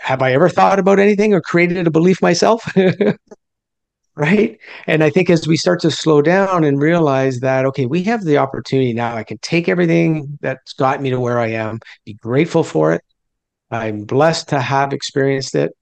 have 0.00 0.22
I 0.22 0.32
ever 0.32 0.48
thought 0.48 0.78
about 0.78 0.98
anything 0.98 1.34
or 1.34 1.40
created 1.40 1.86
a 1.86 1.90
belief 1.90 2.20
myself? 2.20 2.64
right. 4.16 4.58
And 4.86 5.04
I 5.04 5.10
think 5.10 5.30
as 5.30 5.46
we 5.46 5.56
start 5.56 5.80
to 5.80 5.90
slow 5.90 6.22
down 6.22 6.64
and 6.64 6.80
realize 6.80 7.40
that, 7.40 7.64
okay, 7.66 7.86
we 7.86 8.02
have 8.04 8.24
the 8.24 8.38
opportunity 8.38 8.92
now, 8.92 9.14
I 9.14 9.24
can 9.24 9.38
take 9.38 9.68
everything 9.68 10.38
that's 10.40 10.72
got 10.72 11.00
me 11.00 11.10
to 11.10 11.20
where 11.20 11.38
I 11.38 11.48
am, 11.48 11.78
be 12.04 12.14
grateful 12.14 12.64
for 12.64 12.92
it. 12.92 13.02
I'm 13.70 14.04
blessed 14.04 14.48
to 14.50 14.60
have 14.60 14.92
experienced 14.92 15.54
it, 15.54 15.72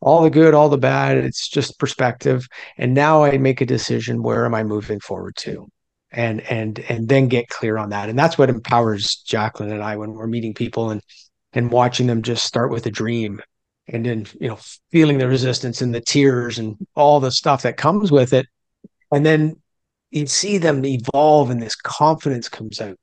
all 0.00 0.22
the 0.22 0.30
good, 0.30 0.54
all 0.54 0.68
the 0.68 0.78
bad. 0.78 1.16
It's 1.18 1.48
just 1.48 1.78
perspective. 1.78 2.46
And 2.78 2.94
now 2.94 3.24
I 3.24 3.38
make 3.38 3.60
a 3.60 3.66
decision 3.66 4.22
where 4.22 4.44
am 4.44 4.54
I 4.54 4.62
moving 4.64 5.00
forward 5.00 5.36
to? 5.38 5.66
And 6.12 6.40
and 6.42 6.78
and 6.88 7.08
then 7.08 7.28
get 7.28 7.48
clear 7.48 7.76
on 7.78 7.90
that. 7.90 8.08
And 8.08 8.18
that's 8.18 8.38
what 8.38 8.48
empowers 8.50 9.16
Jacklyn 9.26 9.72
and 9.72 9.82
I 9.82 9.96
when 9.96 10.12
we're 10.12 10.26
meeting 10.26 10.54
people 10.54 10.90
and 10.90 11.02
and 11.52 11.70
watching 11.72 12.06
them 12.06 12.22
just 12.22 12.44
start 12.46 12.70
with 12.70 12.86
a 12.86 12.90
dream 12.90 13.40
and 13.88 14.04
then 14.06 14.26
you 14.40 14.48
know 14.48 14.58
feeling 14.90 15.18
the 15.18 15.28
resistance 15.28 15.82
and 15.82 15.94
the 15.94 16.00
tears 16.00 16.58
and 16.58 16.76
all 16.94 17.20
the 17.20 17.30
stuff 17.30 17.62
that 17.62 17.76
comes 17.76 18.10
with 18.12 18.32
it 18.32 18.46
and 19.12 19.24
then 19.24 19.56
you 20.10 20.26
see 20.26 20.58
them 20.58 20.84
evolve 20.84 21.50
and 21.50 21.60
this 21.62 21.76
confidence 21.76 22.48
comes 22.48 22.80
out 22.80 22.98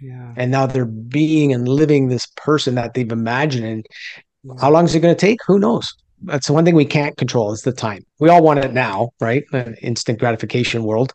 Yeah. 0.00 0.34
And 0.36 0.50
now 0.50 0.66
they're 0.66 0.84
being 0.84 1.52
and 1.52 1.68
living 1.68 2.08
this 2.08 2.26
person 2.36 2.74
that 2.76 2.94
they've 2.94 3.12
imagined. 3.12 3.66
And 3.66 3.86
how 4.60 4.70
long 4.70 4.84
is 4.84 4.94
it 4.94 5.00
going 5.00 5.14
to 5.14 5.20
take? 5.20 5.38
Who 5.46 5.58
knows? 5.58 5.94
That's 6.24 6.46
the 6.46 6.52
one 6.52 6.64
thing 6.64 6.74
we 6.74 6.84
can't 6.84 7.16
control 7.16 7.52
is 7.52 7.62
the 7.62 7.72
time. 7.72 8.04
We 8.20 8.28
all 8.28 8.42
want 8.42 8.64
it 8.64 8.72
now, 8.72 9.10
right? 9.20 9.44
An 9.52 9.76
instant 9.82 10.18
gratification 10.18 10.84
world. 10.84 11.12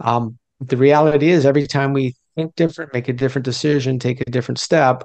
Um, 0.00 0.38
the 0.60 0.76
reality 0.76 1.30
is, 1.30 1.44
every 1.44 1.66
time 1.66 1.92
we 1.92 2.14
think 2.36 2.54
different, 2.54 2.92
make 2.92 3.08
a 3.08 3.12
different 3.12 3.44
decision, 3.44 3.98
take 3.98 4.20
a 4.20 4.30
different 4.30 4.58
step, 4.58 5.04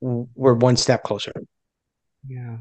we're 0.00 0.54
one 0.54 0.76
step 0.76 1.02
closer. 1.02 1.32
Yeah. 2.26 2.58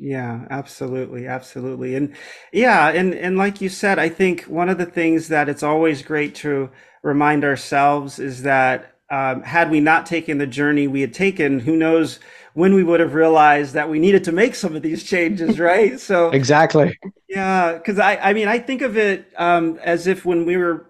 Yeah, 0.00 0.46
absolutely, 0.50 1.26
absolutely. 1.26 1.96
And 1.96 2.14
yeah, 2.52 2.88
and 2.90 3.12
and 3.14 3.36
like 3.36 3.60
you 3.60 3.68
said, 3.68 3.98
I 3.98 4.08
think 4.08 4.42
one 4.44 4.68
of 4.68 4.78
the 4.78 4.86
things 4.86 5.26
that 5.26 5.48
it's 5.48 5.64
always 5.64 6.02
great 6.02 6.36
to 6.36 6.70
remind 7.02 7.44
ourselves 7.44 8.20
is 8.20 8.42
that 8.42 8.94
um, 9.10 9.42
had 9.42 9.70
we 9.70 9.80
not 9.80 10.06
taken 10.06 10.38
the 10.38 10.46
journey 10.46 10.86
we 10.86 11.00
had 11.00 11.14
taken, 11.14 11.58
who 11.60 11.76
knows 11.76 12.20
when 12.58 12.74
we 12.74 12.82
would 12.82 12.98
have 12.98 13.14
realized 13.14 13.74
that 13.74 13.88
we 13.88 14.00
needed 14.00 14.24
to 14.24 14.32
make 14.32 14.54
some 14.56 14.74
of 14.74 14.82
these 14.82 15.04
changes, 15.04 15.60
right? 15.70 16.00
So 16.00 16.30
exactly. 16.30 16.98
Yeah, 17.28 17.74
because 17.74 17.98
I, 18.00 18.16
I 18.16 18.32
mean, 18.32 18.48
I 18.48 18.58
think 18.58 18.82
of 18.82 18.96
it 18.96 19.32
um, 19.36 19.78
as 19.82 20.08
if 20.08 20.24
when 20.24 20.44
we 20.44 20.56
were 20.56 20.86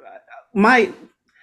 my 0.55 0.91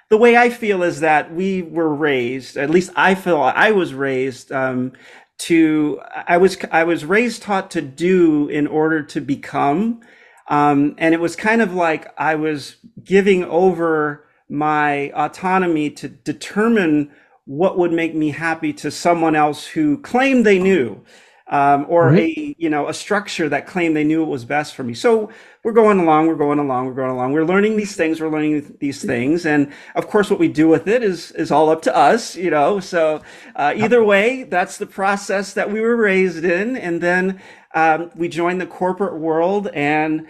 the 0.09 0.17
way 0.17 0.35
I 0.35 0.49
feel 0.49 0.81
is 0.81 0.99
that 1.01 1.33
we 1.33 1.61
were 1.61 1.93
raised, 1.93 2.57
at 2.57 2.69
least 2.69 2.91
I 2.95 3.15
feel 3.15 3.41
I 3.41 3.71
was 3.71 3.93
raised 3.93 4.51
um, 4.51 4.93
to, 5.39 5.99
I 6.27 6.37
was, 6.37 6.57
I 6.71 6.83
was 6.83 7.05
raised 7.05 7.41
taught 7.41 7.71
to 7.71 7.81
do 7.81 8.47
in 8.47 8.67
order 8.67 9.03
to 9.03 9.21
become. 9.21 10.01
Um, 10.47 10.95
and 10.99 11.13
it 11.13 11.19
was 11.19 11.35
kind 11.35 11.61
of 11.61 11.73
like 11.73 12.07
I 12.19 12.35
was 12.35 12.75
giving 13.03 13.43
over 13.45 14.25
my 14.47 15.11
autonomy 15.15 15.89
to 15.89 16.07
determine 16.07 17.11
what 17.45 17.77
would 17.77 17.91
make 17.91 18.15
me 18.15 18.29
happy 18.29 18.73
to 18.73 18.91
someone 18.91 19.35
else 19.35 19.65
who 19.65 19.97
claimed 19.99 20.45
they 20.45 20.59
knew 20.59 21.03
um, 21.47 21.85
or 21.87 22.09
mm-hmm. 22.09 22.17
a 22.17 22.55
you 22.57 22.69
know 22.69 22.87
a 22.87 22.93
structure 22.93 23.47
that 23.49 23.67
claimed 23.67 23.95
they 23.95 24.03
knew 24.03 24.23
it 24.23 24.27
was 24.27 24.45
best 24.45 24.73
for 24.73 24.83
me. 24.83 24.93
So 24.93 25.29
we're 25.63 25.73
going 25.73 25.99
along 25.99 26.27
we're 26.27 26.35
going 26.35 26.57
along 26.57 26.87
we're 26.87 26.93
going 26.93 27.11
along. 27.11 27.33
We're 27.33 27.45
learning 27.45 27.77
these 27.77 27.95
things 27.95 28.19
we're 28.19 28.29
learning 28.29 28.75
these 28.79 29.03
things. 29.03 29.45
And 29.45 29.71
of 29.93 30.07
course 30.07 30.29
what 30.29 30.39
we 30.39 30.47
do 30.47 30.67
with 30.67 30.87
it 30.87 31.03
is 31.03 31.31
is 31.31 31.51
all 31.51 31.69
up 31.69 31.83
to 31.83 31.95
us 31.95 32.35
you 32.35 32.49
know? 32.49 32.79
So 32.79 33.21
uh, 33.55 33.73
either 33.75 34.03
way 34.03 34.43
that's 34.43 34.77
the 34.77 34.87
process 34.87 35.53
that 35.53 35.71
we 35.71 35.81
were 35.81 35.95
raised 35.95 36.43
in. 36.43 36.75
And 36.75 36.99
then 36.99 37.41
um, 37.75 38.09
we 38.15 38.27
joined 38.27 38.59
the 38.59 38.67
corporate 38.67 39.19
world 39.19 39.67
and 39.67 40.27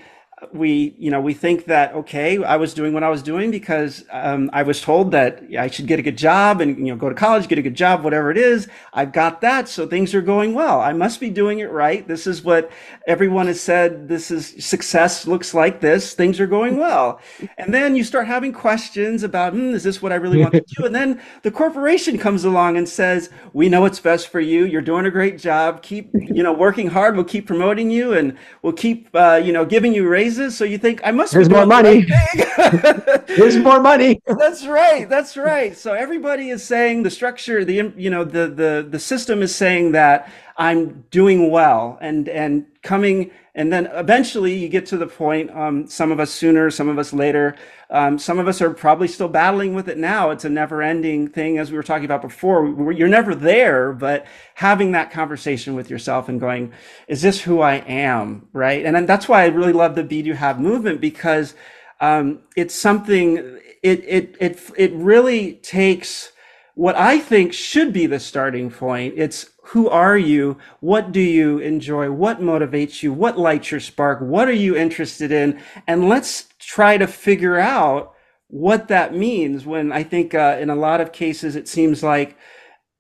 we 0.54 0.96
you 0.98 1.12
know 1.12 1.20
we 1.20 1.34
think 1.34 1.66
that 1.66 1.94
okay 1.94 2.44
i 2.44 2.56
was 2.56 2.74
doing 2.74 2.94
what 2.94 3.04
i 3.04 3.10
was 3.10 3.22
doing 3.24 3.52
because 3.52 4.06
um, 4.12 4.50
i 4.54 4.64
was 4.64 4.82
told 4.82 5.12
that 5.12 5.44
i 5.58 5.68
should 5.68 5.88
get 5.88 6.00
a 6.00 6.02
good 6.02 6.18
job 6.18 6.62
and 6.62 6.78
you 6.78 6.86
know 6.86 6.96
go 6.96 7.10
to 7.10 7.16
college 7.16 7.48
get 7.48 7.58
a 7.58 7.62
good 7.62 7.76
job 7.76 8.04
whatever 8.04 8.32
it 8.32 8.38
is. 8.38 8.68
I've 8.94 9.12
got 9.12 9.42
that 9.42 9.68
so 9.68 9.86
things 9.88 10.14
are 10.14 10.22
going 10.22 10.54
well. 10.54 10.80
I 10.80 10.94
must 10.94 11.20
be 11.20 11.30
doing 11.30 11.60
it 11.60 11.72
right. 11.72 12.08
This 12.08 12.28
is 12.28 12.44
what 12.44 12.72
everyone 13.08 13.48
has 13.48 13.60
said. 13.60 14.08
This 14.08 14.32
is 14.32 14.64
success 14.64 15.28
looks 15.28 15.54
like 15.54 15.82
this. 15.82 16.14
Things 16.14 16.40
are 16.40 16.48
going 16.48 16.78
well. 16.78 17.20
And 17.58 17.74
then 17.74 17.96
you 17.96 18.04
start 18.04 18.28
having 18.28 18.54
questions 18.54 19.24
about 19.24 19.54
hmm, 19.54 19.74
is 19.74 19.84
this 19.84 20.02
what 20.02 20.12
i 20.12 20.16
really 20.16 20.40
want 20.40 20.54
to 20.54 20.62
do? 20.62 20.86
And 20.86 20.94
then 20.94 21.22
the 21.42 21.50
corporation 21.50 22.18
comes 22.20 22.44
along 22.44 22.78
and 22.78 22.88
says 22.88 23.32
we 23.54 23.70
know 23.70 23.82
what's 23.82 24.00
best 24.00 24.28
for 24.28 24.40
you. 24.40 24.66
You're 24.66 24.82
doing 24.82 25.08
a 25.08 25.12
great 25.12 25.40
job. 25.40 25.82
Keep 25.82 26.12
you 26.14 26.44
know 26.44 26.54
working 26.54 26.88
hard. 26.88 27.16
We'll 27.16 27.26
keep 27.26 27.48
promoting 27.48 27.90
you 27.90 28.14
and 28.14 28.38
we'll 28.62 28.74
keep 28.74 29.10
uh, 29.16 29.42
you 29.44 29.52
know 29.52 29.66
giving 29.66 29.94
you 29.96 30.08
raises 30.08 30.35
raises, 30.38 30.58
so 30.58 30.64
you 30.64 30.78
think 30.78 31.02
I 31.04 31.12
must. 31.12 31.34
Here's 31.34 31.50
more 31.50 31.66
money. 31.66 32.06
There's 33.28 33.58
more 33.58 33.80
money. 33.80 34.22
That's 34.26 34.66
right. 34.66 35.08
That's 35.10 35.38
right. 35.38 35.76
So 35.76 35.94
everybody 35.94 36.50
is 36.50 36.64
saying 36.64 37.04
the 37.04 37.10
structure, 37.10 37.66
the 37.66 37.94
you 37.96 38.10
know 38.10 38.24
the 38.24 38.48
the 38.48 38.88
the 38.90 39.00
system 39.00 39.42
is 39.42 39.56
saying 39.56 39.92
that 39.94 40.32
I'm 40.58 41.06
doing 41.12 41.52
well 41.52 41.98
and 42.02 42.30
and 42.30 42.66
coming 42.82 43.32
and 43.56 43.72
then 43.72 43.88
eventually 43.88 44.56
you 44.56 44.70
get 44.70 44.86
to 44.88 44.98
the 44.98 45.08
point 45.08 45.50
um, 45.52 45.88
some 45.88 46.12
of 46.12 46.20
us 46.20 46.32
sooner 46.32 46.70
some 46.70 46.88
of 46.88 47.00
us 47.00 47.14
later 47.14 47.56
um, 47.90 48.18
some 48.18 48.40
of 48.40 48.48
us 48.48 48.62
are 48.62 48.72
probably 48.72 49.08
still 49.08 49.28
battling 49.28 49.74
with 49.74 49.88
it 49.88 49.98
now 49.98 50.30
it's 50.30 50.46
a 50.46 50.50
never 50.50 50.82
ending 50.82 51.28
thing 51.28 51.58
as 51.58 51.72
we 51.72 51.78
were 51.78 51.84
talking 51.84 52.06
about 52.06 52.22
before 52.22 52.92
you're 52.92 53.08
never 53.08 53.36
there 53.36 53.94
but 53.94 54.26
having 54.56 54.92
that 54.92 55.12
conversation 55.12 55.76
with 55.76 55.90
yourself 55.90 56.30
and 56.30 56.40
going 56.40 56.72
is 57.08 57.22
this 57.22 57.42
who 57.42 57.62
i 57.62 57.76
am 57.76 58.48
right 58.54 58.86
and 58.86 59.08
that's 59.08 59.28
why 59.28 59.44
i 59.44 59.48
really 59.48 59.74
love 59.74 59.96
the 59.96 60.04
be 60.04 60.22
do 60.22 60.34
have 60.34 60.60
movement 60.60 61.00
because 61.02 61.56
um, 62.02 62.42
it's 62.56 62.76
something 62.76 63.38
it 63.82 64.04
it 64.04 64.36
it 64.40 64.72
it 64.76 64.94
really 64.94 65.54
takes 65.54 66.32
what 66.76 66.96
I 66.98 67.20
think 67.20 67.54
should 67.54 67.94
be 67.94 68.06
the 68.06 68.20
starting 68.20 68.70
point. 68.70 69.14
It's 69.18 69.50
who 69.64 69.90
are 69.90 70.18
you? 70.18 70.58
What 70.82 71.12
do 71.12 71.22
you 71.22 71.60
enjoy? 71.60 72.12
What 72.12 72.42
motivates 72.42 73.02
you? 73.02 73.14
What 73.14 73.40
lights 73.40 73.72
your 73.72 73.80
spark? 73.80 74.20
What 74.20 74.50
are 74.50 74.54
you 74.54 74.76
interested 74.76 75.32
in? 75.32 75.62
And 75.88 76.10
let's 76.10 76.48
try 76.66 76.98
to 76.98 77.08
figure 77.08 77.58
out 77.58 78.14
what 78.48 78.88
that 78.88 79.14
means 79.14 79.66
when 79.66 79.92
I 79.92 80.04
think 80.04 80.34
uh, 80.34 80.58
in 80.60 80.70
a 80.70 80.76
lot 80.76 81.02
of 81.02 81.12
cases 81.12 81.56
it 81.56 81.68
seems 81.68 82.04
like 82.04 82.38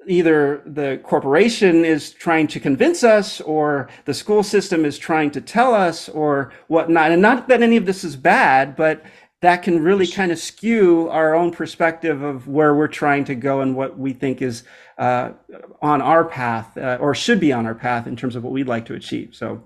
either 0.07 0.61
the 0.65 0.99
corporation 1.03 1.83
is 1.83 2.11
trying 2.11 2.47
to 2.47 2.59
convince 2.59 3.03
us 3.03 3.41
or 3.41 3.89
the 4.05 4.13
school 4.13 4.43
system 4.43 4.85
is 4.85 4.97
trying 4.97 5.31
to 5.31 5.41
tell 5.41 5.73
us 5.73 6.09
or 6.09 6.51
whatnot. 6.67 7.11
And 7.11 7.21
not 7.21 7.47
that 7.47 7.61
any 7.61 7.77
of 7.77 7.85
this 7.85 8.03
is 8.03 8.15
bad, 8.15 8.75
but 8.75 9.03
that 9.41 9.63
can 9.63 9.83
really 9.83 10.07
kind 10.07 10.31
of 10.31 10.39
skew 10.39 11.09
our 11.09 11.35
own 11.35 11.51
perspective 11.51 12.21
of 12.21 12.47
where 12.47 12.73
we're 12.73 12.87
trying 12.87 13.25
to 13.25 13.35
go 13.35 13.61
and 13.61 13.75
what 13.75 13.97
we 13.97 14.13
think 14.13 14.41
is 14.41 14.63
uh, 14.97 15.31
on 15.81 16.01
our 16.01 16.23
path 16.23 16.77
uh, 16.77 16.97
or 16.99 17.13
should 17.13 17.39
be 17.39 17.51
on 17.51 17.65
our 17.65 17.75
path 17.75 18.07
in 18.07 18.15
terms 18.15 18.35
of 18.35 18.43
what 18.43 18.53
we'd 18.53 18.67
like 18.67 18.85
to 18.85 18.93
achieve. 18.93 19.35
So, 19.35 19.61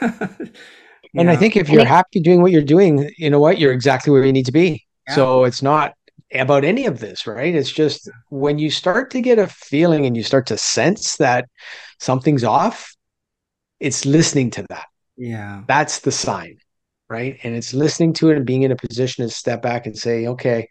and 1.14 1.30
I 1.30 1.36
think 1.36 1.56
if 1.56 1.68
you're 1.68 1.84
happy 1.84 2.20
doing 2.20 2.42
what 2.42 2.52
you're 2.52 2.62
doing, 2.62 3.10
you 3.16 3.30
know 3.30 3.40
what, 3.40 3.58
you're 3.58 3.72
exactly 3.72 4.12
where 4.12 4.24
you 4.24 4.32
need 4.32 4.46
to 4.46 4.52
be. 4.52 4.84
Yeah. 5.08 5.14
So 5.14 5.44
it's 5.44 5.62
not 5.62 5.94
about 6.32 6.64
any 6.64 6.86
of 6.86 7.00
this, 7.00 7.26
right? 7.26 7.54
It's 7.54 7.72
just 7.72 8.08
when 8.28 8.58
you 8.58 8.70
start 8.70 9.10
to 9.12 9.20
get 9.20 9.38
a 9.38 9.48
feeling 9.48 10.06
and 10.06 10.16
you 10.16 10.22
start 10.22 10.46
to 10.48 10.56
sense 10.56 11.16
that 11.16 11.46
something's 11.98 12.44
off, 12.44 12.94
it's 13.80 14.04
listening 14.06 14.50
to 14.52 14.66
that. 14.68 14.86
Yeah. 15.16 15.62
That's 15.66 16.00
the 16.00 16.12
sign 16.12 16.58
right? 17.10 17.38
And 17.42 17.54
it's 17.54 17.74
listening 17.74 18.14
to 18.14 18.30
it 18.30 18.36
and 18.36 18.46
being 18.46 18.62
in 18.62 18.70
a 18.70 18.76
position 18.76 19.26
to 19.26 19.34
step 19.34 19.60
back 19.60 19.84
and 19.84 19.98
say, 19.98 20.28
okay, 20.28 20.68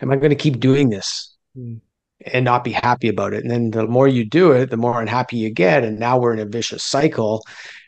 am 0.00 0.12
I 0.12 0.16
going 0.16 0.30
to 0.30 0.36
keep 0.36 0.60
doing 0.60 0.90
this? 0.90 1.34
Mm. 1.56 1.80
And 2.26 2.44
not 2.44 2.64
be 2.64 2.72
happy 2.72 3.08
about 3.08 3.32
it. 3.32 3.42
And 3.42 3.50
then 3.50 3.70
the 3.70 3.86
more 3.86 4.06
you 4.06 4.26
do 4.26 4.52
it, 4.52 4.68
the 4.70 4.76
more 4.76 5.00
unhappy 5.00 5.38
you 5.38 5.48
get. 5.48 5.84
And 5.84 5.98
now 5.98 6.18
we're 6.18 6.34
in 6.34 6.38
a 6.38 6.44
vicious 6.44 6.84
cycle 6.84 7.42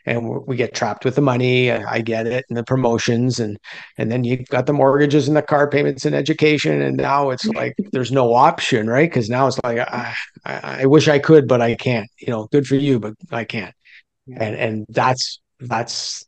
and 0.05 0.45
we 0.45 0.55
get 0.55 0.73
trapped 0.73 1.05
with 1.05 1.15
the 1.15 1.21
money. 1.21 1.71
I 1.71 2.01
get 2.01 2.27
it, 2.27 2.45
and 2.49 2.57
the 2.57 2.63
promotions, 2.63 3.39
and 3.39 3.57
and 3.97 4.11
then 4.11 4.23
you've 4.23 4.47
got 4.47 4.65
the 4.65 4.73
mortgages 4.73 5.27
and 5.27 5.37
the 5.37 5.41
car 5.41 5.69
payments 5.69 6.05
and 6.05 6.15
education, 6.15 6.81
and 6.81 6.97
now 6.97 7.29
it's 7.29 7.45
like 7.45 7.75
there's 7.91 8.11
no 8.11 8.33
option, 8.33 8.87
right? 8.87 9.09
Because 9.09 9.29
now 9.29 9.47
it's 9.47 9.59
like 9.63 9.79
I, 9.79 10.15
I, 10.45 10.85
wish 10.85 11.07
I 11.07 11.19
could, 11.19 11.47
but 11.47 11.61
I 11.61 11.75
can't. 11.75 12.09
You 12.19 12.27
know, 12.27 12.47
good 12.51 12.67
for 12.67 12.75
you, 12.75 12.99
but 12.99 13.13
I 13.31 13.45
can't. 13.45 13.73
Yeah. 14.25 14.43
And 14.43 14.55
and 14.55 14.85
that's 14.89 15.39
that's 15.59 16.25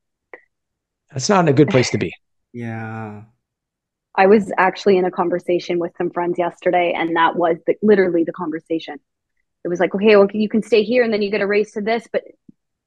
that's 1.12 1.30
not 1.30 1.50
a 1.50 1.54
good 1.54 1.70
place 1.70 1.90
to 1.92 1.98
be. 1.98 2.14
yeah. 2.54 3.24
I 4.18 4.28
was 4.28 4.52
actually 4.58 4.98
in 4.98 5.06
a 5.06 5.12
conversation 5.12 5.80
with 5.80 5.92
some 5.98 6.10
friends 6.10 6.38
yesterday, 6.38 6.94
and 6.96 7.16
that 7.16 7.36
was 7.36 7.58
the, 7.68 7.76
literally 7.82 8.24
the 8.24 8.34
conversation. 8.34 8.96
It 9.64 9.68
was 9.68 9.80
like, 9.80 9.96
okay, 9.96 10.16
well, 10.16 10.28
you 10.32 10.50
can 10.50 10.62
stay 10.62 10.84
here, 10.84 11.04
and 11.04 11.12
then 11.12 11.22
you 11.22 11.32
get 11.32 11.42
a 11.42 11.48
raise 11.48 11.72
to 11.74 11.82
this, 11.82 12.08
but 12.12 12.24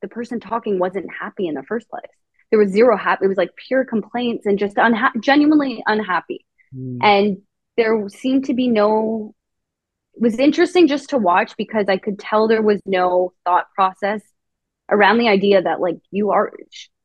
the 0.01 0.09
person 0.09 0.41
talking 0.41 0.79
wasn't 0.79 1.07
happy 1.13 1.47
in 1.47 1.55
the 1.55 1.63
first 1.63 1.89
place. 1.89 2.11
There 2.51 2.59
was 2.59 2.71
zero 2.71 2.97
happy. 2.97 3.25
It 3.25 3.29
was 3.29 3.37
like 3.37 3.51
pure 3.57 3.85
complaints 3.85 4.47
and 4.47 4.59
just 4.59 4.77
unha- 4.77 5.21
genuinely 5.21 5.83
unhappy. 5.87 6.47
Mm. 6.75 6.99
And 7.03 7.39
there 7.77 8.09
seemed 8.09 8.47
to 8.47 8.55
be 8.55 8.69
no. 8.69 9.35
It 10.15 10.23
was 10.23 10.39
interesting 10.39 10.89
just 10.89 11.11
to 11.11 11.19
watch 11.19 11.57
because 11.57 11.87
I 11.89 11.97
could 11.97 12.19
tell 12.19 12.49
there 12.49 12.63
was 12.63 12.81
no 12.87 13.33
thought 13.45 13.67
process 13.75 14.23
around 14.91 15.19
the 15.19 15.29
idea 15.29 15.63
that 15.63 15.81
like 15.81 15.99
you 16.11 16.31
are 16.31 16.53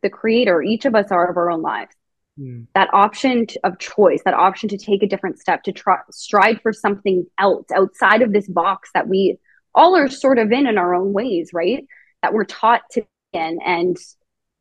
the 0.01 0.09
creator, 0.09 0.61
each 0.61 0.85
of 0.85 0.95
us 0.95 1.11
are 1.11 1.29
of 1.29 1.37
our 1.37 1.51
own 1.51 1.61
lives. 1.61 1.95
Mm. 2.39 2.67
That 2.73 2.89
option 2.93 3.45
of 3.63 3.77
choice, 3.79 4.21
that 4.25 4.33
option 4.33 4.69
to 4.69 4.77
take 4.77 5.03
a 5.03 5.07
different 5.07 5.39
step, 5.39 5.63
to 5.63 5.71
try 5.71 5.97
strive 6.11 6.61
for 6.61 6.73
something 6.73 7.25
else 7.39 7.67
outside 7.75 8.21
of 8.21 8.33
this 8.33 8.47
box 8.47 8.89
that 8.93 9.07
we 9.07 9.37
all 9.75 9.95
are 9.95 10.09
sort 10.09 10.39
of 10.39 10.51
in 10.51 10.67
in 10.67 10.77
our 10.77 10.95
own 10.95 11.13
ways, 11.13 11.51
right? 11.53 11.85
That 12.21 12.33
we're 12.33 12.45
taught 12.45 12.81
to 12.91 13.05
in. 13.33 13.59
And 13.65 13.97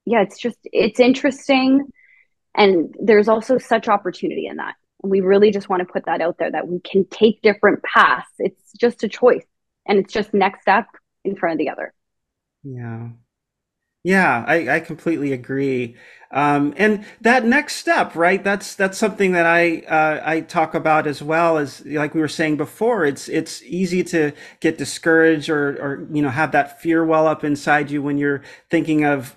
yeah, 0.04 0.22
it's 0.22 0.38
just 0.38 0.58
it's 0.64 1.00
interesting. 1.00 1.86
And 2.54 2.94
there's 3.00 3.28
also 3.28 3.58
such 3.58 3.88
opportunity 3.88 4.46
in 4.46 4.56
that. 4.56 4.74
And 5.02 5.10
we 5.10 5.20
really 5.20 5.50
just 5.50 5.68
want 5.68 5.80
to 5.80 5.92
put 5.92 6.06
that 6.06 6.20
out 6.20 6.36
there 6.38 6.50
that 6.50 6.68
we 6.68 6.80
can 6.80 7.06
take 7.06 7.42
different 7.42 7.82
paths. 7.82 8.30
It's 8.38 8.72
just 8.72 9.04
a 9.04 9.08
choice. 9.08 9.44
And 9.86 9.98
it's 9.98 10.12
just 10.12 10.34
next 10.34 10.62
step 10.62 10.86
in 11.24 11.36
front 11.36 11.54
of 11.54 11.58
the 11.58 11.70
other. 11.70 11.92
Yeah. 12.62 13.08
Yeah, 14.04 14.44
I, 14.48 14.76
I 14.76 14.80
completely 14.80 15.32
agree. 15.32 15.96
Um, 16.32 16.74
and 16.76 17.04
that 17.20 17.44
next 17.44 17.76
step, 17.76 18.16
right? 18.16 18.42
That's 18.42 18.74
that's 18.74 18.96
something 18.98 19.32
that 19.32 19.44
I 19.46 19.80
uh, 19.80 20.20
I 20.24 20.40
talk 20.40 20.74
about 20.74 21.06
as 21.06 21.22
well 21.22 21.58
as 21.58 21.84
like 21.86 22.14
we 22.14 22.20
were 22.20 22.26
saying 22.28 22.56
before. 22.56 23.04
It's 23.04 23.28
it's 23.28 23.62
easy 23.62 24.02
to 24.04 24.32
get 24.60 24.78
discouraged 24.78 25.50
or 25.50 25.76
or 25.80 26.08
you 26.10 26.22
know 26.22 26.30
have 26.30 26.52
that 26.52 26.80
fear 26.80 27.04
well 27.04 27.26
up 27.28 27.44
inside 27.44 27.90
you 27.90 28.02
when 28.02 28.16
you're 28.18 28.42
thinking 28.70 29.04
of 29.04 29.36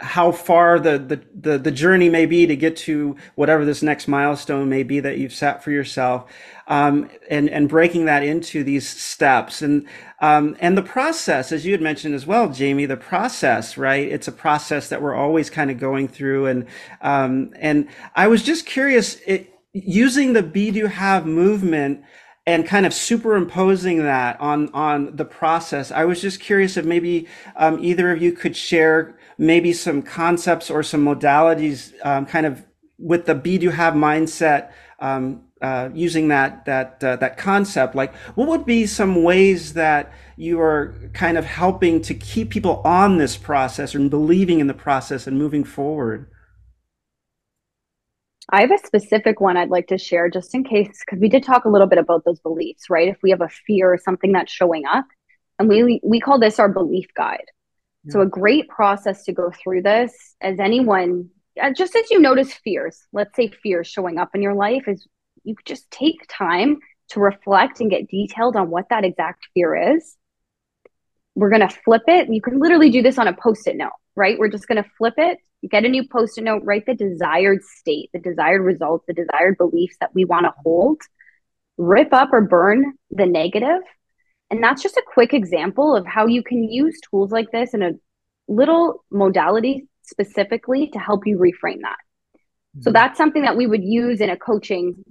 how 0.00 0.32
far 0.32 0.78
the, 0.78 0.98
the, 0.98 1.22
the, 1.34 1.58
the, 1.58 1.70
journey 1.70 2.08
may 2.08 2.26
be 2.26 2.46
to 2.46 2.56
get 2.56 2.76
to 2.76 3.16
whatever 3.36 3.64
this 3.64 3.82
next 3.82 4.08
milestone 4.08 4.68
may 4.68 4.82
be 4.82 5.00
that 5.00 5.18
you've 5.18 5.32
set 5.32 5.62
for 5.62 5.70
yourself. 5.70 6.30
Um, 6.66 7.10
and, 7.28 7.48
and 7.50 7.68
breaking 7.68 8.04
that 8.04 8.22
into 8.22 8.62
these 8.62 8.88
steps 8.88 9.60
and, 9.60 9.86
um, 10.20 10.56
and 10.60 10.78
the 10.78 10.82
process, 10.82 11.50
as 11.50 11.66
you 11.66 11.72
had 11.72 11.80
mentioned 11.80 12.14
as 12.14 12.26
well, 12.26 12.50
Jamie, 12.50 12.86
the 12.86 12.96
process, 12.96 13.76
right? 13.76 14.06
It's 14.06 14.28
a 14.28 14.32
process 14.32 14.88
that 14.88 15.02
we're 15.02 15.14
always 15.14 15.50
kind 15.50 15.70
of 15.70 15.78
going 15.78 16.08
through. 16.08 16.46
And, 16.46 16.66
um, 17.00 17.52
and 17.56 17.88
I 18.14 18.28
was 18.28 18.42
just 18.42 18.66
curious, 18.66 19.16
it, 19.26 19.52
using 19.72 20.32
the 20.32 20.42
be 20.42 20.70
do 20.70 20.86
have 20.86 21.26
movement, 21.26 22.02
and 22.50 22.66
kind 22.66 22.84
of 22.84 22.92
superimposing 22.92 23.98
that 23.98 24.40
on 24.40 24.68
on 24.74 25.14
the 25.16 25.24
process 25.24 25.90
i 25.90 26.04
was 26.04 26.20
just 26.20 26.40
curious 26.40 26.76
if 26.76 26.84
maybe 26.84 27.26
um, 27.56 27.78
either 27.82 28.10
of 28.10 28.20
you 28.20 28.32
could 28.32 28.56
share 28.56 29.16
maybe 29.38 29.72
some 29.72 30.02
concepts 30.02 30.70
or 30.70 30.82
some 30.82 31.04
modalities 31.04 31.92
um, 32.04 32.26
kind 32.26 32.46
of 32.46 32.64
with 32.98 33.26
the 33.26 33.34
be 33.34 33.58
do 33.58 33.70
have 33.70 33.94
mindset 33.94 34.70
um, 35.00 35.42
uh, 35.60 35.90
using 35.92 36.28
that 36.28 36.64
that 36.64 37.02
uh, 37.02 37.16
that 37.16 37.36
concept. 37.36 37.94
Like 37.94 38.14
what 38.34 38.48
would 38.48 38.64
be 38.64 38.86
some 38.86 39.22
ways 39.22 39.74
that 39.74 40.12
you 40.36 40.60
are 40.60 40.94
kind 41.12 41.36
of 41.36 41.44
helping 41.44 42.00
to 42.02 42.14
keep 42.14 42.50
people 42.50 42.80
on 42.84 43.18
this 43.18 43.36
process 43.36 43.94
and 43.94 44.10
believing 44.10 44.60
in 44.60 44.66
the 44.66 44.74
process 44.74 45.26
and 45.26 45.38
moving 45.38 45.64
forward 45.64 46.30
I 48.52 48.62
have 48.62 48.72
a 48.72 48.78
specific 48.78 49.40
one 49.40 49.56
I'd 49.56 49.70
like 49.70 49.88
to 49.88 49.98
share 49.98 50.28
just 50.28 50.54
in 50.54 50.64
case, 50.64 51.02
because 51.04 51.20
we 51.20 51.28
did 51.28 51.44
talk 51.44 51.64
a 51.64 51.68
little 51.68 51.86
bit 51.86 51.98
about 51.98 52.24
those 52.24 52.40
beliefs, 52.40 52.90
right? 52.90 53.08
If 53.08 53.18
we 53.22 53.30
have 53.30 53.40
a 53.40 53.48
fear 53.48 53.92
or 53.92 53.98
something 53.98 54.32
that's 54.32 54.52
showing 54.52 54.84
up, 54.86 55.06
and 55.58 55.68
we 55.68 56.00
we 56.02 56.20
call 56.20 56.38
this 56.38 56.58
our 56.58 56.68
belief 56.68 57.06
guide. 57.14 57.44
So, 58.08 58.22
a 58.22 58.26
great 58.26 58.68
process 58.68 59.24
to 59.24 59.32
go 59.32 59.50
through 59.50 59.82
this, 59.82 60.34
as 60.40 60.58
anyone, 60.58 61.28
uh, 61.60 61.70
just 61.72 61.94
as 61.94 62.10
you 62.10 62.18
notice 62.18 62.52
fears, 62.54 63.06
let's 63.12 63.36
say 63.36 63.48
fears 63.48 63.86
showing 63.86 64.18
up 64.18 64.30
in 64.34 64.40
your 64.40 64.54
life, 64.54 64.88
is 64.88 65.06
you 65.44 65.54
just 65.66 65.90
take 65.90 66.26
time 66.28 66.78
to 67.10 67.20
reflect 67.20 67.80
and 67.80 67.90
get 67.90 68.08
detailed 68.08 68.56
on 68.56 68.70
what 68.70 68.88
that 68.88 69.04
exact 69.04 69.46
fear 69.52 69.94
is. 69.94 70.16
We're 71.34 71.50
going 71.50 71.66
to 71.66 71.74
flip 71.84 72.02
it. 72.08 72.32
You 72.32 72.40
can 72.40 72.58
literally 72.58 72.90
do 72.90 73.02
this 73.02 73.18
on 73.18 73.28
a 73.28 73.34
post 73.34 73.66
it 73.66 73.76
note, 73.76 73.92
right? 74.16 74.38
We're 74.38 74.48
just 74.48 74.66
going 74.66 74.82
to 74.82 74.90
flip 74.96 75.14
it, 75.18 75.38
get 75.68 75.84
a 75.84 75.88
new 75.88 76.06
post 76.08 76.38
it 76.38 76.44
note, 76.44 76.62
write 76.64 76.86
the 76.86 76.94
desired 76.94 77.62
state, 77.62 78.10
the 78.12 78.18
desired 78.18 78.62
results, 78.62 79.04
the 79.06 79.14
desired 79.14 79.58
beliefs 79.58 79.96
that 80.00 80.14
we 80.14 80.24
want 80.24 80.44
to 80.44 80.54
hold, 80.62 81.00
rip 81.76 82.12
up 82.12 82.30
or 82.32 82.40
burn 82.40 82.94
the 83.10 83.26
negative, 83.26 83.82
and 84.50 84.62
that's 84.62 84.82
just 84.82 84.96
a 84.96 85.02
quick 85.06 85.32
example 85.32 85.94
of 85.94 86.06
how 86.06 86.26
you 86.26 86.42
can 86.42 86.64
use 86.64 86.98
tools 87.08 87.30
like 87.30 87.50
this 87.52 87.72
in 87.72 87.82
a 87.82 87.92
little 88.48 89.04
modality 89.10 89.86
specifically 90.02 90.88
to 90.88 90.98
help 90.98 91.26
you 91.26 91.38
reframe 91.38 91.82
that. 91.82 91.96
Mm-hmm. 92.76 92.82
So 92.82 92.90
that's 92.90 93.16
something 93.16 93.42
that 93.42 93.56
we 93.56 93.66
would 93.66 93.84
use 93.84 94.20
in 94.20 94.28
a 94.28 94.36
coaching 94.36 95.04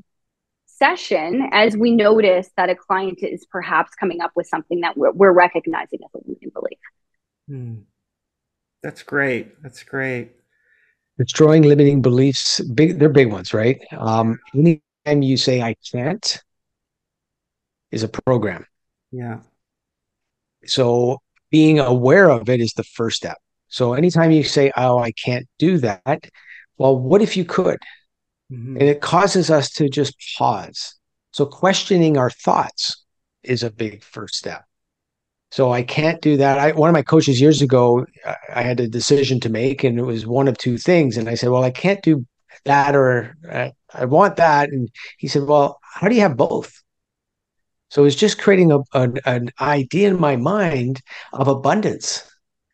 session 0.65 1.49
as 1.51 1.75
we 1.75 1.91
notice 1.91 2.49
that 2.57 2.69
a 2.69 2.75
client 2.75 3.19
is 3.21 3.45
perhaps 3.45 3.95
coming 3.95 4.21
up 4.21 4.31
with 4.35 4.47
something 4.47 4.81
that 4.81 4.97
we're, 4.97 5.11
we're 5.11 5.31
recognizing 5.31 5.99
as 6.03 6.09
a 6.13 6.19
limiting 6.25 6.49
belief. 6.53 6.79
Mm. 7.49 7.83
That's 8.83 9.03
great. 9.03 9.61
That's 9.61 9.83
great. 9.83 10.31
Destroying 11.19 11.63
limiting 11.63 12.01
beliefs, 12.01 12.61
big 12.61 12.97
they're 12.97 13.09
big 13.09 13.31
ones, 13.31 13.53
right? 13.53 13.79
Um, 13.91 14.39
anytime 14.55 15.21
you 15.21 15.37
say 15.37 15.61
I 15.61 15.75
can't 15.91 16.41
is 17.91 18.03
a 18.03 18.07
program. 18.07 18.65
Yeah. 19.11 19.41
So 20.65 21.19
being 21.51 21.79
aware 21.79 22.29
of 22.29 22.49
it 22.49 22.61
is 22.61 22.73
the 22.73 22.85
first 22.85 23.17
step. 23.17 23.37
So 23.67 23.93
anytime 23.93 24.31
you 24.31 24.43
say, 24.43 24.71
"Oh, 24.77 24.97
I 24.97 25.11
can't 25.11 25.45
do 25.57 25.77
that," 25.79 26.29
well, 26.77 26.97
what 26.97 27.21
if 27.21 27.35
you 27.35 27.45
could? 27.45 27.79
Mm-hmm. 28.51 28.77
And 28.77 28.89
it 28.89 29.01
causes 29.01 29.51
us 29.51 29.71
to 29.73 29.89
just 29.89 30.15
pause. 30.37 30.95
So 31.31 31.45
questioning 31.45 32.17
our 32.17 32.31
thoughts 32.31 33.03
is 33.43 33.61
a 33.63 33.69
big 33.69 34.03
first 34.03 34.35
step. 34.35 34.63
So 35.51 35.71
I 35.71 35.81
can't 35.81 36.21
do 36.21 36.37
that. 36.37 36.59
I, 36.59 36.71
one 36.71 36.89
of 36.89 36.93
my 36.93 37.01
coaches 37.01 37.41
years 37.41 37.61
ago, 37.61 38.05
I 38.53 38.61
had 38.61 38.79
a 38.79 38.87
decision 38.87 39.39
to 39.41 39.49
make, 39.49 39.83
and 39.83 39.97
it 39.97 40.03
was 40.03 40.27
one 40.27 40.47
of 40.47 40.57
two 40.57 40.77
things. 40.77 41.17
And 41.17 41.27
I 41.27 41.35
said, 41.35 41.49
"Well, 41.49 41.63
I 41.63 41.71
can't 41.71 42.01
do 42.03 42.25
that, 42.65 42.95
or 42.95 43.35
uh, 43.49 43.69
I 43.93 44.05
want 44.05 44.35
that." 44.35 44.69
And 44.69 44.89
he 45.17 45.27
said, 45.27 45.43
"Well, 45.43 45.79
how 45.81 46.07
do 46.07 46.15
you 46.15 46.21
have 46.21 46.37
both?" 46.37 46.71
So 47.89 48.05
it's 48.05 48.15
just 48.15 48.39
creating 48.39 48.71
a, 48.71 48.79
an, 48.93 49.17
an 49.25 49.49
idea 49.59 50.09
in 50.09 50.19
my 50.19 50.35
mind 50.35 51.01
of 51.33 51.47
abundance. 51.47 52.23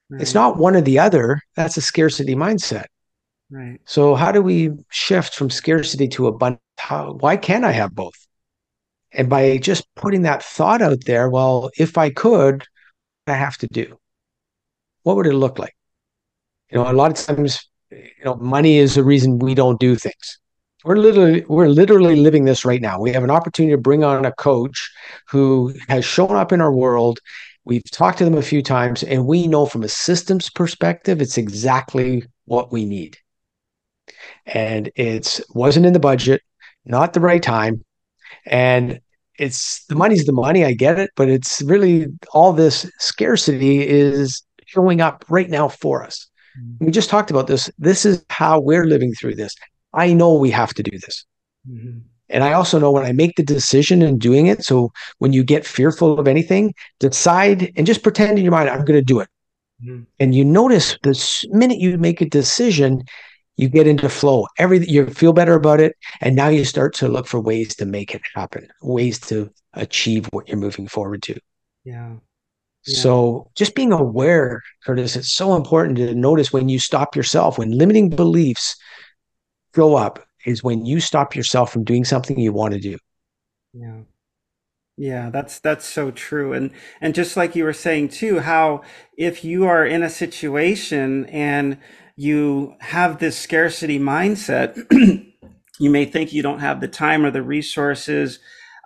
Right. 0.09 0.21
It's 0.21 0.33
not 0.33 0.57
one 0.57 0.75
or 0.75 0.81
the 0.81 0.99
other. 0.99 1.39
That's 1.55 1.77
a 1.77 1.81
scarcity 1.81 2.35
mindset. 2.35 2.85
Right. 3.49 3.79
So 3.85 4.15
how 4.15 4.31
do 4.31 4.41
we 4.41 4.71
shift 4.89 5.33
from 5.33 5.49
scarcity 5.49 6.09
to 6.09 6.27
abundance? 6.27 6.61
How, 6.77 7.13
why 7.13 7.37
can't 7.37 7.63
I 7.63 7.71
have 7.71 7.95
both? 7.95 8.15
And 9.15 9.29
by 9.29 9.57
just 9.57 9.87
putting 9.95 10.23
that 10.23 10.43
thought 10.43 10.81
out 10.81 11.05
there, 11.05 11.29
well, 11.29 11.71
if 11.77 11.97
I 11.97 12.09
could, 12.09 12.63
I 13.27 13.33
have 13.33 13.57
to 13.59 13.67
do. 13.67 13.97
What 15.03 15.15
would 15.15 15.27
it 15.27 15.33
look 15.33 15.57
like? 15.57 15.75
You 16.69 16.77
know, 16.77 16.91
a 16.91 16.93
lot 16.93 17.11
of 17.11 17.25
times, 17.25 17.67
you 17.91 18.25
know, 18.25 18.35
money 18.35 18.77
is 18.77 18.95
the 18.95 19.03
reason 19.03 19.39
we 19.39 19.55
don't 19.55 19.79
do 19.79 19.95
things 19.95 20.39
we're 20.85 20.97
literally 20.97 21.43
we're 21.49 21.67
literally 21.67 22.15
living 22.15 22.45
this 22.45 22.63
right 22.63 22.81
now. 22.81 22.99
We 22.99 23.11
have 23.11 23.23
an 23.23 23.31
opportunity 23.31 23.73
to 23.73 23.81
bring 23.81 24.03
on 24.03 24.23
a 24.23 24.31
coach 24.31 24.91
who 25.27 25.73
has 25.89 26.05
shown 26.05 26.35
up 26.35 26.51
in 26.51 26.61
our 26.61 26.71
world. 26.71 27.19
We've 27.65 27.89
talked 27.91 28.19
to 28.19 28.23
them 28.25 28.37
a 28.37 28.43
few 28.43 28.61
times, 28.61 29.01
and 29.01 29.25
we 29.25 29.47
know 29.47 29.65
from 29.65 29.81
a 29.81 29.89
systems 29.89 30.51
perspective, 30.51 31.21
it's 31.21 31.39
exactly 31.39 32.23
what 32.45 32.71
we 32.71 32.85
need. 32.85 33.17
And 34.45 34.91
it's 34.95 35.41
wasn't 35.55 35.87
in 35.87 35.93
the 35.93 35.99
budget, 35.99 36.43
not 36.85 37.13
the 37.13 37.19
right 37.19 37.41
time, 37.41 37.83
and 38.45 39.01
it's 39.39 39.85
the 39.85 39.95
money's 39.95 40.25
the 40.25 40.33
money. 40.33 40.65
I 40.65 40.73
get 40.73 40.99
it, 40.99 41.11
but 41.15 41.29
it's 41.29 41.61
really 41.61 42.07
all 42.33 42.53
this 42.53 42.89
scarcity 42.99 43.87
is 43.87 44.43
showing 44.65 45.01
up 45.01 45.25
right 45.29 45.49
now 45.49 45.67
for 45.67 46.03
us. 46.03 46.27
Mm-hmm. 46.59 46.85
We 46.85 46.91
just 46.91 47.09
talked 47.09 47.31
about 47.31 47.47
this. 47.47 47.69
This 47.77 48.05
is 48.05 48.23
how 48.29 48.59
we're 48.59 48.85
living 48.85 49.13
through 49.13 49.35
this. 49.35 49.55
I 49.93 50.13
know 50.13 50.33
we 50.33 50.51
have 50.51 50.73
to 50.75 50.83
do 50.83 50.97
this. 50.99 51.25
Mm-hmm. 51.69 51.99
And 52.29 52.43
I 52.43 52.53
also 52.53 52.79
know 52.79 52.91
when 52.91 53.05
I 53.05 53.11
make 53.11 53.35
the 53.35 53.43
decision 53.43 54.01
and 54.01 54.19
doing 54.19 54.47
it. 54.47 54.63
So 54.63 54.91
when 55.19 55.31
you 55.31 55.43
get 55.43 55.65
fearful 55.65 56.19
of 56.19 56.27
anything, 56.27 56.73
decide 56.99 57.71
and 57.75 57.85
just 57.85 58.03
pretend 58.03 58.37
in 58.37 58.43
your 58.43 58.51
mind, 58.51 58.69
I'm 58.69 58.83
going 58.83 58.99
to 58.99 59.05
do 59.05 59.19
it. 59.19 59.29
Mm-hmm. 59.83 60.03
And 60.19 60.33
you 60.33 60.43
notice 60.43 60.97
the 61.03 61.47
minute 61.51 61.77
you 61.77 61.97
make 61.97 62.21
a 62.21 62.29
decision, 62.29 63.03
you 63.57 63.69
get 63.69 63.87
into 63.87 64.09
flow. 64.09 64.47
Every 64.57 64.85
you 64.87 65.07
feel 65.07 65.33
better 65.33 65.53
about 65.53 65.79
it, 65.79 65.95
and 66.21 66.35
now 66.35 66.49
you 66.49 66.65
start 66.65 66.93
to 66.95 67.07
look 67.07 67.27
for 67.27 67.39
ways 67.39 67.75
to 67.75 67.85
make 67.85 68.13
it 68.13 68.21
happen, 68.33 68.67
ways 68.81 69.19
to 69.21 69.51
achieve 69.73 70.27
what 70.31 70.47
you're 70.47 70.57
moving 70.57 70.87
forward 70.87 71.23
to. 71.23 71.39
Yeah. 71.83 72.15
yeah. 72.85 73.01
So 73.01 73.51
just 73.55 73.75
being 73.75 73.91
aware, 73.91 74.61
Curtis, 74.85 75.15
it's 75.15 75.31
so 75.31 75.55
important 75.55 75.97
to 75.97 76.15
notice 76.15 76.51
when 76.51 76.69
you 76.69 76.79
stop 76.79 77.15
yourself, 77.15 77.57
when 77.57 77.77
limiting 77.77 78.09
beliefs 78.09 78.75
show 79.75 79.95
up 79.95 80.25
is 80.45 80.63
when 80.63 80.85
you 80.85 80.99
stop 80.99 81.35
yourself 81.35 81.71
from 81.71 81.83
doing 81.83 82.05
something 82.05 82.39
you 82.39 82.53
want 82.53 82.73
to 82.73 82.79
do. 82.79 82.97
Yeah. 83.73 84.01
Yeah, 84.97 85.29
that's 85.29 85.59
that's 85.59 85.85
so 85.85 86.09
true. 86.09 86.53
And 86.53 86.71
and 87.01 87.13
just 87.13 87.35
like 87.35 87.53
you 87.53 87.65
were 87.65 87.73
saying 87.73 88.09
too, 88.09 88.39
how 88.39 88.81
if 89.17 89.43
you 89.43 89.65
are 89.65 89.85
in 89.85 90.03
a 90.03 90.09
situation 90.09 91.25
and 91.25 91.77
you 92.15 92.75
have 92.79 93.19
this 93.19 93.37
scarcity 93.37 93.99
mindset, 93.99 94.75
you 95.79 95.89
may 95.89 96.05
think 96.05 96.33
you 96.33 96.41
don't 96.41 96.59
have 96.59 96.81
the 96.81 96.87
time 96.87 97.25
or 97.25 97.31
the 97.31 97.43
resources. 97.43 98.39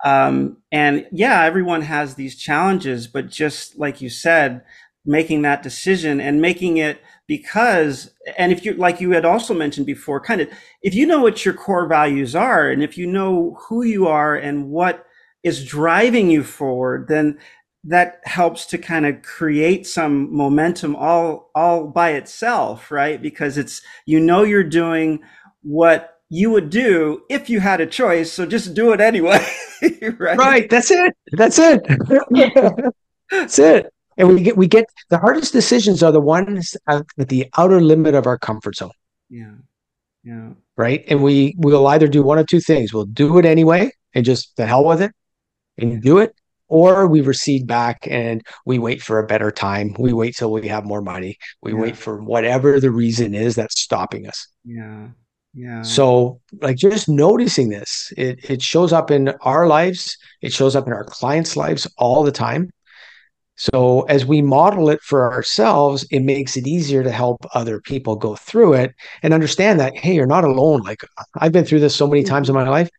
Um, 0.03 0.57
and 0.71 1.05
yeah, 1.11 1.43
everyone 1.43 1.81
has 1.81 2.15
these 2.15 2.35
challenges, 2.35 3.07
but 3.07 3.29
just 3.29 3.77
like 3.77 4.01
you 4.01 4.09
said, 4.09 4.63
making 5.05 5.41
that 5.41 5.63
decision 5.63 6.19
and 6.19 6.41
making 6.41 6.77
it 6.77 7.01
because 7.27 8.11
and 8.37 8.51
if 8.51 8.65
you 8.65 8.73
like 8.73 8.99
you 8.99 9.11
had 9.11 9.23
also 9.23 9.53
mentioned 9.53 9.85
before 9.85 10.19
kind 10.19 10.41
of 10.41 10.49
if 10.81 10.93
you 10.93 11.05
know 11.05 11.21
what 11.21 11.45
your 11.45 11.53
core 11.53 11.87
values 11.87 12.35
are 12.35 12.69
and 12.69 12.83
if 12.83 12.97
you 12.97 13.07
know 13.07 13.57
who 13.67 13.83
you 13.83 14.07
are 14.07 14.35
and 14.35 14.69
what 14.69 15.05
is 15.41 15.65
driving 15.65 16.29
you 16.29 16.43
forward 16.43 17.07
then 17.07 17.37
that 17.83 18.19
helps 18.25 18.65
to 18.67 18.77
kind 18.77 19.05
of 19.05 19.21
create 19.21 19.87
some 19.87 20.33
momentum 20.35 20.95
all 20.95 21.49
all 21.55 21.87
by 21.87 22.11
itself 22.11 22.91
right? 22.91 23.21
Because 23.21 23.57
it's 23.57 23.81
you 24.05 24.19
know 24.19 24.43
you're 24.43 24.63
doing 24.63 25.21
what 25.61 26.17
you 26.29 26.51
would 26.51 26.69
do 26.69 27.23
if 27.29 27.49
you 27.49 27.59
had 27.59 27.81
a 27.81 27.85
choice 27.85 28.31
so 28.31 28.45
just 28.45 28.73
do 28.73 28.91
it 28.91 29.01
anyway 29.01 29.43
right? 30.17 30.37
Right 30.37 30.69
that's 30.69 30.91
it 30.91 31.15
that's 31.31 31.57
it. 31.59 31.85
That's 33.31 33.59
it. 33.59 33.93
And 34.17 34.27
we 34.27 34.41
get 34.41 34.57
we 34.57 34.67
get 34.67 34.85
the 35.09 35.17
hardest 35.17 35.53
decisions 35.53 36.03
are 36.03 36.11
the 36.11 36.19
ones 36.19 36.75
at 36.87 37.05
the 37.17 37.47
outer 37.57 37.79
limit 37.79 38.15
of 38.15 38.27
our 38.27 38.37
comfort 38.37 38.75
zone. 38.75 38.91
Yeah 39.29 39.53
yeah. 40.23 40.49
Right? 40.77 41.03
And 41.07 41.23
we 41.23 41.55
we'll 41.57 41.87
either 41.87 42.07
do 42.07 42.23
one 42.23 42.39
of 42.39 42.47
two 42.47 42.59
things. 42.59 42.93
We'll 42.93 43.05
do 43.05 43.37
it 43.37 43.45
anyway 43.45 43.91
and 44.13 44.25
just 44.25 44.55
the 44.57 44.65
hell 44.65 44.85
with 44.85 45.01
it 45.01 45.11
and 45.77 46.01
do 46.01 46.19
it 46.19 46.35
or 46.69 47.07
we 47.07 47.21
recede 47.21 47.67
back 47.67 48.07
and 48.09 48.41
we 48.65 48.79
wait 48.79 49.01
for 49.01 49.19
a 49.19 49.27
better 49.27 49.51
time. 49.51 49.95
We 49.99 50.13
wait 50.13 50.35
till 50.37 50.51
we 50.51 50.67
have 50.67 50.85
more 50.85 51.01
money. 51.01 51.37
We 51.61 51.73
Yeah. 51.73 51.79
wait 51.79 51.97
for 51.97 52.21
whatever 52.23 52.79
the 52.79 52.91
reason 52.91 53.33
is 53.33 53.55
that's 53.55 53.81
stopping 53.81 54.27
us. 54.27 54.47
Yeah. 54.63 55.07
Yeah. 55.53 55.81
So 55.81 56.39
like 56.61 56.77
just 56.77 57.09
noticing 57.09 57.69
this 57.69 58.13
it 58.15 58.49
it 58.49 58.61
shows 58.61 58.93
up 58.93 59.09
in 59.11 59.29
our 59.41 59.65
lives. 59.67 60.15
It 60.41 60.53
shows 60.53 60.75
up 60.75 60.85
in 60.87 60.93
our 60.93 61.03
clients 61.03 61.57
lives 61.57 61.87
all 61.97 62.23
the 62.23 62.31
time. 62.31 62.69
So 63.55 64.03
as 64.03 64.25
we 64.25 64.41
model 64.41 64.89
it 64.89 65.01
for 65.01 65.33
ourselves 65.33 66.05
it 66.11 66.21
makes 66.21 66.55
it 66.55 66.67
easier 66.67 67.03
to 67.03 67.11
help 67.11 67.37
other 67.55 67.81
people 67.81 68.15
go 68.15 68.35
through 68.35 68.73
it 68.73 68.93
and 69.23 69.33
understand 69.33 69.79
that 69.79 69.97
hey 69.97 70.13
you're 70.13 70.27
not 70.27 70.43
alone. 70.43 70.81
Like 70.81 71.01
i've 71.41 71.51
been 71.51 71.65
through 71.65 71.79
this 71.81 71.95
so 71.95 72.07
many 72.07 72.23
times 72.23 72.47
in 72.47 72.55
my 72.55 72.69
life 72.69 72.89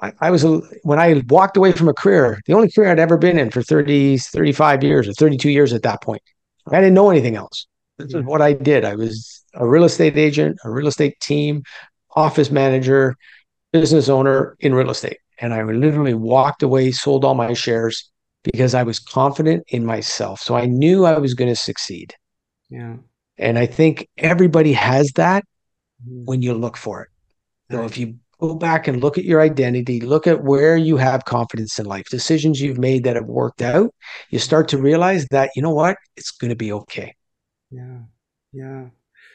I, 0.00 0.12
I 0.20 0.30
was 0.30 0.44
when 0.82 0.98
I 0.98 1.22
walked 1.28 1.56
away 1.56 1.72
from 1.72 1.88
a 1.88 1.94
career, 1.94 2.40
the 2.46 2.52
only 2.54 2.70
career 2.70 2.90
I'd 2.90 2.98
ever 2.98 3.16
been 3.16 3.38
in 3.38 3.50
for 3.50 3.62
30, 3.62 4.18
35 4.18 4.82
years 4.82 5.08
or 5.08 5.12
32 5.12 5.50
years 5.50 5.72
at 5.72 5.82
that 5.82 6.02
point. 6.02 6.22
I 6.70 6.80
didn't 6.80 6.94
know 6.94 7.10
anything 7.10 7.36
else. 7.36 7.66
This 7.98 8.14
is 8.14 8.24
what 8.24 8.42
I 8.42 8.52
did. 8.52 8.84
I 8.84 8.94
was 8.94 9.42
a 9.54 9.66
real 9.66 9.84
estate 9.84 10.16
agent, 10.16 10.58
a 10.64 10.70
real 10.70 10.86
estate 10.86 11.18
team, 11.20 11.62
office 12.14 12.50
manager, 12.50 13.16
business 13.72 14.08
owner 14.08 14.56
in 14.60 14.74
real 14.74 14.90
estate. 14.90 15.18
And 15.40 15.54
I 15.54 15.62
literally 15.62 16.14
walked 16.14 16.62
away, 16.62 16.90
sold 16.92 17.24
all 17.24 17.34
my 17.34 17.52
shares 17.54 18.10
because 18.44 18.74
I 18.74 18.82
was 18.82 18.98
confident 18.98 19.64
in 19.68 19.84
myself. 19.84 20.40
So 20.40 20.56
I 20.56 20.66
knew 20.66 21.04
I 21.04 21.18
was 21.18 21.34
going 21.34 21.50
to 21.50 21.56
succeed. 21.56 22.14
yeah 22.70 22.96
And 23.36 23.58
I 23.58 23.66
think 23.66 24.08
everybody 24.18 24.72
has 24.72 25.12
that 25.16 25.44
Mhm. 26.06 26.24
when 26.26 26.42
you 26.42 26.54
look 26.54 26.76
for 26.76 27.02
it. 27.02 27.08
So 27.70 27.78
Right. 27.78 27.86
if 27.86 27.98
you 27.98 28.16
go 28.40 28.54
back 28.54 28.88
and 28.88 29.02
look 29.02 29.18
at 29.18 29.24
your 29.24 29.40
identity, 29.40 30.00
look 30.00 30.26
at 30.26 30.44
where 30.44 30.76
you 30.76 30.96
have 30.96 31.24
confidence 31.24 31.78
in 31.78 31.86
life, 31.86 32.08
decisions 32.08 32.60
you've 32.60 32.78
made 32.78 33.04
that 33.04 33.16
have 33.16 33.26
worked 33.26 33.62
out, 33.62 33.92
you 34.30 34.38
start 34.38 34.68
to 34.68 34.78
realize 34.78 35.26
that, 35.30 35.50
you 35.56 35.62
know 35.62 35.74
what, 35.74 35.96
it's 36.16 36.30
going 36.30 36.50
to 36.50 36.56
be 36.56 36.72
okay. 36.72 37.14
Yeah, 37.70 38.00
yeah, 38.52 38.86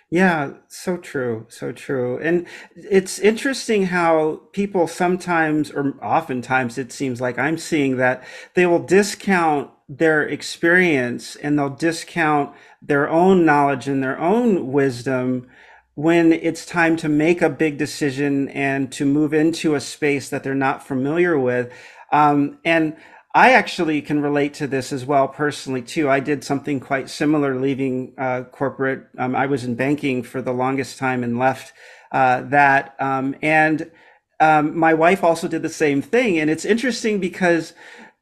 yeah, 0.09 0.53
so 0.67 0.97
true, 0.97 1.45
so 1.49 1.71
true. 1.71 2.17
And 2.19 2.47
it's 2.75 3.19
interesting 3.19 3.87
how 3.87 4.41
people 4.51 4.87
sometimes, 4.87 5.71
or 5.71 5.95
oftentimes, 6.03 6.77
it 6.77 6.91
seems 6.91 7.19
like 7.19 7.37
I'm 7.37 7.57
seeing 7.57 7.97
that 7.97 8.23
they 8.53 8.65
will 8.65 8.83
discount 8.83 9.71
their 9.89 10.23
experience 10.23 11.35
and 11.35 11.57
they'll 11.57 11.69
discount 11.69 12.55
their 12.81 13.09
own 13.09 13.45
knowledge 13.45 13.87
and 13.87 14.01
their 14.03 14.19
own 14.19 14.71
wisdom 14.71 15.47
when 15.95 16.33
it's 16.33 16.65
time 16.65 16.95
to 16.97 17.09
make 17.09 17.41
a 17.41 17.49
big 17.49 17.77
decision 17.77 18.49
and 18.49 18.91
to 18.91 19.05
move 19.05 19.33
into 19.33 19.75
a 19.75 19.79
space 19.79 20.29
that 20.29 20.43
they're 20.43 20.55
not 20.55 20.85
familiar 20.85 21.37
with. 21.37 21.71
Um, 22.11 22.57
and 22.65 22.95
I 23.35 23.53
actually 23.53 24.01
can 24.01 24.21
relate 24.21 24.53
to 24.55 24.67
this 24.67 24.91
as 24.91 25.05
well 25.05 25.27
personally 25.27 25.81
too. 25.81 26.09
I 26.09 26.19
did 26.19 26.43
something 26.43 26.79
quite 26.79 27.09
similar 27.09 27.59
leaving 27.59 28.13
uh, 28.17 28.43
corporate. 28.43 29.07
Um, 29.17 29.35
I 29.35 29.47
was 29.47 29.63
in 29.63 29.75
banking 29.75 30.23
for 30.23 30.41
the 30.41 30.53
longest 30.53 30.97
time 30.97 31.23
and 31.23 31.39
left 31.39 31.73
uh, 32.11 32.41
that. 32.43 32.95
Um, 32.99 33.35
and 33.41 33.91
um, 34.39 34.77
my 34.77 34.93
wife 34.93 35.23
also 35.23 35.47
did 35.47 35.61
the 35.61 35.69
same 35.69 36.01
thing. 36.01 36.39
And 36.39 36.49
it's 36.49 36.65
interesting 36.65 37.19
because 37.19 37.73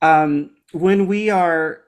um, 0.01 0.51
when 0.71 1.07
we 1.07 1.29
are 1.29 1.81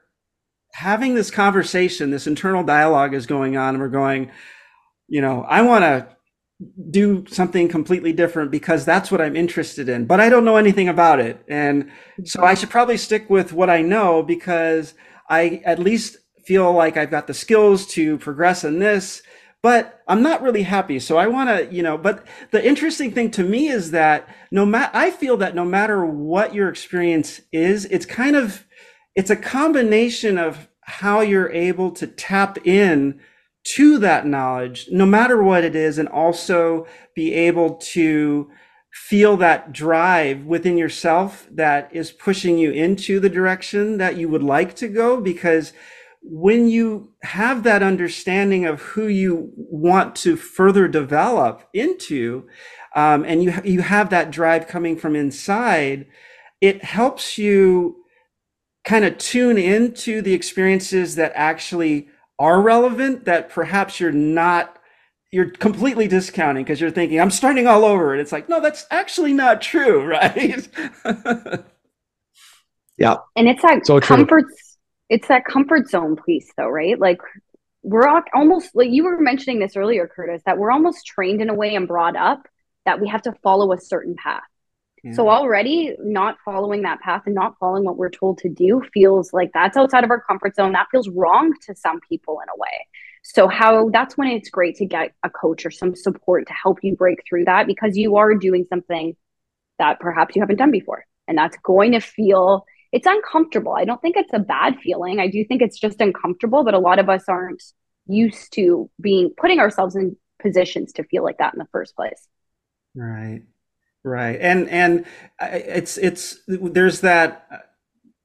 having 0.72 1.14
this 1.14 1.30
conversation, 1.30 2.10
this 2.10 2.26
internal 2.26 2.62
dialogue 2.64 3.14
is 3.14 3.26
going 3.26 3.56
on, 3.56 3.74
and 3.74 3.80
we're 3.80 3.88
going, 3.88 4.30
you 5.08 5.20
know, 5.20 5.44
I 5.48 5.62
want 5.62 5.82
to 5.82 6.08
do 6.90 7.24
something 7.28 7.68
completely 7.68 8.12
different 8.12 8.50
because 8.50 8.84
that's 8.84 9.10
what 9.10 9.20
I'm 9.20 9.36
interested 9.36 9.88
in, 9.88 10.06
but 10.06 10.20
I 10.20 10.28
don't 10.28 10.44
know 10.44 10.56
anything 10.56 10.88
about 10.88 11.20
it. 11.20 11.44
And 11.48 11.90
so 12.24 12.42
I 12.42 12.54
should 12.54 12.70
probably 12.70 12.96
stick 12.96 13.28
with 13.28 13.52
what 13.52 13.68
I 13.68 13.82
know 13.82 14.22
because 14.22 14.94
I 15.28 15.62
at 15.64 15.78
least 15.78 16.16
feel 16.44 16.72
like 16.72 16.96
I've 16.96 17.10
got 17.10 17.26
the 17.26 17.34
skills 17.34 17.86
to 17.88 18.18
progress 18.18 18.64
in 18.64 18.78
this, 18.78 19.22
but 19.62 20.02
I'm 20.06 20.22
not 20.22 20.42
really 20.42 20.62
happy. 20.62 21.00
So 21.00 21.16
I 21.16 21.26
want 21.26 21.48
to, 21.48 21.74
you 21.74 21.82
know, 21.82 21.98
but 21.98 22.24
the 22.50 22.64
interesting 22.64 23.10
thing 23.10 23.30
to 23.32 23.42
me 23.42 23.68
is 23.68 23.90
that 23.90 24.28
no 24.50 24.64
matter, 24.64 24.90
I 24.94 25.10
feel 25.10 25.36
that 25.38 25.54
no 25.54 25.64
matter 25.64 26.04
what 26.04 26.54
your 26.54 26.68
experience 26.68 27.40
is, 27.50 27.86
it's 27.86 28.06
kind 28.06 28.36
of, 28.36 28.64
it's 29.14 29.30
a 29.30 29.36
combination 29.36 30.38
of 30.38 30.68
how 30.82 31.20
you're 31.20 31.50
able 31.50 31.90
to 31.92 32.06
tap 32.06 32.64
in 32.66 33.20
to 33.64 33.98
that 33.98 34.26
knowledge, 34.26 34.88
no 34.90 35.06
matter 35.06 35.42
what 35.42 35.64
it 35.64 35.74
is, 35.74 35.98
and 35.98 36.08
also 36.08 36.86
be 37.14 37.32
able 37.32 37.76
to 37.76 38.50
feel 38.92 39.36
that 39.38 39.72
drive 39.72 40.44
within 40.44 40.78
yourself 40.78 41.48
that 41.50 41.88
is 41.92 42.12
pushing 42.12 42.58
you 42.58 42.70
into 42.70 43.18
the 43.18 43.28
direction 43.28 43.98
that 43.98 44.16
you 44.16 44.28
would 44.28 44.42
like 44.42 44.74
to 44.76 44.86
go. 44.86 45.20
Because 45.20 45.72
when 46.22 46.68
you 46.68 47.12
have 47.22 47.64
that 47.64 47.82
understanding 47.82 48.64
of 48.64 48.80
who 48.80 49.08
you 49.08 49.50
want 49.56 50.14
to 50.14 50.36
further 50.36 50.86
develop 50.86 51.68
into, 51.74 52.46
um, 52.94 53.24
and 53.24 53.42
you 53.42 53.52
you 53.64 53.82
have 53.82 54.10
that 54.10 54.30
drive 54.30 54.68
coming 54.68 54.96
from 54.96 55.16
inside, 55.16 56.06
it 56.60 56.84
helps 56.84 57.36
you 57.36 57.96
kind 58.84 59.04
of 59.04 59.18
tune 59.18 59.58
into 59.58 60.22
the 60.22 60.34
experiences 60.34 61.16
that 61.16 61.32
actually 61.34 62.08
are 62.38 62.60
relevant 62.60 63.24
that 63.24 63.48
perhaps 63.50 64.00
you're 64.00 64.12
not 64.12 64.78
you're 65.32 65.50
completely 65.50 66.06
discounting 66.08 66.64
because 66.64 66.80
you're 66.80 66.90
thinking 66.90 67.20
i'm 67.20 67.30
starting 67.30 67.66
all 67.66 67.84
over 67.84 68.12
and 68.12 68.20
it's 68.20 68.32
like 68.32 68.48
no 68.48 68.60
that's 68.60 68.86
actually 68.90 69.32
not 69.32 69.60
true 69.62 70.04
right 70.06 70.68
Yeah. 72.96 73.16
And 73.36 73.48
it's 73.48 73.62
that 73.62 73.86
So 73.86 74.00
true. 74.00 74.16
comfort 74.16 74.44
it's 75.10 75.28
that 75.28 75.44
comfort 75.44 75.88
zone 75.88 76.16
piece 76.24 76.50
though, 76.56 76.68
right? 76.68 76.98
Like 76.98 77.18
we're 77.82 78.06
all, 78.08 78.22
almost 78.34 78.70
like 78.74 78.88
you 78.90 79.04
were 79.04 79.20
mentioning 79.20 79.58
this 79.58 79.76
earlier, 79.76 80.06
Curtis, 80.08 80.42
that 80.46 80.58
we're 80.58 80.70
almost 80.70 81.04
trained 81.06 81.42
in 81.42 81.50
a 81.50 81.54
way 81.54 81.74
and 81.74 81.86
brought 81.86 82.16
up 82.16 82.46
that 82.86 83.00
we 83.00 83.08
have 83.08 83.22
to 83.22 83.32
follow 83.42 83.72
a 83.72 83.78
certain 83.80 84.14
path. 84.16 84.42
So 85.12 85.28
already 85.28 85.94
not 86.00 86.38
following 86.44 86.82
that 86.82 87.00
path 87.00 87.22
and 87.26 87.34
not 87.34 87.58
following 87.58 87.84
what 87.84 87.96
we're 87.96 88.10
told 88.10 88.38
to 88.38 88.48
do 88.48 88.82
feels 88.92 89.32
like 89.32 89.50
that's 89.52 89.76
outside 89.76 90.02
of 90.02 90.10
our 90.10 90.20
comfort 90.20 90.56
zone. 90.56 90.72
That 90.72 90.86
feels 90.90 91.08
wrong 91.08 91.52
to 91.66 91.74
some 91.74 92.00
people 92.08 92.40
in 92.42 92.48
a 92.48 92.58
way. 92.58 92.86
So 93.22 93.48
how 93.48 93.90
that's 93.90 94.16
when 94.16 94.28
it's 94.28 94.48
great 94.48 94.76
to 94.76 94.86
get 94.86 95.12
a 95.22 95.30
coach 95.30 95.66
or 95.66 95.70
some 95.70 95.94
support 95.94 96.46
to 96.46 96.54
help 96.54 96.78
you 96.82 96.94
break 96.96 97.22
through 97.28 97.44
that 97.46 97.66
because 97.66 97.96
you 97.96 98.16
are 98.16 98.34
doing 98.34 98.66
something 98.68 99.16
that 99.78 100.00
perhaps 100.00 100.36
you 100.36 100.42
haven't 100.42 100.56
done 100.56 100.70
before. 100.70 101.04
And 101.26 101.36
that's 101.36 101.56
going 101.62 101.92
to 101.92 102.00
feel 102.00 102.64
it's 102.92 103.06
uncomfortable. 103.06 103.74
I 103.74 103.84
don't 103.84 104.00
think 104.00 104.16
it's 104.16 104.32
a 104.32 104.38
bad 104.38 104.78
feeling. 104.78 105.20
I 105.20 105.28
do 105.28 105.44
think 105.44 105.62
it's 105.62 105.78
just 105.78 106.00
uncomfortable, 106.00 106.64
but 106.64 106.74
a 106.74 106.78
lot 106.78 106.98
of 106.98 107.08
us 107.08 107.24
aren't 107.28 107.62
used 108.06 108.52
to 108.54 108.90
being 109.00 109.30
putting 109.36 109.58
ourselves 109.58 109.96
in 109.96 110.16
positions 110.40 110.92
to 110.92 111.04
feel 111.04 111.24
like 111.24 111.38
that 111.38 111.54
in 111.54 111.58
the 111.58 111.68
first 111.72 111.96
place. 111.96 112.28
Right, 112.94 113.42
right, 114.04 114.38
and 114.40 114.68
and 114.68 115.06
uh, 115.40 115.48
it's 115.52 115.96
it's 115.98 116.38
there's 116.46 117.00
that 117.00 117.46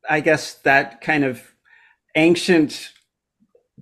I 0.10 0.20
guess 0.22 0.56
that 0.56 1.02
kind 1.02 1.24
of 1.24 1.42
ancient 2.16 2.92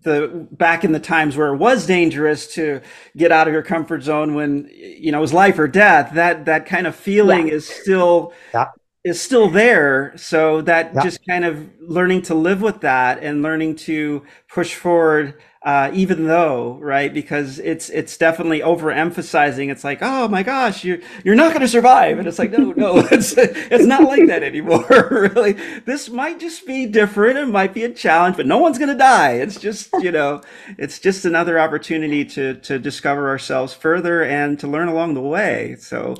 the 0.03 0.47
back 0.51 0.83
in 0.83 0.91
the 0.91 0.99
times 0.99 1.35
where 1.35 1.53
it 1.53 1.57
was 1.57 1.87
dangerous 1.87 2.53
to 2.55 2.81
get 3.17 3.31
out 3.31 3.47
of 3.47 3.53
your 3.53 3.63
comfort 3.63 4.03
zone 4.03 4.35
when 4.35 4.69
you 4.73 5.11
know 5.11 5.17
it 5.17 5.21
was 5.21 5.33
life 5.33 5.57
or 5.57 5.67
death 5.67 6.11
that 6.13 6.45
that 6.45 6.65
kind 6.67 6.85
of 6.87 6.95
feeling 6.95 7.47
Yeah. 7.47 7.53
is 7.53 7.67
still 7.67 8.33
Yeah. 8.53 8.67
Is 9.07 9.21
still 9.21 9.49
there. 9.49 10.13
So 10.17 10.61
that 10.61 10.91
Yeah. 10.93 11.01
just 11.03 11.19
kind 11.27 11.45
of 11.45 11.69
learning 11.81 12.23
to 12.23 12.33
live 12.35 12.61
with 12.61 12.81
that 12.81 13.19
and 13.23 13.41
learning 13.41 13.75
to 13.87 14.23
push 14.49 14.75
forward 14.75 15.35
uh, 15.65 15.91
even 15.93 16.27
though 16.27 16.77
right? 16.81 17.13
Because 17.13 17.59
it's 17.59 17.89
it's 17.89 18.15
definitely 18.15 18.61
overemphasizing. 18.61 19.69
It's 19.69 19.83
like 19.83 19.99
oh 20.01 20.27
my 20.29 20.41
gosh 20.41 20.85
you're 20.85 20.99
you're 21.25 21.35
not 21.35 21.49
going 21.49 21.61
to 21.61 21.67
survive. 21.67 22.19
And 22.19 22.27
it's 22.27 22.39
like 22.39 22.51
no 22.51 22.71
no 22.77 22.97
it's 23.11 23.33
it's 23.37 23.85
not 23.85 24.03
like 24.03 24.27
that 24.27 24.43
anymore 24.43 24.85
really. 25.11 25.53
This 25.85 26.09
might 26.09 26.39
just 26.39 26.65
be 26.65 26.85
different. 26.85 27.37
It 27.37 27.47
might 27.47 27.73
be 27.73 27.83
a 27.83 27.89
challenge 27.89 28.37
but 28.37 28.45
no 28.45 28.59
one's 28.59 28.77
going 28.77 28.89
to 28.91 28.95
die. 28.97 29.33
It's 29.33 29.59
just 29.59 29.89
you 29.99 30.11
know 30.11 30.41
it's 30.77 30.99
just 30.99 31.25
another 31.25 31.59
opportunity 31.59 32.23
to 32.25 32.53
to 32.55 32.79
discover 32.79 33.27
ourselves 33.29 33.73
further 33.73 34.23
and 34.23 34.59
to 34.59 34.67
learn 34.67 34.87
along 34.87 35.15
the 35.15 35.21
way. 35.21 35.75
So 35.79 36.15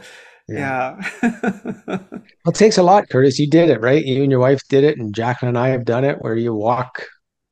yeah, 0.48 0.96
Well, 2.46 2.52
it 2.52 2.56
takes 2.58 2.78
a 2.78 2.84
lot, 2.84 3.10
Curtis. 3.10 3.40
You 3.40 3.50
did 3.50 3.70
it, 3.70 3.82
right? 3.82 4.04
You 4.04 4.24
and 4.24 4.32
your 4.32 4.40
wife 4.40 4.62
did 4.70 4.84
it, 4.84 4.98
and 4.98 5.14
Jacklyn 5.14 5.50
and 5.50 5.58
I 5.58 5.70
have 5.70 5.86
done 5.86 6.06
it 6.06 6.22
where 6.22 6.36
you 6.36 6.54
walk 6.54 7.06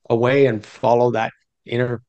away 0.10 0.46
and 0.46 0.66
follow 0.66 1.12
that 1.12 1.32
inner 1.66 2.02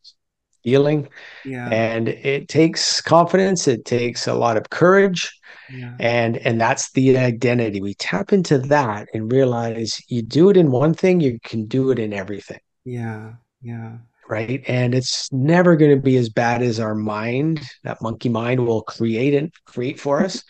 feeling. 0.63 1.09
yeah 1.45 1.73
And 1.73 2.09
it 2.09 2.49
takes 2.49 3.01
confidence, 3.01 3.69
it 3.69 3.85
takes 3.85 4.27
a 4.29 4.35
lot 4.35 4.57
of 4.57 4.71
courage, 4.71 5.33
yeah 5.69 5.97
and 5.99 6.37
and 6.39 6.61
that's 6.61 6.93
the 6.93 7.19
identity. 7.19 7.81
We 7.81 7.95
tap 7.95 8.33
into 8.33 8.59
that 8.59 9.09
and 9.15 9.33
realize 9.33 10.01
you 10.09 10.23
do 10.23 10.51
it 10.51 10.57
in 10.57 10.71
one 10.71 10.95
thing, 10.95 11.21
you 11.21 11.39
can 11.45 11.67
do 11.67 11.91
it 11.91 11.99
in 11.99 12.13
everything. 12.13 12.61
Yeah. 12.85 13.35
Yeah. 13.63 13.99
Right. 14.29 14.65
And 14.67 14.95
it's 14.95 15.33
never 15.33 15.77
going 15.77 15.93
to 15.93 16.03
be 16.03 16.17
as 16.17 16.29
bad 16.29 16.61
as 16.61 16.81
our 16.81 16.97
mind, 16.97 17.61
that 17.85 18.03
monkey 18.03 18.29
mind 18.29 18.67
will 18.67 18.83
create 18.83 19.35
and 19.35 19.53
create 19.67 20.01
for 20.01 20.25
us. 20.25 20.43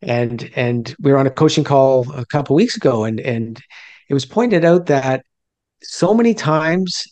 And 0.00 0.50
and 0.56 0.94
we 1.00 1.12
were 1.12 1.18
on 1.18 1.26
a 1.26 1.30
coaching 1.30 1.64
call 1.64 2.10
a 2.14 2.24
couple 2.24 2.56
weeks 2.56 2.76
ago 2.76 3.04
and 3.04 3.20
and 3.20 3.60
it 4.08 4.14
was 4.14 4.24
pointed 4.24 4.64
out 4.64 4.86
that 4.86 5.24
so 5.82 6.14
many 6.14 6.34
times 6.34 7.04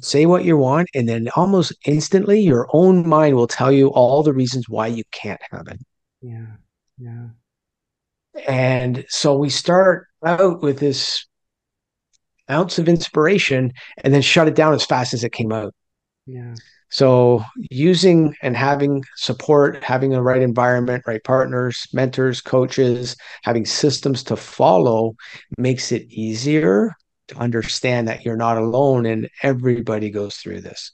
say 0.00 0.26
what 0.26 0.44
you 0.44 0.56
want 0.56 0.88
and 0.94 1.08
then 1.08 1.28
almost 1.34 1.72
instantly 1.86 2.40
your 2.40 2.68
own 2.72 3.08
mind 3.08 3.34
will 3.34 3.46
tell 3.46 3.72
you 3.72 3.88
all 3.88 4.22
the 4.22 4.32
reasons 4.32 4.68
why 4.68 4.86
you 4.86 5.02
can't 5.12 5.40
have 5.50 5.66
it 5.68 5.80
yeah 6.20 6.46
yeah 6.98 7.28
and 8.46 9.04
so 9.08 9.36
we 9.36 9.48
start 9.48 10.06
out 10.24 10.62
with 10.62 10.78
this 10.78 11.26
ounce 12.50 12.78
of 12.78 12.88
inspiration 12.88 13.72
and 14.04 14.12
then 14.12 14.22
shut 14.22 14.48
it 14.48 14.54
down 14.54 14.74
as 14.74 14.84
fast 14.84 15.14
as 15.14 15.24
it 15.24 15.32
came 15.32 15.52
out 15.52 15.74
yeah 16.26 16.54
so 16.90 17.42
using 17.70 18.34
and 18.42 18.56
having 18.56 19.02
support 19.16 19.82
having 19.82 20.10
the 20.10 20.22
right 20.22 20.42
environment 20.42 21.02
right 21.06 21.24
partners 21.24 21.86
mentors 21.92 22.40
coaches 22.40 23.16
having 23.44 23.64
systems 23.64 24.22
to 24.22 24.36
follow 24.36 25.14
makes 25.56 25.92
it 25.92 26.02
easier 26.10 26.94
to 27.32 27.38
understand 27.38 28.08
that 28.08 28.24
you're 28.24 28.36
not 28.36 28.58
alone 28.58 29.06
and 29.06 29.28
everybody 29.42 30.10
goes 30.10 30.36
through 30.36 30.60
this. 30.60 30.92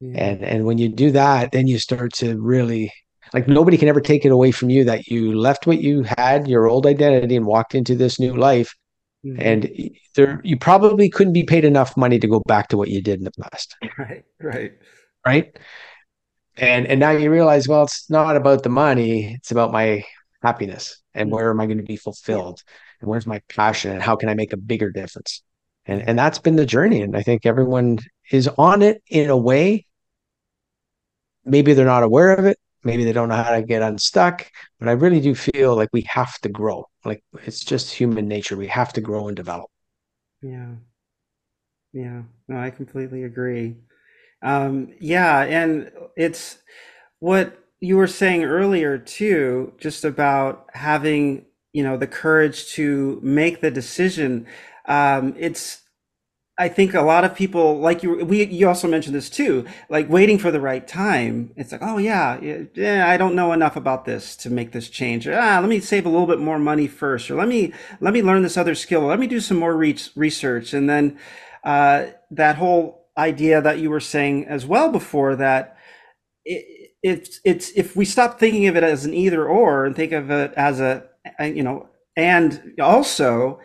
Yeah. 0.00 0.24
And 0.24 0.44
and 0.44 0.64
when 0.64 0.78
you 0.78 0.88
do 0.88 1.10
that, 1.12 1.52
then 1.52 1.66
you 1.66 1.78
start 1.78 2.12
to 2.14 2.38
really 2.38 2.92
like 3.32 3.48
nobody 3.48 3.76
can 3.76 3.88
ever 3.88 4.00
take 4.00 4.24
it 4.24 4.32
away 4.32 4.50
from 4.50 4.70
you 4.70 4.84
that 4.84 5.06
you 5.06 5.34
left 5.34 5.66
what 5.66 5.80
you 5.80 6.04
had, 6.16 6.48
your 6.48 6.66
old 6.66 6.86
identity, 6.86 7.36
and 7.36 7.46
walked 7.46 7.74
into 7.74 7.94
this 7.94 8.20
new 8.20 8.36
life. 8.36 8.74
Mm-hmm. 9.26 9.40
And 9.40 9.90
there 10.14 10.40
you 10.44 10.56
probably 10.56 11.10
couldn't 11.10 11.32
be 11.32 11.42
paid 11.42 11.64
enough 11.64 11.96
money 11.96 12.18
to 12.18 12.28
go 12.28 12.40
back 12.46 12.68
to 12.68 12.76
what 12.76 12.88
you 12.88 13.02
did 13.02 13.18
in 13.18 13.24
the 13.24 13.32
past. 13.32 13.76
Right, 13.98 14.24
right. 14.40 14.72
Right. 15.24 15.58
And 16.56 16.86
and 16.86 17.00
now 17.00 17.10
you 17.10 17.30
realize, 17.30 17.66
well, 17.66 17.84
it's 17.84 18.08
not 18.08 18.36
about 18.36 18.62
the 18.62 18.68
money, 18.68 19.34
it's 19.34 19.50
about 19.50 19.72
my 19.72 20.04
happiness 20.42 21.02
and 21.14 21.26
mm-hmm. 21.28 21.34
where 21.34 21.50
am 21.50 21.60
I 21.60 21.66
going 21.66 21.78
to 21.78 21.84
be 21.84 21.96
fulfilled 21.96 22.62
and 23.00 23.10
where's 23.10 23.26
my 23.26 23.40
passion 23.48 23.92
and 23.92 24.02
how 24.02 24.16
can 24.16 24.28
I 24.28 24.34
make 24.34 24.52
a 24.52 24.56
bigger 24.56 24.90
difference 24.90 25.42
and 25.86 26.06
and 26.08 26.18
that's 26.18 26.38
been 26.38 26.56
the 26.56 26.66
journey 26.66 27.00
and 27.00 27.16
i 27.16 27.22
think 27.22 27.46
everyone 27.46 27.98
is 28.30 28.48
on 28.58 28.82
it 28.82 29.02
in 29.08 29.30
a 29.30 29.36
way 29.36 29.86
maybe 31.44 31.72
they're 31.72 31.86
not 31.86 32.02
aware 32.02 32.32
of 32.34 32.44
it 32.44 32.58
maybe 32.86 33.04
they 33.04 33.12
don't 33.12 33.28
know 33.28 33.36
how 33.42 33.50
to 33.56 33.62
get 33.62 33.82
unstuck 33.82 34.50
but 34.78 34.88
i 34.88 34.92
really 34.92 35.20
do 35.20 35.34
feel 35.34 35.76
like 35.76 35.90
we 35.92 36.02
have 36.08 36.38
to 36.40 36.48
grow. 36.48 36.86
Like 37.04 37.22
it's 37.46 37.64
just 37.64 37.92
human 37.92 38.28
nature. 38.28 38.56
We 38.56 38.66
have 38.68 38.92
to 38.94 39.00
grow 39.00 39.28
and 39.28 39.36
develop. 39.36 39.70
Yeah. 40.42 40.76
Yeah. 41.92 42.22
No 42.48 42.58
i 42.58 42.70
completely 42.70 43.24
agree. 43.24 43.76
Um 44.42 44.92
yeah 45.00 45.42
and 45.44 45.90
it's 46.16 46.58
what 47.20 47.58
you 47.80 47.96
were 47.96 48.08
saying 48.08 48.44
earlier 48.44 48.98
too 48.98 49.74
just 49.78 50.04
about 50.04 50.66
having 50.74 51.46
you 51.72 51.84
know 51.84 51.96
the 51.98 52.08
courage 52.08 52.72
to 52.74 53.20
make 53.22 53.60
the 53.62 53.70
decision. 53.70 54.46
Um, 54.86 55.34
it's 55.38 55.82
I 56.58 56.68
think 56.68 56.94
a 56.94 57.02
lot 57.02 57.24
of 57.24 57.34
people 57.34 57.78
like 57.80 58.02
you. 58.02 58.24
We 58.24 58.46
you 58.46 58.66
also 58.66 58.88
mentioned 58.88 59.14
this 59.14 59.28
too, 59.28 59.66
like 59.90 60.08
waiting 60.08 60.38
for 60.38 60.50
the 60.50 60.60
right 60.60 60.86
time. 60.88 61.52
It's 61.54 61.70
like, 61.70 61.82
oh 61.82 61.98
yeah, 61.98 62.40
yeah, 62.74 63.06
I 63.08 63.18
don't 63.18 63.34
know 63.34 63.52
enough 63.52 63.76
about 63.76 64.06
this 64.06 64.34
to 64.36 64.50
make 64.50 64.72
this 64.72 64.88
change. 64.88 65.26
Or, 65.28 65.38
ah, 65.38 65.58
let 65.60 65.68
me 65.68 65.80
save 65.80 66.06
a 66.06 66.08
little 66.08 66.26
bit 66.26 66.38
more 66.40 66.58
money 66.58 66.86
first, 66.86 67.30
or 67.30 67.34
let 67.34 67.48
me 67.48 67.74
let 68.00 68.14
me 68.14 68.22
learn 68.22 68.42
this 68.42 68.56
other 68.56 68.74
skill. 68.74 69.02
Let 69.02 69.18
me 69.18 69.26
do 69.26 69.40
some 69.40 69.58
more 69.58 69.76
re- 69.76 69.98
research, 70.14 70.72
and 70.72 70.88
then 70.88 71.18
uh, 71.64 72.06
that 72.30 72.56
whole 72.56 73.06
idea 73.18 73.60
that 73.60 73.78
you 73.78 73.90
were 73.90 74.00
saying 74.00 74.46
as 74.46 74.64
well 74.66 74.90
before 74.90 75.36
that 75.36 75.76
it, 76.44 76.92
it's 77.02 77.40
it's 77.44 77.70
if 77.70 77.96
we 77.96 78.04
stop 78.04 78.38
thinking 78.38 78.66
of 78.66 78.76
it 78.76 78.82
as 78.82 79.04
an 79.04 79.14
either 79.14 79.46
or 79.46 79.86
and 79.86 79.96
think 79.96 80.12
of 80.12 80.30
it 80.30 80.52
as 80.56 80.80
a 80.80 81.04
you 81.40 81.62
know 81.62 81.88
and 82.16 82.74
also 82.80 83.60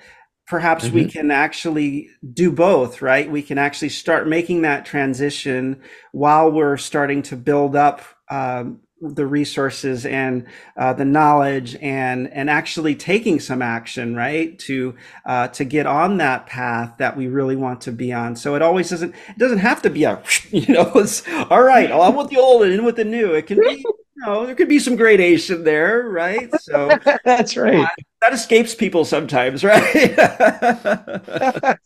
perhaps 0.52 0.84
mm-hmm. 0.84 0.96
we 0.96 1.06
can 1.06 1.32
actually 1.32 2.10
do 2.34 2.52
both, 2.52 3.02
right? 3.02 3.32
We 3.32 3.42
can 3.42 3.58
actually 3.58 3.88
start 3.88 4.28
making 4.28 4.64
that 4.64 4.86
transition 4.86 5.82
while 6.12 6.52
we're 6.52 6.76
starting 6.76 7.22
to 7.24 7.38
build 7.38 7.74
up 7.74 8.02
um, 8.30 8.82
the 9.00 9.26
resources 9.26 10.06
and 10.06 10.46
uh, 10.76 10.92
the 10.92 11.06
knowledge 11.06 11.78
and 11.82 12.28
and 12.34 12.50
actually 12.50 12.96
taking 12.96 13.40
some 13.40 13.62
action 13.62 14.14
right 14.14 14.60
to 14.60 14.94
uh, 15.26 15.48
to 15.48 15.64
get 15.64 15.88
on 15.88 16.18
that 16.18 16.48
path 16.48 16.98
that 16.98 17.16
we 17.16 17.28
really 17.28 17.56
want 17.56 17.80
to 17.82 17.92
be 17.94 18.12
on 18.12 18.36
so 18.36 18.54
it 18.54 18.62
always 18.62 18.90
doesn't 18.90 19.16
it 19.30 19.38
doesn't 19.40 19.58
have 19.58 19.82
to 19.82 19.90
be 19.90 20.04
a 20.04 20.22
you 20.52 20.72
know 20.72 20.92
it's 20.96 21.28
all 21.50 21.64
right 21.64 21.92
I'm 21.92 22.16
with 22.16 22.30
the 22.30 22.38
old 22.38 22.62
and 22.64 22.74
in 22.74 22.84
with 22.84 22.98
the 22.98 23.06
new 23.06 23.34
it 23.34 23.48
can 23.48 23.60
be 23.60 23.84
you 24.22 24.28
know, 24.28 24.46
there 24.46 24.56
could 24.56 24.70
be 24.70 24.80
some 24.80 24.96
gradation 24.96 25.64
there, 25.64 26.08
right? 26.10 26.50
So 26.62 26.92
that's 27.26 27.58
right. 27.58 27.88
That 28.22 28.34
escapes 28.34 28.76
people 28.76 29.04
sometimes, 29.04 29.64
right? 29.64 29.96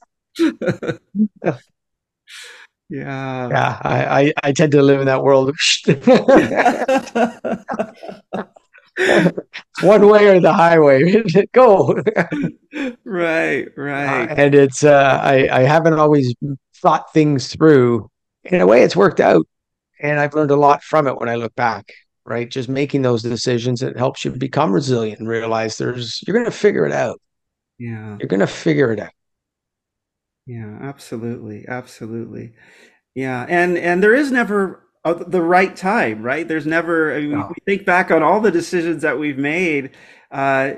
yeah. 2.89 2.89
Yeah. 2.89 3.79
I, 3.81 4.05
I, 4.05 4.33
I 4.43 4.51
tend 4.51 4.73
to 4.73 4.81
live 4.81 4.99
in 4.99 5.07
that 5.07 5.23
world. 5.23 5.55
one 9.81 10.09
way 10.09 10.27
or 10.27 10.39
the 10.41 10.53
highway. 10.53 11.23
Go. 11.53 12.01
right, 13.05 13.67
right. 13.77 14.29
Uh, 14.29 14.35
and 14.35 14.55
it's 14.55 14.83
uh 14.83 15.19
I, 15.21 15.47
I 15.49 15.61
haven't 15.61 15.93
always 15.93 16.33
thought 16.77 17.13
things 17.13 17.53
through. 17.53 18.09
In 18.43 18.61
a 18.61 18.67
way 18.67 18.83
it's 18.83 18.95
worked 18.95 19.19
out. 19.19 19.47
And 20.01 20.19
I've 20.19 20.33
learned 20.33 20.51
a 20.51 20.57
lot 20.57 20.83
from 20.83 21.07
it 21.07 21.17
when 21.17 21.29
I 21.29 21.35
look 21.35 21.55
back 21.55 21.93
right? 22.25 22.49
Just 22.49 22.69
making 22.69 23.03
those 23.03 23.21
decisions, 23.21 23.83
it 23.83 23.97
helps 23.97 24.25
you 24.25 24.31
become 24.31 24.71
resilient 24.71 25.19
and 25.19 25.29
realize 25.29 25.77
there's, 25.77 26.21
you're 26.25 26.33
going 26.33 26.45
to 26.45 26.51
figure 26.51 26.85
it 26.85 26.91
out. 26.91 27.21
Yeah. 27.77 28.17
You're 28.19 28.27
going 28.27 28.39
to 28.39 28.47
figure 28.47 28.91
it 28.91 28.99
out. 28.99 29.11
Yeah, 30.47 30.77
absolutely. 30.81 31.65
Absolutely. 31.67 32.53
Yeah. 33.13 33.45
And, 33.47 33.77
and 33.77 34.01
there 34.01 34.15
is 34.15 34.31
never 34.31 34.81
the 35.03 35.41
right 35.41 35.75
time, 35.75 36.23
right? 36.23 36.47
There's 36.47 36.65
never, 36.65 37.15
I 37.15 37.19
mean, 37.21 37.31
no. 37.31 37.47
we 37.49 37.55
think 37.65 37.85
back 37.85 38.09
on 38.09 38.23
all 38.23 38.39
the 38.41 38.51
decisions 38.51 39.03
that 39.03 39.19
we've 39.19 39.37
made, 39.37 39.91
uh, 40.31 40.73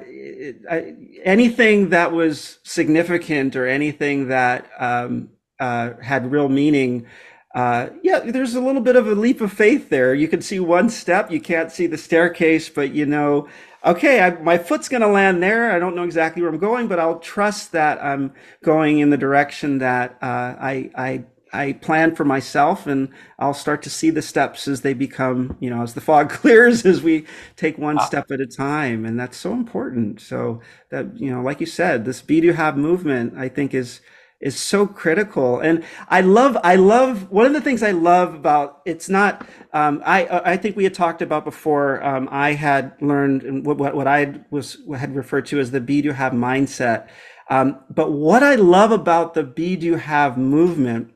I, 0.70 0.95
anything 1.24 1.89
that 1.89 2.12
was 2.12 2.60
significant 2.64 3.56
or 3.56 3.66
anything 3.66 4.28
that, 4.28 4.70
um, 4.78 5.30
uh, 5.60 5.93
had 6.02 6.32
real 6.32 6.50
meaning, 6.50 7.08
uh, 7.56 7.89
yeah, 8.04 8.20
there's 8.20 8.56
a 8.56 8.62
little 8.62 8.82
bit 8.82 8.95
of 8.95 9.08
a 9.08 9.16
leap 9.16 9.41
of 9.41 9.52
faith 9.52 9.89
there. 9.89 10.14
You 10.14 10.28
can 10.28 10.41
see 10.41 10.60
one 10.60 10.89
step, 10.89 11.32
you 11.32 11.39
can't 11.41 11.72
see 11.72 11.88
the 11.88 11.98
staircase, 11.98 12.70
but 12.70 12.91
you 12.93 13.06
know, 13.06 13.48
okay, 13.86 14.22
I, 14.22 14.32
my 14.41 14.58
foot's 14.58 14.89
going 14.89 15.02
to 15.02 15.08
land 15.08 15.41
there. 15.41 15.72
I 15.72 15.80
don't 15.80 15.95
know 15.95 16.04
exactly 16.04 16.41
where 16.41 16.52
I'm 16.52 16.60
going, 16.60 16.88
but 16.88 17.00
I'll 17.00 17.20
trust 17.20 17.72
that 17.72 18.04
I'm 18.04 18.34
going 18.64 19.00
in 19.00 19.10
the 19.10 19.18
direction 19.18 19.80
that 19.80 20.18
uh, 20.22 20.56
I, 20.60 20.91
I 20.95 21.24
I 21.54 21.74
plan 21.74 22.14
for 22.16 22.26
myself, 22.26 22.88
and 22.88 23.10
I'll 23.39 23.54
start 23.54 23.82
to 23.84 23.89
see 23.89 24.10
the 24.10 24.22
steps 24.22 24.68
as 24.68 24.82
they 24.82 24.93
become, 24.93 25.56
you 25.60 25.70
know, 25.70 25.82
as 25.82 25.93
the 25.93 26.02
fog 26.02 26.30
clears, 26.41 26.86
as 26.86 27.02
we 27.02 27.26
take 27.56 27.78
one 27.78 28.00
step 28.00 28.32
at 28.32 28.41
a 28.41 28.45
time, 28.45 29.06
and 29.06 29.20
that's 29.20 29.38
so 29.38 29.54
important. 29.54 30.22
So 30.22 30.62
that 30.91 31.18
you 31.20 31.32
know, 31.32 31.41
like 31.41 31.60
you 31.60 31.66
said, 31.66 32.06
this 32.06 32.22
be 32.22 32.41
do 32.41 32.52
have 32.52 32.78
movement, 32.78 33.38
I 33.38 33.50
think, 33.50 33.74
is 33.74 34.02
is 34.39 34.59
so 34.59 34.85
critical. 34.85 35.59
And 35.59 35.83
I 36.09 36.21
love, 36.21 36.57
I 36.63 36.75
love, 36.75 37.31
one 37.31 37.47
of 37.47 37.53
the 37.53 37.61
things 37.61 37.81
I 37.81 37.91
love 37.91 38.35
about, 38.35 38.81
it's 38.85 39.09
not, 39.09 39.47
um, 39.73 40.01
I, 40.05 40.27
I 40.53 40.57
think 40.57 40.75
we 40.75 40.83
had 40.83 40.93
talked 40.93 41.21
about 41.21 41.43
before, 41.43 42.03
um, 42.03 42.29
I 42.31 42.53
had 42.53 42.93
learned 43.01 43.65
what, 43.65 43.77
what, 43.77 44.07
I 44.07 44.41
was, 44.51 44.77
had 44.95 45.15
referred 45.15 45.47
to 45.47 45.59
as 45.59 45.71
the 45.71 45.81
be 45.81 46.01
do 46.01 46.11
have 46.11 46.33
mindset. 46.33 47.07
Um, 47.49 47.79
but 47.89 48.11
what 48.11 48.43
I 48.43 48.55
love 48.55 48.91
about 48.91 49.33
the 49.33 49.43
be 49.43 49.75
do 49.75 49.95
have 49.95 50.38
movement 50.38 51.13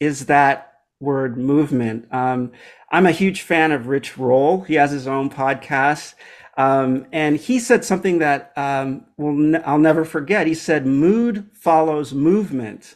is 0.00 0.26
that 0.26 0.72
word 1.00 1.36
movement. 1.36 2.06
Um, 2.12 2.52
I'm 2.90 3.06
a 3.06 3.12
huge 3.12 3.42
fan 3.42 3.72
of 3.72 3.88
Rich 3.88 4.16
Roll. 4.16 4.62
He 4.62 4.74
has 4.74 4.90
his 4.90 5.06
own 5.06 5.28
podcast. 5.28 6.14
Um, 6.56 7.06
and 7.12 7.36
he 7.36 7.58
said 7.58 7.84
something 7.84 8.18
that 8.18 8.52
um, 8.56 9.06
will 9.16 9.56
I'll 9.64 9.78
never 9.78 10.04
forget. 10.04 10.46
He 10.46 10.54
said, 10.54 10.86
"Mood 10.86 11.50
follows 11.52 12.12
movement," 12.14 12.94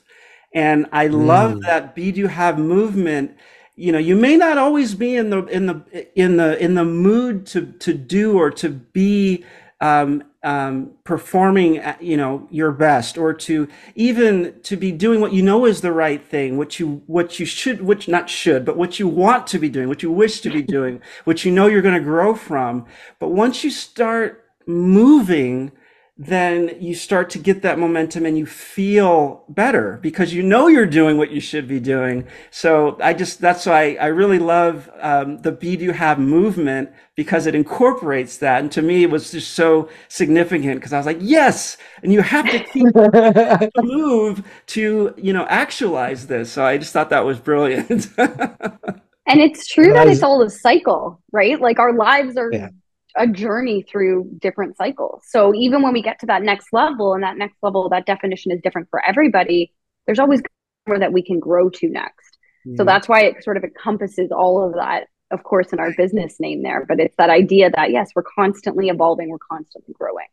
and 0.54 0.86
I 0.92 1.09
mm. 1.09 1.26
love 1.26 1.61
that. 1.62 1.94
Be 1.94 2.12
do 2.12 2.26
have 2.28 2.59
movement. 2.59 3.36
You 3.74 3.92
know, 3.92 3.98
you 3.98 4.16
may 4.16 4.36
not 4.36 4.59
always 4.59 4.94
be 4.94 5.16
in 5.16 5.30
the 5.30 5.44
in 5.46 5.66
the 5.66 6.09
in 6.14 6.36
the 6.36 6.62
in 6.62 6.74
the 6.74 6.84
mood 6.84 7.46
to 7.46 7.72
to 7.72 7.94
do 7.94 8.38
or 8.38 8.50
to 8.52 8.68
be 8.68 9.44
um, 9.81 10.24
um, 10.43 10.93
performing, 11.05 11.83
you 12.01 12.16
know, 12.16 12.47
your 12.51 12.72
best, 12.72 13.16
or 13.16 13.33
to 13.33 13.68
even 13.95 14.55
to 14.62 14.76
be 14.76 14.91
doing 14.91 15.20
what 15.20 15.33
you 15.33 15.43
know 15.43 15.64
is 15.64 15.81
the 15.81 15.93
right 15.93 16.24
thing, 16.24 16.57
what 16.57 16.81
you 16.81 17.03
what 17.07 17.39
you 17.39 17.47
should, 17.47 17.83
which 17.83 18.09
not 18.09 18.29
should, 18.29 18.64
but 18.64 18.76
what 18.76 18.99
you 18.99 19.07
want 19.07 19.47
to 19.49 19.59
be 19.59 19.68
doing, 19.68 19.89
what 19.89 20.03
you 20.03 20.11
wish 20.11 20.41
to 20.41 20.51
be 20.51 20.62
doing, 20.62 21.01
what 21.24 21.45
you 21.45 21.53
know 21.53 21.66
you're 21.66 21.83
going 21.83 21.95
to 21.95 22.01
grow 22.01 22.35
from. 22.35 22.87
But 23.18 23.29
once 23.29 23.62
you 23.62 23.70
start 23.70 24.45
moving, 24.66 25.72
then 26.20 26.76
you 26.80 26.96
start 26.96 27.30
to 27.30 27.38
get 27.38 27.62
that 27.62 27.78
momentum 27.78 28.26
and 28.26 28.36
you 28.36 28.44
feel 28.44 29.44
better 29.48 30.00
because 30.02 30.34
you 30.34 30.42
know 30.42 30.66
you're 30.66 30.84
doing 30.84 31.16
what 31.16 31.30
you 31.30 31.40
should 31.40 31.68
be 31.68 31.78
doing. 31.78 32.26
So 32.50 32.98
I 33.00 33.14
just, 33.14 33.40
that's 33.40 33.66
why 33.66 33.94
I 34.00 34.06
really 34.06 34.40
love 34.40 34.90
um, 35.00 35.38
the 35.42 35.52
Be 35.52 35.76
Do 35.76 35.92
Have 35.92 36.18
movement 36.18 36.90
because 37.14 37.46
it 37.46 37.54
incorporates 37.54 38.38
that. 38.38 38.60
And 38.60 38.72
to 38.72 38.82
me, 38.82 39.04
it 39.04 39.10
was 39.10 39.30
just 39.30 39.52
so 39.52 39.88
significant 40.08 40.74
because 40.74 40.92
I 40.92 40.96
was 40.96 41.06
like, 41.06 41.18
yes, 41.20 41.76
and 42.02 42.12
you 42.12 42.20
have 42.22 42.50
to 42.50 42.58
keep 42.64 42.86
the 42.94 43.70
move 43.76 44.42
to, 44.66 45.14
you 45.16 45.32
know, 45.32 45.46
actualize 45.48 46.26
this. 46.26 46.50
So 46.50 46.64
I 46.64 46.78
just 46.78 46.92
thought 46.92 47.10
that 47.10 47.24
was 47.24 47.38
brilliant. 47.38 48.08
and 48.18 49.40
it's 49.40 49.68
true 49.68 49.92
that 49.92 50.08
it's 50.08 50.24
all 50.24 50.42
a 50.42 50.50
cycle, 50.50 51.22
right? 51.30 51.60
Like 51.60 51.78
our 51.78 51.92
lives 51.92 52.36
are 52.36 52.50
yeah 52.52 52.70
a 53.18 53.26
journey 53.26 53.82
through 53.82 54.30
different 54.38 54.76
cycles. 54.76 55.22
So 55.28 55.54
even 55.54 55.82
when 55.82 55.92
we 55.92 56.02
get 56.02 56.18
to 56.20 56.26
that 56.26 56.42
next 56.42 56.68
level 56.72 57.14
and 57.14 57.22
that 57.22 57.36
next 57.36 57.56
level, 57.62 57.88
that 57.90 58.06
definition 58.06 58.52
is 58.52 58.60
different 58.62 58.88
for 58.90 59.04
everybody, 59.04 59.72
there's 60.06 60.18
always 60.18 60.40
more 60.86 60.98
that 60.98 61.12
we 61.12 61.22
can 61.22 61.38
grow 61.38 61.68
to 61.68 61.88
next. 61.88 62.38
Yeah. 62.64 62.76
So 62.76 62.82
mm-hmm. 62.82 62.86
that's 62.86 63.08
why 63.08 63.24
it 63.24 63.44
sort 63.44 63.56
of 63.56 63.64
encompasses 63.64 64.30
all 64.30 64.66
of 64.66 64.74
that, 64.74 65.08
of 65.30 65.42
course, 65.42 65.72
in 65.72 65.80
our 65.80 65.92
business 65.96 66.36
name 66.40 66.62
there. 66.62 66.86
But 66.88 67.00
it's 67.00 67.16
that 67.18 67.30
idea 67.30 67.70
that, 67.70 67.90
yes, 67.90 68.10
we're 68.14 68.22
constantly 68.22 68.88
evolving, 68.88 69.28
we're 69.28 69.38
constantly 69.38 69.94
growing. 69.98 70.28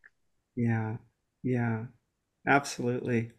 Yeah. 0.55 0.97
Yeah. 1.43 1.85
Absolutely. 2.47 3.31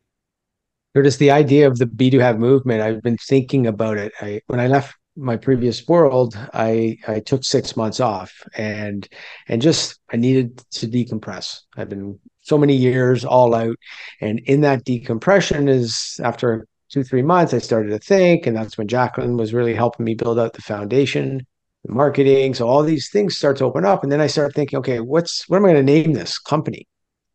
Curtis, 0.94 1.18
the 1.18 1.30
idea 1.30 1.66
of 1.66 1.78
the 1.78 1.86
Be 1.86 2.10
Do 2.10 2.18
Have 2.18 2.38
movement, 2.38 2.80
I've 2.80 3.02
been 3.02 3.18
thinking 3.18 3.66
about 3.66 3.98
it. 3.98 4.12
I 4.20 4.40
when 4.46 4.60
I 4.60 4.66
left 4.66 4.94
my 5.16 5.36
previous 5.36 5.86
world, 5.88 6.38
I 6.52 6.98
I 7.08 7.20
took 7.20 7.44
six 7.44 7.76
months 7.76 8.00
off 8.00 8.42
and 8.56 9.08
and 9.48 9.62
just 9.62 9.98
I 10.12 10.16
needed 10.16 10.62
to 10.72 10.86
decompress. 10.86 11.60
I've 11.76 11.88
been 11.88 12.18
so 12.42 12.58
many 12.58 12.74
years 12.74 13.24
all 13.24 13.54
out, 13.54 13.76
and 14.20 14.38
in 14.40 14.60
that 14.60 14.84
decompression 14.84 15.68
is 15.68 16.20
after 16.22 16.66
two 16.90 17.02
three 17.02 17.22
months 17.22 17.54
I 17.54 17.58
started 17.58 17.90
to 17.90 17.98
think, 17.98 18.46
and 18.46 18.56
that's 18.56 18.78
when 18.78 18.88
Jacklyn 18.88 19.36
was 19.36 19.54
really 19.54 19.74
helping 19.74 20.04
me 20.04 20.14
build 20.14 20.38
out 20.38 20.52
the 20.52 20.62
foundation, 20.62 21.46
the 21.84 21.92
marketing. 21.92 22.54
So 22.54 22.68
all 22.68 22.82
these 22.82 23.10
things 23.10 23.36
start 23.36 23.56
to 23.58 23.64
open 23.64 23.84
up, 23.84 24.02
and 24.02 24.12
then 24.12 24.20
I 24.20 24.26
start 24.28 24.54
thinking, 24.54 24.78
okay, 24.80 25.00
what's 25.00 25.48
what 25.48 25.56
am 25.56 25.64
I 25.64 25.72
going 25.72 25.86
to 25.86 25.92
name 25.92 26.12
this 26.12 26.38
company? 26.38 26.86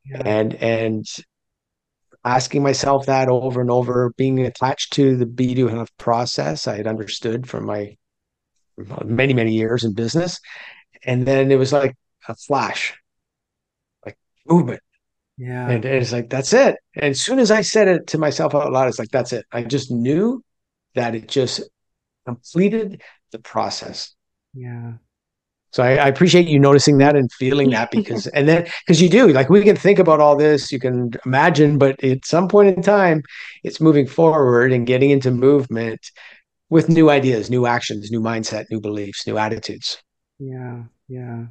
Yeah. 0.06 0.22
And 0.26 0.54
and 0.56 1.06
asking 2.24 2.64
myself 2.64 3.06
that 3.08 3.30
over 3.30 3.62
and 3.62 3.72
over, 3.72 4.14
being 4.18 4.40
attached 4.46 4.94
to 4.94 5.18
the 5.18 5.26
Be 5.26 5.54
Do 5.54 5.68
Have 5.68 5.96
process. 5.98 6.68
I 6.68 6.78
had 6.78 6.88
understood 6.88 7.48
from 7.48 7.66
my 7.66 7.98
many, 9.04 9.34
many 9.34 9.54
years 9.54 9.84
in 9.84 9.94
business. 9.94 10.40
And 11.04 11.26
then 11.26 11.52
it 11.52 11.56
was 11.56 11.74
like 11.74 11.96
a 12.28 12.36
flash, 12.36 12.94
like 14.06 14.18
movement. 14.46 14.82
Yeah. 15.38 15.70
And, 15.70 15.84
and 15.84 15.96
it's 15.96 16.12
like, 16.12 16.30
that's 16.30 16.54
it. 16.54 16.76
And 16.96 17.06
as 17.06 17.22
soon 17.22 17.40
as 17.40 17.50
I 17.50 17.62
said 17.62 17.88
it 17.88 18.08
to 18.08 18.20
myself 18.20 18.54
out 18.54 18.72
loud, 18.72 18.88
it's 18.88 19.00
like, 19.00 19.10
that's 19.10 19.34
it. 19.34 19.46
I 19.52 19.64
just 19.64 19.90
knew 19.90 20.44
that 20.94 21.16
it 21.16 21.28
just 21.28 21.62
completed 22.26 23.02
the 23.32 23.40
process. 23.40 24.14
Yeah. 24.54 24.94
So 25.72 25.84
I, 25.84 25.96
I, 25.96 26.08
appreciate 26.08 26.48
you 26.48 26.60
noticing 26.60 26.98
that 26.98 27.16
and 27.16 27.32
feeling 27.32 27.70
that 27.70 27.92
because, 27.92 28.28
and 28.28 28.48
then 28.48 28.68
because 28.86 29.02
you 29.02 29.10
do, 29.10 29.30
like 29.30 29.50
we 29.50 29.64
can 29.64 29.76
think 29.76 30.00
about 30.00 30.20
all 30.20 30.36
this, 30.36 30.72
you 30.72 30.80
can 30.80 31.12
imagine, 31.26 31.78
but 31.78 32.04
at 32.04 32.26
some 32.26 32.48
point 32.48 32.76
in 32.76 32.84
time, 32.84 33.24
it's 33.64 33.80
moving 33.80 34.08
forward 34.08 34.74
and 34.74 34.86
getting 34.86 35.10
into 35.10 35.32
movement 35.32 36.00
with 36.70 36.90
new 36.90 37.10
ideas, 37.10 37.50
new 37.50 37.66
actions, 37.66 38.12
new 38.12 38.22
mindset, 38.22 38.66
new 38.72 38.80
beliefs, 38.80 39.28
new 39.28 39.38
attitudes. 39.38 40.02
Yeah, 40.40 40.84
yeah, 41.08 41.46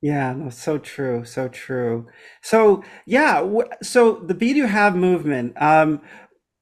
yeah. 0.00 0.32
No, 0.32 0.48
so 0.48 0.78
true, 0.78 1.24
so 1.24 1.48
true. 1.48 2.06
So 2.40 2.82
yeah, 3.04 3.46
so 3.82 4.14
the 4.14 4.34
Be 4.34 4.54
Do 4.54 4.66
Have 4.66 4.96
movement. 4.96 5.60
Um, 5.60 6.00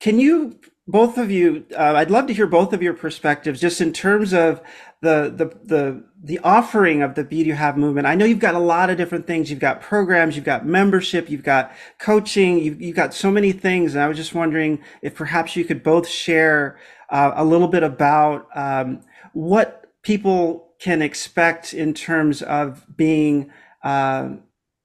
can 0.00 0.18
you 0.18 0.58
both 0.88 1.18
of 1.18 1.30
you? 1.30 1.66
Uh, 1.76 1.94
I'd 1.96 2.10
love 2.10 2.26
to 2.28 2.34
hear 2.34 2.46
both 2.46 2.72
of 2.72 2.82
your 2.82 2.94
perspectives, 2.94 3.60
just 3.60 3.80
in 3.80 3.92
terms 3.92 4.32
of 4.32 4.62
the 5.00 5.32
the 5.34 5.46
the 5.64 6.04
the 6.22 6.38
offering 6.40 7.02
of 7.02 7.14
the 7.14 7.22
Be 7.22 7.44
Do 7.44 7.52
Have 7.52 7.76
movement. 7.76 8.06
I 8.06 8.16
know 8.16 8.24
you've 8.24 8.40
got 8.40 8.56
a 8.56 8.60
lot 8.60 8.90
of 8.90 8.96
different 8.96 9.26
things. 9.26 9.50
You've 9.50 9.60
got 9.60 9.80
programs, 9.80 10.34
you've 10.34 10.44
got 10.44 10.66
membership, 10.66 11.30
you've 11.30 11.44
got 11.44 11.72
coaching, 11.98 12.58
you've, 12.58 12.80
you've 12.80 12.96
got 12.96 13.14
so 13.14 13.30
many 13.30 13.52
things. 13.52 13.94
And 13.94 14.02
I 14.02 14.08
was 14.08 14.16
just 14.16 14.34
wondering 14.34 14.82
if 15.00 15.14
perhaps 15.14 15.54
you 15.54 15.64
could 15.64 15.84
both 15.84 16.08
share 16.08 16.78
uh, 17.10 17.32
a 17.36 17.44
little 17.44 17.68
bit 17.68 17.84
about 17.84 18.48
um, 18.54 19.02
what 19.32 19.92
people 20.02 20.72
can 20.80 21.00
expect 21.02 21.72
in 21.72 21.94
terms 21.94 22.42
of 22.42 22.84
being 22.96 23.50
uh, 23.84 24.30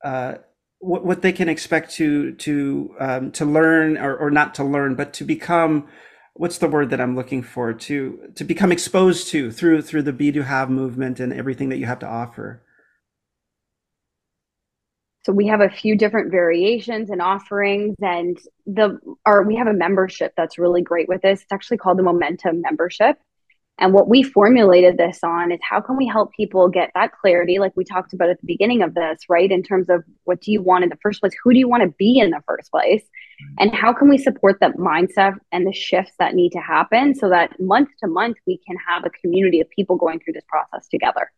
uh, 0.04 0.36
what, 0.80 1.06
what 1.06 1.22
they 1.24 1.32
can 1.32 1.50
expect 1.50 1.92
to 1.96 2.34
to 2.34 2.96
um, 3.00 3.32
to 3.32 3.46
learn 3.46 3.98
or, 3.98 4.16
or 4.16 4.30
not 4.30 4.54
to 4.56 4.64
learn, 4.64 4.94
but 4.94 5.14
to 5.14 5.24
become 5.24 5.88
what's 6.36 6.58
the 6.58 6.68
word 6.68 6.90
that 6.90 7.02
I'm 7.02 7.16
looking 7.16 7.44
for 7.44 7.74
to 7.74 8.32
to 8.36 8.44
become 8.44 8.72
exposed 8.72 9.28
to 9.30 9.52
through 9.52 9.82
through 9.84 10.04
the 10.04 10.14
Be 10.14 10.32
Do 10.32 10.42
Have 10.42 10.70
movement 10.70 11.20
and 11.20 11.32
everything 11.34 11.70
that 11.70 11.78
you 11.78 11.86
have 11.86 12.00
to 12.00 12.08
offer? 12.08 12.62
So 15.26 15.32
we 15.32 15.48
have 15.48 15.62
a 15.62 15.70
few 15.70 15.98
different 15.98 16.32
variations 16.32 17.10
and 17.10 17.22
offerings, 17.22 17.96
and 18.02 18.38
the 18.66 19.00
our 19.26 19.44
we 19.44 19.56
have 19.56 19.68
a 19.68 19.74
membership 19.74 20.34
that's 20.36 20.58
really 20.58 20.82
great 20.82 21.08
with 21.08 21.22
this. 21.22 21.42
It's 21.44 21.52
actually 21.52 21.78
called 21.78 21.98
the 21.98 22.04
Momentum 22.04 22.62
Membership. 22.62 23.18
And 23.80 23.92
what 23.92 24.08
we 24.08 24.22
formulated 24.22 24.98
this 24.98 25.20
on 25.24 25.52
is 25.52 25.60
how 25.68 25.82
can 25.82 25.98
we 25.98 26.06
help 26.06 26.32
people 26.34 26.70
get 26.70 26.92
that 26.94 27.12
clarity, 27.12 27.58
like 27.58 27.76
we 27.76 27.84
talked 27.84 28.14
about 28.14 28.30
at 28.30 28.40
the 28.40 28.46
beginning 28.46 28.84
of 28.84 28.94
this, 28.94 29.22
right? 29.28 29.52
In 29.52 29.64
terms 29.64 29.90
of 29.90 30.04
what 30.26 30.42
do 30.42 30.52
you 30.52 30.62
want 30.62 30.84
in 30.84 30.92
the 30.92 30.98
first 31.02 31.22
place? 31.22 31.34
Who 31.44 31.54
do 31.54 31.60
you 31.60 31.68
want 31.68 31.82
to 31.82 31.90
be 31.98 32.20
in 32.20 32.30
the 32.30 32.44
first 32.46 32.70
place? 32.70 33.04
And 33.60 33.74
how 33.74 33.94
can 33.94 34.10
we 34.10 34.18
support 34.18 34.60
that 34.60 34.78
mindset 34.78 35.36
and 35.52 35.66
the 35.66 35.74
shifts 35.74 36.14
that 36.20 36.36
need 36.36 36.52
to 36.52 36.60
happen 36.60 37.16
so 37.16 37.30
that 37.30 37.60
month 37.60 37.90
to 38.00 38.08
month 38.08 38.38
we 38.48 38.60
can 38.66 38.78
have 38.88 39.06
a 39.06 39.10
community 39.10 39.60
of 39.62 39.70
people 39.70 39.96
going 39.96 40.20
through 40.20 40.34
this 40.34 40.46
process 40.48 40.88
together? 40.88 41.32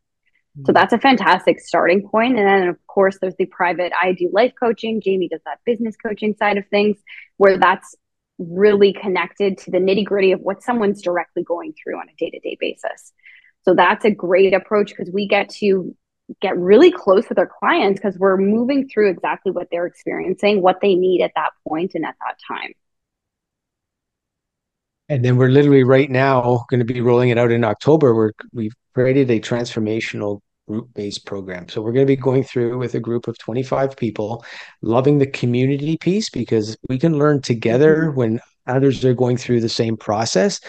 So 0.57 0.61
mm-hmm. 0.61 0.73
that's 0.73 0.93
a 0.93 0.99
fantastic 0.99 1.59
starting 1.59 2.07
point. 2.07 2.37
And 2.37 2.47
then, 2.47 2.67
of 2.69 2.77
course, 2.87 3.17
there's 3.19 3.35
the 3.37 3.45
private 3.45 3.91
I 4.01 4.13
do 4.13 4.29
life 4.31 4.53
coaching. 4.57 5.01
Jamie 5.01 5.27
does 5.27 5.41
that 5.45 5.59
business 5.65 5.95
coaching 5.97 6.35
side 6.37 6.57
of 6.57 6.65
things, 6.67 6.97
where 7.37 7.57
that's 7.57 7.95
really 8.37 8.93
connected 8.93 9.57
to 9.57 9.71
the 9.71 9.77
nitty 9.77 10.05
gritty 10.05 10.31
of 10.31 10.41
what 10.41 10.63
someone's 10.63 11.01
directly 11.01 11.43
going 11.43 11.73
through 11.73 11.97
on 11.97 12.07
a 12.09 12.15
day 12.17 12.29
to 12.29 12.39
day 12.39 12.57
basis. 12.59 13.13
So 13.63 13.73
that's 13.73 14.05
a 14.05 14.11
great 14.11 14.53
approach 14.53 14.89
because 14.89 15.11
we 15.11 15.27
get 15.27 15.49
to 15.61 15.95
get 16.41 16.57
really 16.57 16.91
close 16.91 17.27
with 17.29 17.37
our 17.37 17.49
clients 17.59 17.99
because 17.99 18.17
we're 18.17 18.37
moving 18.37 18.87
through 18.87 19.09
exactly 19.09 19.51
what 19.51 19.67
they're 19.71 19.85
experiencing, 19.85 20.61
what 20.61 20.79
they 20.81 20.95
need 20.95 21.21
at 21.21 21.31
that 21.35 21.51
point 21.67 21.91
and 21.95 22.05
at 22.05 22.15
that 22.19 22.37
time. 22.47 22.71
And 25.07 25.23
then 25.23 25.37
we're 25.37 25.49
literally 25.49 25.83
right 25.83 26.09
now 26.09 26.65
going 26.69 26.79
to 26.79 26.93
be 26.93 26.99
rolling 26.99 27.29
it 27.29 27.37
out 27.37 27.51
in 27.51 27.63
October. 27.63 28.15
We're 28.15 28.31
we've 28.53 28.73
created 28.95 29.29
a 29.29 29.39
transformational 29.39 30.39
group 30.67 30.91
based 30.95 31.25
program. 31.25 31.69
So 31.69 31.81
we're 31.81 31.91
going 31.91 32.07
to 32.07 32.11
be 32.11 32.19
going 32.19 32.43
through 32.43 32.77
with 32.77 32.95
a 32.95 32.99
group 32.99 33.27
of 33.27 33.37
25 33.37 33.95
people, 33.95 34.43
loving 34.81 35.19
the 35.19 35.27
community 35.27 35.97
piece 35.97 36.29
because 36.29 36.75
we 36.89 36.97
can 36.97 37.17
learn 37.17 37.41
together 37.41 38.07
mm-hmm. 38.07 38.17
when 38.17 38.39
others 38.67 39.05
are 39.05 39.13
going 39.13 39.37
through 39.37 39.61
the 39.61 39.69
same 39.69 39.95
process. 39.95 40.59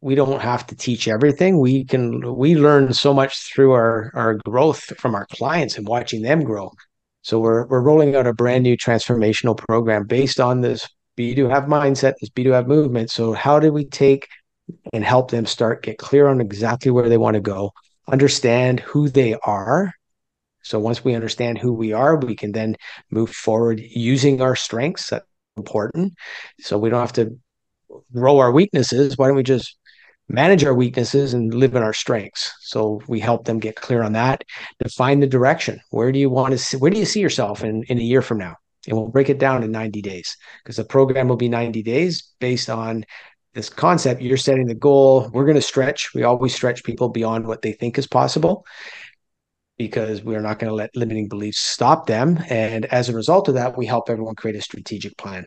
We 0.00 0.14
don't 0.14 0.40
have 0.40 0.66
to 0.68 0.76
teach 0.76 1.08
everything. 1.08 1.58
We 1.58 1.84
can 1.84 2.36
we 2.36 2.54
learn 2.54 2.92
so 2.92 3.12
much 3.12 3.52
through 3.52 3.72
our 3.72 4.10
our 4.14 4.34
growth 4.34 4.80
from 4.98 5.14
our 5.14 5.26
clients 5.26 5.76
and 5.76 5.86
watching 5.86 6.22
them 6.22 6.44
grow. 6.44 6.70
So 7.22 7.40
we're 7.40 7.66
we're 7.66 7.80
rolling 7.80 8.14
out 8.14 8.26
a 8.26 8.32
brand 8.32 8.62
new 8.62 8.76
transformational 8.76 9.56
program 9.56 10.06
based 10.06 10.40
on 10.40 10.60
this 10.60 10.88
Be 11.16 11.34
Do 11.34 11.48
Have 11.48 11.64
mindset, 11.64 12.14
this 12.20 12.30
Be 12.30 12.44
Do 12.44 12.52
Have 12.52 12.68
movement. 12.68 13.10
So 13.10 13.32
how 13.32 13.58
do 13.58 13.72
we 13.72 13.84
take 13.84 14.28
and 14.92 15.04
help 15.04 15.30
them 15.30 15.46
start 15.46 15.82
get 15.82 15.98
clear 15.98 16.28
on 16.28 16.40
exactly 16.40 16.90
where 16.90 17.08
they 17.08 17.18
want 17.18 17.34
to 17.34 17.40
go 17.40 17.72
understand 18.10 18.80
who 18.80 19.08
they 19.08 19.34
are. 19.44 19.92
So 20.62 20.78
once 20.78 21.04
we 21.04 21.14
understand 21.14 21.58
who 21.58 21.72
we 21.72 21.92
are, 21.92 22.16
we 22.16 22.34
can 22.34 22.52
then 22.52 22.76
move 23.10 23.30
forward 23.30 23.80
using 23.80 24.42
our 24.42 24.56
strengths. 24.56 25.10
That's 25.10 25.26
important. 25.56 26.14
So 26.60 26.78
we 26.78 26.90
don't 26.90 27.00
have 27.00 27.12
to 27.14 27.38
grow 28.12 28.38
our 28.38 28.52
weaknesses. 28.52 29.16
Why 29.16 29.28
don't 29.28 29.36
we 29.36 29.42
just 29.42 29.77
manage 30.28 30.64
our 30.64 30.74
weaknesses 30.74 31.34
and 31.34 31.54
live 31.54 31.74
in 31.74 31.82
our 31.82 31.92
strengths? 31.92 32.52
So 32.60 33.00
we 33.08 33.20
help 33.20 33.44
them 33.44 33.58
get 33.58 33.76
clear 33.76 34.02
on 34.02 34.12
that, 34.12 34.44
define 34.82 35.20
the 35.20 35.26
direction. 35.26 35.80
Where 35.90 36.12
do 36.12 36.18
you 36.18 36.30
want 36.30 36.52
to 36.52 36.58
see, 36.58 36.76
where 36.76 36.90
do 36.90 36.98
you 36.98 37.04
see 37.04 37.20
yourself 37.20 37.64
in, 37.64 37.82
in 37.84 37.98
a 37.98 38.02
year 38.02 38.22
from 38.22 38.38
now? 38.38 38.56
And 38.86 38.96
we'll 38.96 39.08
break 39.08 39.28
it 39.28 39.38
down 39.38 39.62
in 39.62 39.70
90 39.70 40.00
days 40.02 40.36
because 40.62 40.76
the 40.76 40.84
program 40.84 41.28
will 41.28 41.36
be 41.36 41.48
90 41.48 41.82
days 41.82 42.34
based 42.40 42.70
on 42.70 43.04
this 43.54 43.68
concept, 43.68 44.22
you're 44.22 44.36
setting 44.36 44.66
the 44.66 44.74
goal. 44.74 45.28
We're 45.32 45.44
going 45.44 45.56
to 45.56 45.62
stretch. 45.62 46.14
We 46.14 46.22
always 46.22 46.54
stretch 46.54 46.84
people 46.84 47.08
beyond 47.08 47.46
what 47.46 47.62
they 47.62 47.72
think 47.72 47.98
is 47.98 48.06
possible 48.06 48.64
because 49.78 50.22
we're 50.22 50.40
not 50.40 50.58
going 50.58 50.70
to 50.70 50.74
let 50.74 50.94
limiting 50.94 51.28
beliefs 51.28 51.58
stop 51.58 52.06
them. 52.06 52.38
And 52.50 52.84
as 52.86 53.08
a 53.08 53.14
result 53.14 53.48
of 53.48 53.54
that, 53.54 53.76
we 53.76 53.86
help 53.86 54.10
everyone 54.10 54.34
create 54.34 54.56
a 54.56 54.62
strategic 54.62 55.16
plan. 55.16 55.46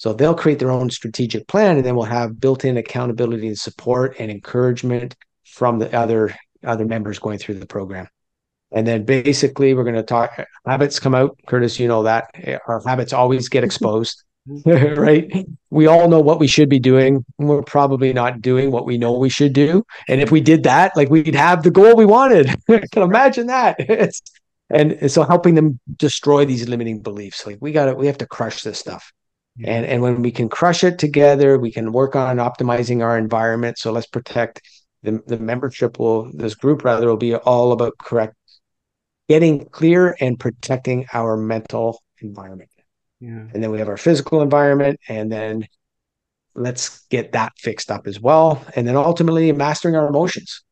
So 0.00 0.14
they'll 0.14 0.34
create 0.34 0.58
their 0.58 0.70
own 0.70 0.88
strategic 0.88 1.46
plan, 1.46 1.76
and 1.76 1.84
then 1.84 1.94
we'll 1.94 2.06
have 2.06 2.40
built-in 2.40 2.78
accountability 2.78 3.48
and 3.48 3.58
support 3.58 4.16
and 4.18 4.30
encouragement 4.30 5.14
from 5.44 5.78
the 5.78 5.94
other 5.94 6.34
other 6.64 6.86
members 6.86 7.18
going 7.18 7.36
through 7.36 7.56
the 7.56 7.66
program. 7.66 8.08
And 8.72 8.86
then 8.86 9.04
basically, 9.04 9.74
we're 9.74 9.84
going 9.84 9.96
to 9.96 10.02
talk 10.02 10.42
habits 10.64 10.98
come 10.98 11.14
out. 11.14 11.38
Curtis, 11.46 11.78
you 11.78 11.86
know 11.86 12.04
that 12.04 12.30
eh, 12.36 12.56
our 12.66 12.80
habits 12.86 13.12
always 13.12 13.50
get 13.50 13.62
exposed, 13.62 14.24
right? 14.64 15.46
We 15.68 15.86
all 15.86 16.08
know 16.08 16.20
what 16.20 16.40
we 16.40 16.46
should 16.46 16.70
be 16.70 16.80
doing. 16.80 17.22
We're 17.36 17.60
probably 17.60 18.14
not 18.14 18.40
doing 18.40 18.70
what 18.70 18.86
we 18.86 18.96
know 18.96 19.12
we 19.12 19.28
should 19.28 19.52
do. 19.52 19.84
And 20.08 20.22
if 20.22 20.30
we 20.30 20.40
did 20.40 20.62
that, 20.62 20.96
like 20.96 21.10
we'd 21.10 21.34
have 21.34 21.62
the 21.62 21.70
goal 21.70 21.94
we 21.94 22.06
wanted. 22.06 22.48
can 22.90 23.02
imagine 23.02 23.48
that. 23.48 23.76
It's, 23.78 24.22
and 24.70 25.10
so 25.12 25.24
helping 25.24 25.56
them 25.56 25.78
destroy 25.96 26.46
these 26.46 26.70
limiting 26.70 27.02
beliefs. 27.02 27.46
Like 27.46 27.58
we 27.60 27.70
got 27.70 27.84
to, 27.84 27.94
we 27.94 28.06
have 28.06 28.18
to 28.18 28.26
crush 28.26 28.62
this 28.62 28.78
stuff. 28.78 29.12
And 29.62 29.84
and 29.84 30.00
when 30.00 30.22
we 30.22 30.30
can 30.30 30.48
crush 30.48 30.84
it 30.84 30.98
together, 30.98 31.58
we 31.58 31.70
can 31.70 31.92
work 31.92 32.16
on 32.16 32.38
optimizing 32.38 33.02
our 33.02 33.18
environment. 33.18 33.78
So 33.78 33.92
let's 33.92 34.06
protect 34.06 34.62
the, 35.02 35.22
the 35.26 35.38
membership 35.38 35.98
will 35.98 36.30
this 36.32 36.54
group 36.54 36.84
rather 36.84 37.06
will 37.06 37.16
be 37.16 37.34
all 37.34 37.72
about 37.72 37.98
correct 37.98 38.34
getting 39.28 39.64
clear 39.66 40.16
and 40.20 40.38
protecting 40.38 41.06
our 41.12 41.36
mental 41.36 42.02
environment. 42.20 42.70
Yeah. 43.20 43.46
And 43.52 43.62
then 43.62 43.70
we 43.70 43.78
have 43.78 43.88
our 43.88 43.96
physical 43.96 44.42
environment 44.42 44.98
and 45.08 45.30
then 45.30 45.66
let's 46.54 47.06
get 47.06 47.32
that 47.32 47.52
fixed 47.58 47.90
up 47.90 48.06
as 48.06 48.20
well. 48.20 48.64
And 48.74 48.88
then 48.88 48.96
ultimately 48.96 49.52
mastering 49.52 49.94
our 49.94 50.08
emotions. 50.08 50.64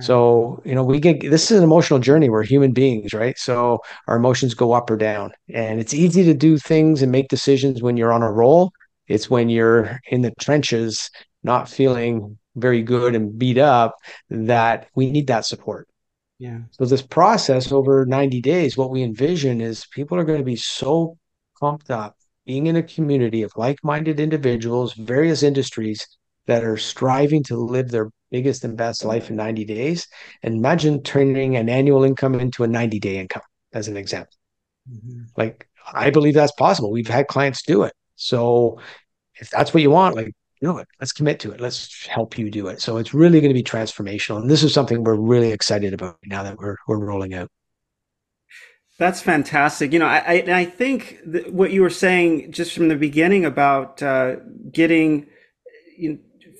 So, 0.00 0.60
you 0.64 0.74
know, 0.74 0.84
we 0.84 1.00
get 1.00 1.20
this 1.20 1.50
is 1.50 1.58
an 1.58 1.64
emotional 1.64 1.98
journey. 1.98 2.28
We're 2.28 2.42
human 2.42 2.72
beings, 2.72 3.14
right? 3.14 3.38
So 3.38 3.80
our 4.08 4.16
emotions 4.16 4.52
go 4.52 4.72
up 4.72 4.90
or 4.90 4.96
down. 4.96 5.32
And 5.54 5.80
it's 5.80 5.94
easy 5.94 6.22
to 6.24 6.34
do 6.34 6.58
things 6.58 7.02
and 7.02 7.10
make 7.10 7.28
decisions 7.28 7.82
when 7.82 7.96
you're 7.96 8.12
on 8.12 8.22
a 8.22 8.30
roll. 8.30 8.72
It's 9.08 9.30
when 9.30 9.48
you're 9.48 10.00
in 10.10 10.22
the 10.22 10.32
trenches, 10.40 11.10
not 11.42 11.68
feeling 11.68 12.36
very 12.56 12.82
good 12.82 13.14
and 13.14 13.38
beat 13.38 13.58
up, 13.58 13.94
that 14.28 14.88
we 14.94 15.10
need 15.10 15.28
that 15.28 15.46
support. 15.46 15.88
Yeah. 16.38 16.60
So 16.72 16.84
this 16.84 17.02
process 17.02 17.72
over 17.72 18.04
90 18.04 18.40
days, 18.42 18.76
what 18.76 18.90
we 18.90 19.02
envision 19.02 19.60
is 19.60 19.86
people 19.86 20.18
are 20.18 20.24
going 20.24 20.40
to 20.40 20.44
be 20.44 20.56
so 20.56 21.16
pumped 21.58 21.90
up 21.90 22.16
being 22.44 22.66
in 22.66 22.76
a 22.76 22.82
community 22.82 23.42
of 23.42 23.52
like-minded 23.56 24.20
individuals, 24.20 24.92
various 24.94 25.42
industries 25.42 26.06
that 26.46 26.64
are 26.64 26.76
striving 26.76 27.42
to 27.44 27.56
live 27.56 27.90
their 27.90 28.10
biggest 28.30 28.64
and 28.64 28.76
best 28.76 29.04
life 29.04 29.30
in 29.30 29.36
90 29.36 29.64
days. 29.64 30.06
And 30.42 30.54
imagine 30.54 31.02
turning 31.02 31.56
an 31.56 31.68
annual 31.68 32.04
income 32.04 32.34
into 32.34 32.64
a 32.64 32.68
90 32.68 32.98
day 33.00 33.18
income, 33.18 33.42
as 33.72 33.88
an 33.88 33.96
example. 33.96 34.36
Mm-hmm. 34.90 35.22
Like, 35.36 35.68
I 35.92 36.10
believe 36.10 36.34
that's 36.34 36.52
possible. 36.52 36.90
We've 36.90 37.08
had 37.08 37.28
clients 37.28 37.62
do 37.62 37.82
it. 37.82 37.92
So, 38.16 38.80
if 39.34 39.50
that's 39.50 39.74
what 39.74 39.82
you 39.82 39.90
want, 39.90 40.16
like, 40.16 40.32
do 40.60 40.78
it. 40.78 40.88
Let's 41.00 41.12
commit 41.12 41.38
to 41.40 41.52
it. 41.52 41.60
Let's 41.60 42.06
help 42.06 42.38
you 42.38 42.50
do 42.50 42.68
it. 42.68 42.80
So, 42.80 42.96
it's 42.96 43.14
really 43.14 43.40
going 43.40 43.50
to 43.50 43.54
be 43.54 43.62
transformational. 43.62 44.40
And 44.40 44.50
this 44.50 44.62
is 44.62 44.72
something 44.72 45.04
we're 45.04 45.14
really 45.14 45.52
excited 45.52 45.92
about 45.92 46.16
now 46.24 46.42
that 46.42 46.58
we're, 46.58 46.76
we're 46.88 47.04
rolling 47.04 47.34
out. 47.34 47.50
That's 48.98 49.20
fantastic. 49.20 49.92
You 49.92 49.98
know, 49.98 50.06
I, 50.06 50.18
I, 50.18 50.58
I 50.60 50.64
think 50.64 51.18
what 51.50 51.70
you 51.70 51.82
were 51.82 51.90
saying 51.90 52.52
just 52.52 52.72
from 52.72 52.88
the 52.88 52.96
beginning 52.96 53.44
about 53.44 54.02
uh, 54.02 54.36
getting 54.72 55.26
you 55.98 56.12
know, 56.12 56.18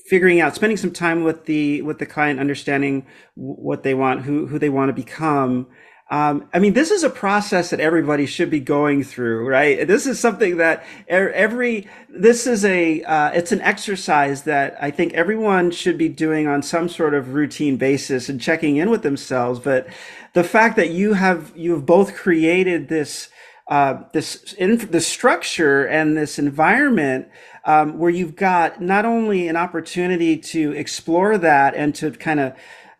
figuring 0.08 0.40
out 0.40 0.54
spending 0.54 0.76
some 0.76 0.92
time 0.92 1.24
with 1.24 1.46
the 1.46 1.82
with 1.82 1.98
the 1.98 2.06
client 2.06 2.40
understanding 2.40 3.06
what 3.34 3.82
they 3.82 3.94
want 3.94 4.22
who 4.22 4.46
who 4.46 4.58
they 4.58 4.68
want 4.68 4.88
to 4.88 4.92
become 4.92 5.66
um, 6.08 6.48
I 6.54 6.60
mean, 6.60 6.74
this 6.74 6.92
is 6.92 7.02
a 7.02 7.10
process 7.10 7.70
that 7.70 7.80
everybody 7.80 8.26
should 8.26 8.48
be 8.48 8.60
going 8.60 9.02
through, 9.02 9.48
right? 9.48 9.88
This 9.88 10.06
is 10.06 10.20
something 10.20 10.58
that 10.58 10.84
every, 11.08 11.88
this 12.08 12.46
is 12.46 12.64
a, 12.64 13.02
uh, 13.02 13.30
it's 13.32 13.50
an 13.50 13.60
exercise 13.60 14.42
that 14.42 14.76
I 14.80 14.92
think 14.92 15.14
everyone 15.14 15.72
should 15.72 15.98
be 15.98 16.08
doing 16.08 16.46
on 16.46 16.62
some 16.62 16.88
sort 16.88 17.12
of 17.12 17.34
routine 17.34 17.76
basis 17.76 18.28
and 18.28 18.40
checking 18.40 18.76
in 18.76 18.88
with 18.88 19.02
themselves. 19.02 19.58
But 19.58 19.88
the 20.32 20.44
fact 20.44 20.76
that 20.76 20.90
you 20.90 21.14
have, 21.14 21.52
you 21.56 21.72
have 21.72 21.86
both 21.86 22.14
created 22.14 22.86
this, 22.86 23.28
uh, 23.68 24.02
this, 24.12 24.52
in, 24.54 24.78
the 24.90 25.00
structure 25.00 25.84
and 25.84 26.16
this 26.16 26.38
environment 26.38 27.28
um, 27.64 27.98
where 27.98 28.10
you've 28.10 28.36
got 28.36 28.80
not 28.80 29.04
only 29.04 29.48
an 29.48 29.56
opportunity 29.56 30.36
to 30.38 30.72
explore 30.72 31.36
that 31.36 31.74
and 31.74 31.94
to 31.96 32.10
kind 32.12 32.38
of 32.38 32.54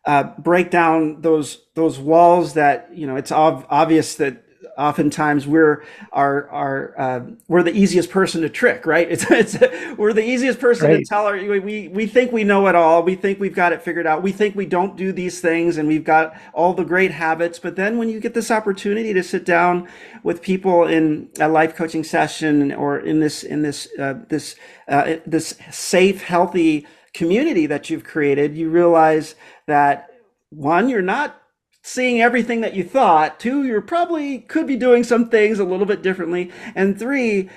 uh, 0.06 0.24
break 0.38 0.70
down 0.70 1.20
those 1.20 1.62
those 1.74 1.98
walls 1.98 2.54
that 2.54 2.88
you 2.92 3.06
know 3.06 3.16
it's 3.16 3.32
ob- 3.32 3.66
obvious 3.68 4.14
that 4.14 4.45
oftentimes 4.76 5.46
we're 5.46 5.84
our 6.12 6.48
our 6.50 6.94
uh, 6.98 7.20
we're 7.48 7.62
the 7.62 7.74
easiest 7.74 8.10
person 8.10 8.42
to 8.42 8.48
trick, 8.48 8.86
right? 8.86 9.08
It's 9.16 9.24
it's 9.30 9.96
we're 9.96 10.12
the 10.12 10.24
easiest 10.24 10.60
person 10.60 10.90
right. 10.90 10.98
to 10.98 11.04
tell 11.04 11.26
our 11.26 11.36
we 11.36 11.88
we 11.88 12.06
think 12.06 12.32
we 12.32 12.44
know 12.44 12.66
it 12.66 12.74
all. 12.74 13.02
We 13.02 13.14
think 13.14 13.40
we've 13.40 13.54
got 13.54 13.72
it 13.72 13.82
figured 13.82 14.06
out. 14.06 14.22
We 14.22 14.32
think 14.32 14.54
we 14.54 14.66
don't 14.66 14.96
do 14.96 15.12
these 15.12 15.40
things, 15.40 15.78
and 15.78 15.88
we've 15.88 16.04
got 16.04 16.36
all 16.52 16.74
the 16.74 16.84
great 16.84 17.12
habits. 17.12 17.58
But 17.58 17.76
then 17.76 17.98
when 17.98 18.08
you 18.08 18.20
get 18.20 18.34
this 18.34 18.50
opportunity 18.50 19.14
to 19.14 19.22
sit 19.22 19.44
down 19.44 19.88
with 20.22 20.42
people 20.42 20.84
in 20.86 21.30
a 21.40 21.48
life 21.48 21.74
coaching 21.74 22.04
session 22.04 22.72
or 22.72 22.98
in 22.98 23.20
this 23.20 23.42
in 23.42 23.62
this 23.62 23.88
uh, 23.98 24.14
this 24.28 24.56
uh, 24.88 25.16
this 25.26 25.54
safe, 25.70 26.22
healthy 26.22 26.86
community 27.14 27.66
that 27.66 27.88
you've 27.88 28.04
created, 28.04 28.56
you 28.56 28.68
realize 28.68 29.34
that 29.66 30.10
one, 30.50 30.88
you're 30.88 31.02
not 31.02 31.40
seeing 31.86 32.20
everything 32.20 32.62
that 32.62 32.74
you 32.74 32.82
thought. 32.82 33.38
Two, 33.38 33.62
you're 33.62 33.80
probably 33.80 34.40
could 34.40 34.66
be 34.66 34.76
doing 34.76 35.04
some 35.04 35.28
things 35.28 35.60
a 35.60 35.64
little 35.64 35.86
bit 35.86 36.02
differently. 36.02 36.50
And 36.74 36.98
three, 36.98 37.48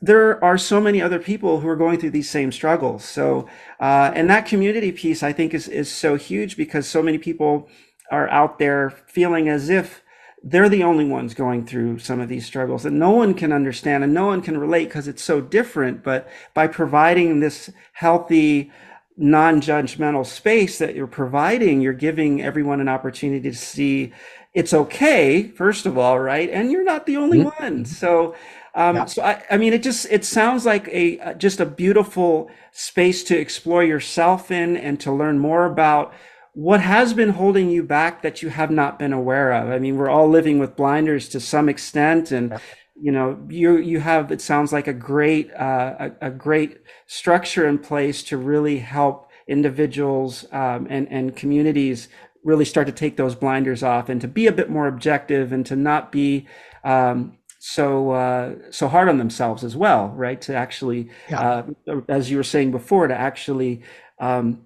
there 0.00 0.42
are 0.42 0.56
so 0.56 0.80
many 0.80 1.02
other 1.02 1.18
people 1.18 1.58
who 1.60 1.68
are 1.68 1.74
going 1.74 1.98
through 1.98 2.10
these 2.10 2.30
same 2.30 2.52
struggles. 2.52 3.04
So, 3.04 3.48
uh, 3.80 4.12
and 4.14 4.30
that 4.30 4.46
community 4.46 4.92
piece, 4.92 5.24
I 5.24 5.32
think, 5.32 5.52
is 5.52 5.66
is 5.66 5.90
so 5.90 6.14
huge 6.14 6.56
because 6.56 6.86
so 6.86 7.02
many 7.02 7.18
people 7.18 7.68
are 8.12 8.28
out 8.28 8.60
there 8.60 8.90
feeling 8.90 9.48
as 9.48 9.68
if 9.68 10.02
they're 10.44 10.68
the 10.68 10.84
only 10.84 11.04
ones 11.04 11.34
going 11.34 11.66
through 11.66 11.98
some 11.98 12.20
of 12.20 12.28
these 12.28 12.46
struggles 12.46 12.84
and 12.84 12.98
no 12.98 13.10
one 13.10 13.34
can 13.34 13.52
understand 13.52 14.04
and 14.04 14.14
no 14.14 14.26
one 14.26 14.42
can 14.42 14.58
relate 14.58 14.84
because 14.84 15.08
it's 15.08 15.24
so 15.24 15.40
different. 15.40 16.04
But 16.04 16.28
by 16.54 16.68
providing 16.68 17.40
this 17.40 17.70
healthy, 17.94 18.70
non-judgmental 19.16 20.24
space 20.24 20.78
that 20.78 20.94
you're 20.94 21.06
providing 21.06 21.80
you're 21.80 21.92
giving 21.92 22.42
everyone 22.42 22.80
an 22.80 22.88
opportunity 22.88 23.50
to 23.50 23.56
see 23.56 24.12
it's 24.54 24.72
okay 24.72 25.48
first 25.48 25.84
of 25.86 25.98
all 25.98 26.18
right 26.18 26.48
and 26.50 26.72
you're 26.72 26.84
not 26.84 27.06
the 27.06 27.16
only 27.16 27.38
mm-hmm. 27.38 27.62
one 27.62 27.84
so 27.84 28.34
um, 28.74 28.96
yeah. 28.96 29.04
so 29.04 29.22
I, 29.22 29.42
I 29.50 29.56
mean 29.58 29.74
it 29.74 29.82
just 29.82 30.06
it 30.10 30.24
sounds 30.24 30.64
like 30.64 30.88
a 30.88 31.34
just 31.34 31.60
a 31.60 31.66
beautiful 31.66 32.50
space 32.70 33.22
to 33.24 33.38
explore 33.38 33.84
yourself 33.84 34.50
in 34.50 34.78
and 34.78 34.98
to 35.00 35.12
learn 35.12 35.38
more 35.38 35.66
about 35.66 36.14
what 36.54 36.80
has 36.80 37.12
been 37.12 37.30
holding 37.30 37.70
you 37.70 37.82
back 37.82 38.22
that 38.22 38.42
you 38.42 38.48
have 38.48 38.70
not 38.70 38.98
been 38.98 39.12
aware 39.12 39.52
of 39.52 39.68
i 39.68 39.78
mean 39.78 39.96
we're 39.96 40.08
all 40.08 40.28
living 40.28 40.58
with 40.58 40.74
blinders 40.74 41.28
to 41.28 41.38
some 41.38 41.68
extent 41.68 42.32
and 42.32 42.50
yeah 42.50 42.58
you 43.02 43.10
know 43.10 43.36
you 43.48 43.78
you 43.78 43.98
have 43.98 44.30
it 44.30 44.40
sounds 44.40 44.72
like 44.72 44.86
a 44.86 44.92
great 44.92 45.52
uh, 45.54 46.10
a, 46.20 46.28
a, 46.28 46.30
great 46.30 46.78
structure 47.08 47.66
in 47.66 47.76
place 47.76 48.22
to 48.22 48.36
really 48.36 48.78
help 48.78 49.28
individuals 49.48 50.46
um, 50.52 50.86
and 50.88 51.10
and 51.10 51.34
communities 51.34 52.08
really 52.44 52.64
start 52.64 52.86
to 52.86 52.92
take 52.92 53.16
those 53.16 53.34
blinders 53.34 53.82
off 53.82 54.08
and 54.08 54.20
to 54.20 54.28
be 54.28 54.46
a 54.46 54.52
bit 54.52 54.70
more 54.70 54.86
objective 54.86 55.52
and 55.52 55.66
to 55.66 55.74
not 55.74 56.12
be 56.12 56.46
um, 56.84 57.36
so 57.58 58.12
uh, 58.12 58.54
so 58.70 58.86
hard 58.86 59.08
on 59.08 59.18
themselves 59.18 59.64
as 59.64 59.76
well 59.76 60.08
right 60.10 60.40
to 60.40 60.54
actually 60.54 61.10
yeah. 61.28 61.64
uh, 61.88 62.00
as 62.08 62.30
you 62.30 62.36
were 62.36 62.44
saying 62.44 62.70
before 62.70 63.08
to 63.08 63.14
actually 63.14 63.82
um, 64.20 64.64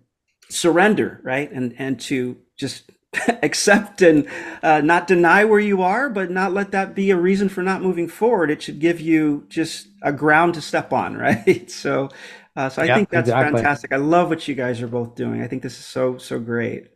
surrender 0.51 1.21
right 1.23 1.51
and 1.53 1.75
and 1.79 1.99
to 1.99 2.37
just 2.59 2.91
accept 3.43 4.03
and 4.03 4.29
uh, 4.63 4.81
not 4.81 5.07
deny 5.07 5.45
where 5.45 5.61
you 5.61 5.83
are, 5.83 6.09
but 6.09 6.31
not 6.31 6.53
let 6.53 6.73
that 6.73 6.95
be 6.95 7.11
a 7.11 7.17
reason 7.17 7.49
for 7.49 7.63
not 7.63 7.83
moving 7.83 8.09
forward. 8.09 8.51
It 8.51 8.63
should 8.63 8.79
give 8.79 9.01
you 9.01 9.45
just 9.49 9.89
a 10.03 10.13
ground 10.13 10.55
to 10.55 10.61
step 10.61 10.93
on, 10.93 11.17
right? 11.19 11.71
So, 11.71 12.09
uh, 12.55 12.69
so 12.69 12.83
I 12.83 12.95
think 12.95 13.11
that's 13.11 13.29
exactly. 13.29 13.59
fantastic. 13.59 13.93
I 13.93 13.97
love 13.97 14.29
what 14.29 14.47
you 14.49 14.55
guys 14.55 14.81
are 14.83 14.89
both 14.89 15.15
doing. 15.15 15.43
I 15.43 15.47
think 15.47 15.63
this 15.63 15.79
is 15.79 15.85
so 15.85 16.19
so 16.19 16.39
great. 16.39 16.89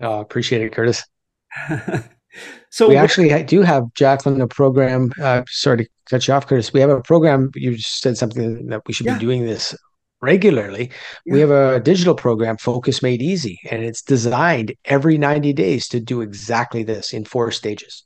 Oh, 0.00 0.20
appreciate 0.20 0.62
it, 0.62 0.72
Curtis. 0.72 1.04
so 2.70 2.88
we 2.88 2.96
actually 2.96 3.42
do 3.44 3.62
have 3.62 3.92
Jacklyn 3.94 4.40
a 4.40 4.48
program. 4.48 5.12
Uh, 5.20 5.42
sorry 5.48 5.78
to 5.78 5.90
cut 6.08 6.26
you 6.26 6.34
off, 6.34 6.46
Curtis. 6.46 6.72
We 6.72 6.80
have 6.80 6.90
a 6.90 7.02
program. 7.02 7.50
You 7.54 7.76
said 7.78 8.16
something 8.16 8.66
that 8.68 8.82
we 8.86 8.94
should 8.94 9.06
yeah. 9.06 9.14
be 9.14 9.20
doing 9.20 9.44
this 9.44 9.74
regularly. 10.20 10.90
Yeah. 11.24 11.34
We 11.34 11.40
have 11.40 11.50
a 11.50 11.80
digital 11.80 12.14
program, 12.14 12.56
Focus 12.56 13.02
Made 13.02 13.22
Easy, 13.22 13.58
and 13.70 13.82
it's 13.82 14.02
designed 14.02 14.74
every 14.84 15.18
90 15.18 15.52
days 15.52 15.88
to 15.88 16.00
do 16.00 16.20
exactly 16.20 16.82
this 16.82 17.12
in 17.12 17.24
four 17.24 17.50
stages. 17.50 18.04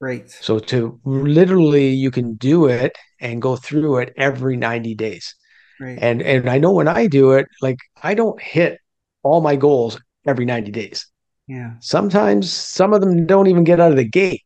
Great. 0.00 0.30
So 0.30 0.58
to 0.58 0.98
literally 1.04 1.90
you 1.90 2.10
can 2.10 2.34
do 2.34 2.66
it 2.66 2.96
and 3.20 3.40
go 3.40 3.54
through 3.54 3.98
it 3.98 4.12
every 4.16 4.56
90 4.56 4.94
days. 4.96 5.34
Right. 5.80 5.98
And 6.00 6.20
and 6.22 6.50
I 6.50 6.58
know 6.58 6.72
when 6.72 6.88
I 6.88 7.06
do 7.06 7.32
it, 7.32 7.46
like 7.60 7.78
I 8.02 8.14
don't 8.14 8.40
hit 8.40 8.78
all 9.22 9.40
my 9.40 9.56
goals 9.56 9.98
every 10.26 10.44
90 10.44 10.72
days. 10.72 11.06
Yeah. 11.46 11.74
Sometimes 11.80 12.52
some 12.52 12.92
of 12.92 13.00
them 13.00 13.26
don't 13.26 13.46
even 13.46 13.64
get 13.64 13.78
out 13.78 13.92
of 13.92 13.96
the 13.96 14.08
gate. 14.08 14.42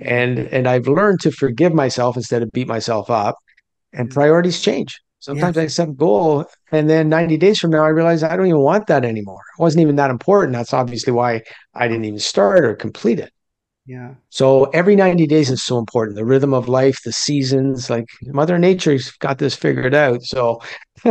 And 0.00 0.38
and 0.38 0.68
I've 0.68 0.86
learned 0.86 1.20
to 1.22 1.32
forgive 1.32 1.74
myself 1.74 2.16
instead 2.16 2.42
of 2.42 2.52
beat 2.52 2.68
myself 2.68 3.10
up. 3.10 3.36
And 3.92 4.08
mm-hmm. 4.08 4.14
priorities 4.14 4.60
change. 4.60 5.00
Sometimes. 5.20 5.58
I 5.58 5.66
set 5.66 5.88
a 5.88 5.92
goal 5.92 6.46
and 6.72 6.88
then 6.88 7.08
90 7.08 7.36
days 7.36 7.58
from 7.58 7.70
now 7.70 7.84
I 7.84 7.88
realize 7.88 8.22
I 8.22 8.36
don't 8.36 8.46
even 8.46 8.60
want 8.60 8.86
that 8.86 9.04
anymore. 9.04 9.42
It 9.58 9.62
wasn't 9.62 9.82
even 9.82 9.96
that 9.96 10.10
important. 10.10 10.54
That's 10.54 10.72
obviously 10.72 11.12
why 11.12 11.42
I 11.74 11.88
didn't 11.88 12.06
even 12.06 12.18
start 12.18 12.64
or 12.64 12.74
complete 12.74 13.20
it. 13.20 13.30
Yeah. 13.86 14.14
So 14.30 14.64
every 14.66 14.96
90 14.96 15.26
days 15.26 15.50
is 15.50 15.62
so 15.62 15.78
important. 15.78 16.16
The 16.16 16.24
rhythm 16.24 16.54
of 16.54 16.68
life, 16.68 17.00
the 17.04 17.12
seasons, 17.12 17.90
like 17.90 18.06
Mother 18.22 18.58
Nature's 18.58 19.10
got 19.12 19.38
this 19.38 19.54
figured 19.54 19.94
out. 19.94 20.22
So 20.22 20.62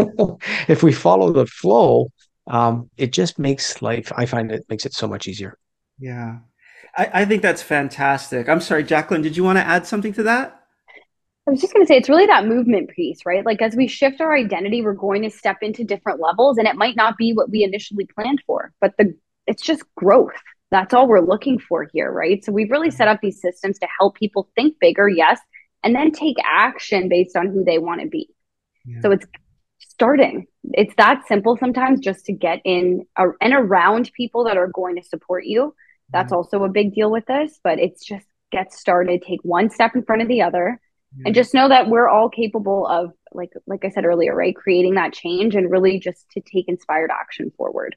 if 0.68 0.82
we 0.82 0.91
follow 0.91 1.32
the 1.32 1.45
flow, 1.45 2.07
um, 2.47 2.89
it 2.97 3.12
just 3.12 3.38
makes 3.38 3.82
life, 3.82 4.12
I 4.16 4.26
find 4.26 4.51
it 4.51 4.66
makes 4.70 4.86
it 4.86 4.93
so 4.93 5.07
much 5.07 5.28
easier. 5.28 5.57
Yeah. 5.99 6.39
I, 6.97 7.10
I 7.14 7.26
think 7.26 7.41
that's 7.41 7.62
fantastic. 7.62 8.49
I'm 8.49 8.62
sorry, 8.62 8.84
Jacklyn, 8.84 9.22
did 9.22 9.38
you 9.38 9.43
want 9.43 9.57
to 9.57 9.64
add 9.64 9.86
something 9.86 10.14
to 10.14 10.24
that? 10.24 10.59
I 11.50 11.52
was 11.52 11.62
just 11.62 11.74
going 11.74 11.84
to 11.84 11.88
say, 11.88 11.97
it's 11.97 12.10
really 12.10 12.28
that 12.28 12.45
movement 12.45 12.91
piece, 12.91 13.26
right? 13.26 13.43
Like, 13.43 13.60
as 13.60 13.76
we 13.76 13.88
shift 13.88 14.22
our 14.22 14.36
identity, 14.36 14.84
we're 14.84 14.93
going 14.93 15.24
to 15.24 15.32
step 15.32 15.58
into 15.64 15.84
different 15.84 16.20
levels, 16.20 16.60
and 16.60 16.68
it 16.68 16.76
might 16.76 16.95
not 16.95 17.18
be 17.18 17.34
what 17.34 17.50
we 17.50 17.64
initially 17.64 18.06
planned 18.06 18.43
for, 18.45 18.72
but 18.80 18.93
the 19.00 19.16
it's 19.47 19.64
just 19.64 19.84
growth. 19.95 20.36
That's 20.70 20.93
all 20.93 21.08
we're 21.08 21.26
looking 21.26 21.58
for 21.58 21.88
here, 21.91 22.12
right? 22.12 22.45
So 22.45 22.52
we've 22.52 22.70
really 22.70 22.91
set 22.91 23.08
up 23.08 23.20
these 23.20 23.41
systems 23.41 23.80
to 23.80 23.88
help 24.00 24.16
people 24.16 24.52
think 24.54 24.78
bigger, 24.80 25.10
yes, 25.10 25.39
and 25.84 25.95
then 25.95 26.12
take 26.12 26.38
action 26.45 27.10
based 27.10 27.36
on 27.36 27.47
who 27.47 27.64
they 27.64 27.80
want 27.80 28.02
to 28.02 28.08
be. 28.08 28.30
Yeah. 28.86 29.02
So 29.02 29.10
it's 29.10 29.26
starting. 29.80 30.45
It's 30.74 30.93
that 30.97 31.28
simple 31.28 31.58
sometimes 31.58 32.00
just 32.00 32.26
to 32.26 32.32
get 32.32 32.62
in 32.64 33.08
uh, 33.16 33.30
and 33.41 33.54
around 33.54 34.12
people 34.16 34.43
that 34.43 34.58
are 34.58 34.68
going 34.68 34.97
to 34.97 35.04
support 35.04 35.45
you. 35.45 35.74
That's 36.12 36.32
yeah. 36.32 36.38
also 36.38 36.64
a 36.64 36.70
big 36.70 36.93
deal 36.93 37.10
with 37.10 37.26
this, 37.26 37.60
but 37.64 37.80
it's 37.80 38.06
just 38.06 38.28
get 38.52 38.72
started, 38.72 39.24
take 39.24 39.39
one 39.41 39.72
step 39.72 39.95
in 39.95 40.04
front 40.04 40.22
of 40.22 40.28
the 40.28 40.43
other 40.43 40.80
and 41.26 41.36
just 41.36 41.53
know 41.53 41.68
that 41.68 41.89
we're 41.89 42.07
all 42.07 42.30
capable 42.30 42.86
of 42.88 43.12
like 43.34 43.51
like 43.68 43.84
i 43.86 43.89
said 43.89 44.05
earlier 44.05 44.36
right 44.36 44.55
creating 44.55 44.95
that 44.95 45.14
change 45.14 45.55
and 45.55 45.72
really 45.72 45.99
just 45.99 46.30
to 46.32 46.41
take 46.41 46.68
inspired 46.68 47.12
action 47.12 47.51
forward 47.57 47.95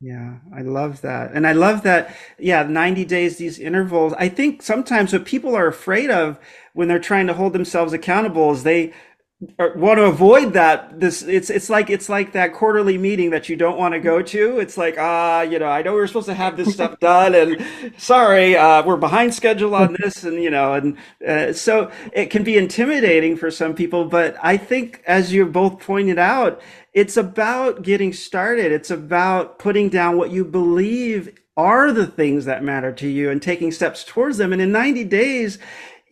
yeah, 0.00 0.36
I 0.54 0.62
love 0.62 1.00
that. 1.00 1.32
And 1.32 1.44
I 1.44 1.52
love 1.52 1.82
that, 1.82 2.14
yeah, 2.38 2.62
90 2.62 3.04
days, 3.04 3.36
these 3.36 3.58
intervals. 3.58 4.14
I 4.16 4.28
think 4.28 4.62
sometimes 4.62 5.12
what 5.12 5.24
people 5.24 5.56
are 5.56 5.66
afraid 5.66 6.08
of 6.08 6.38
when 6.72 6.86
they're 6.86 7.00
trying 7.00 7.26
to 7.26 7.34
hold 7.34 7.52
themselves 7.52 7.92
accountable 7.92 8.52
is 8.52 8.62
they 8.62 8.92
want 9.40 9.98
to 9.98 10.04
avoid 10.04 10.52
that 10.54 10.98
this 10.98 11.22
it's 11.22 11.48
it's 11.48 11.70
like 11.70 11.90
it's 11.90 12.08
like 12.08 12.32
that 12.32 12.52
quarterly 12.52 12.98
meeting 12.98 13.30
that 13.30 13.48
you 13.48 13.54
don't 13.54 13.78
want 13.78 13.94
to 13.94 14.00
go 14.00 14.20
to. 14.20 14.58
It's 14.58 14.76
like 14.76 14.96
ah 14.98 15.38
uh, 15.38 15.42
you 15.42 15.60
know 15.60 15.66
i 15.68 15.80
know 15.80 15.94
we 15.94 16.00
are 16.00 16.08
supposed 16.08 16.26
to 16.26 16.34
have 16.34 16.56
this 16.56 16.72
stuff 16.74 16.98
done 17.00 17.34
and 17.36 17.64
sorry 17.96 18.56
uh, 18.56 18.82
we're 18.84 18.96
behind 18.96 19.32
schedule 19.32 19.76
on 19.76 19.96
this 20.00 20.24
and 20.24 20.42
you 20.42 20.50
know 20.50 20.74
and 20.74 20.98
uh, 21.26 21.52
so 21.52 21.90
it 22.12 22.30
can 22.30 22.42
be 22.42 22.56
intimidating 22.56 23.36
for 23.36 23.48
some 23.48 23.74
people 23.74 24.04
but 24.04 24.36
i 24.42 24.56
think 24.56 25.02
as 25.06 25.32
you 25.32 25.46
both 25.46 25.78
pointed 25.78 26.18
out 26.18 26.60
it's 26.94 27.16
about 27.16 27.82
getting 27.82 28.12
started. 28.12 28.72
It's 28.72 28.90
about 28.90 29.60
putting 29.60 29.88
down 29.88 30.16
what 30.16 30.32
you 30.32 30.44
believe 30.44 31.38
are 31.56 31.92
the 31.92 32.08
things 32.08 32.44
that 32.46 32.64
matter 32.64 32.92
to 32.92 33.06
you 33.06 33.30
and 33.30 33.40
taking 33.40 33.70
steps 33.70 34.02
towards 34.02 34.38
them. 34.38 34.52
And 34.52 34.60
in 34.60 34.72
90 34.72 35.04
days 35.04 35.58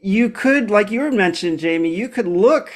you 0.00 0.30
could 0.30 0.70
like 0.70 0.90
you 0.90 1.00
were 1.00 1.10
mentioned 1.10 1.58
jamie 1.58 1.94
you 1.94 2.08
could 2.08 2.26
look 2.26 2.70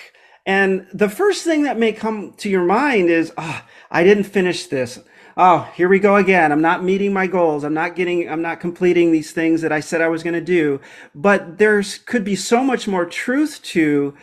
and 0.47 0.87
the 0.93 1.09
first 1.09 1.45
thing 1.45 1.65
that 1.65 1.79
may 1.79 1.93
come 1.93 2.33
to 2.39 2.49
your 2.49 2.65
mind 2.65 3.11
is, 3.11 3.33
oh, 3.37 3.63
I 3.91 4.05
didn't 4.05 4.25
finish 4.25 4.67
this. 4.67 4.99
Oh, 5.37 5.71
here 5.75 5.89
we 5.89 6.01
go 6.01 6.17
again. 6.17 6.53
I'm 6.53 6.61
not 6.61 6.83
meeting 6.83 7.13
my 7.13 7.27
goals. 7.27 7.65
I'm 7.65 7.75
not 7.75 7.95
getting, 7.95 8.29
I'm 8.29 8.43
not 8.43 8.61
completing 8.61 9.13
these 9.13 9.33
things 9.33 9.63
that 9.63 9.73
I 9.73 9.81
said 9.81 10.01
I 10.01 10.09
was 10.09 10.23
going 10.23 10.35
to 10.35 10.41
do. 10.41 10.81
But 11.15 11.59
there's 11.59 11.99
could 11.99 12.25
be 12.25 12.37
so 12.37 12.63
much 12.63 12.89
more 12.89 13.07
truth 13.07 13.63
to 13.63 14.15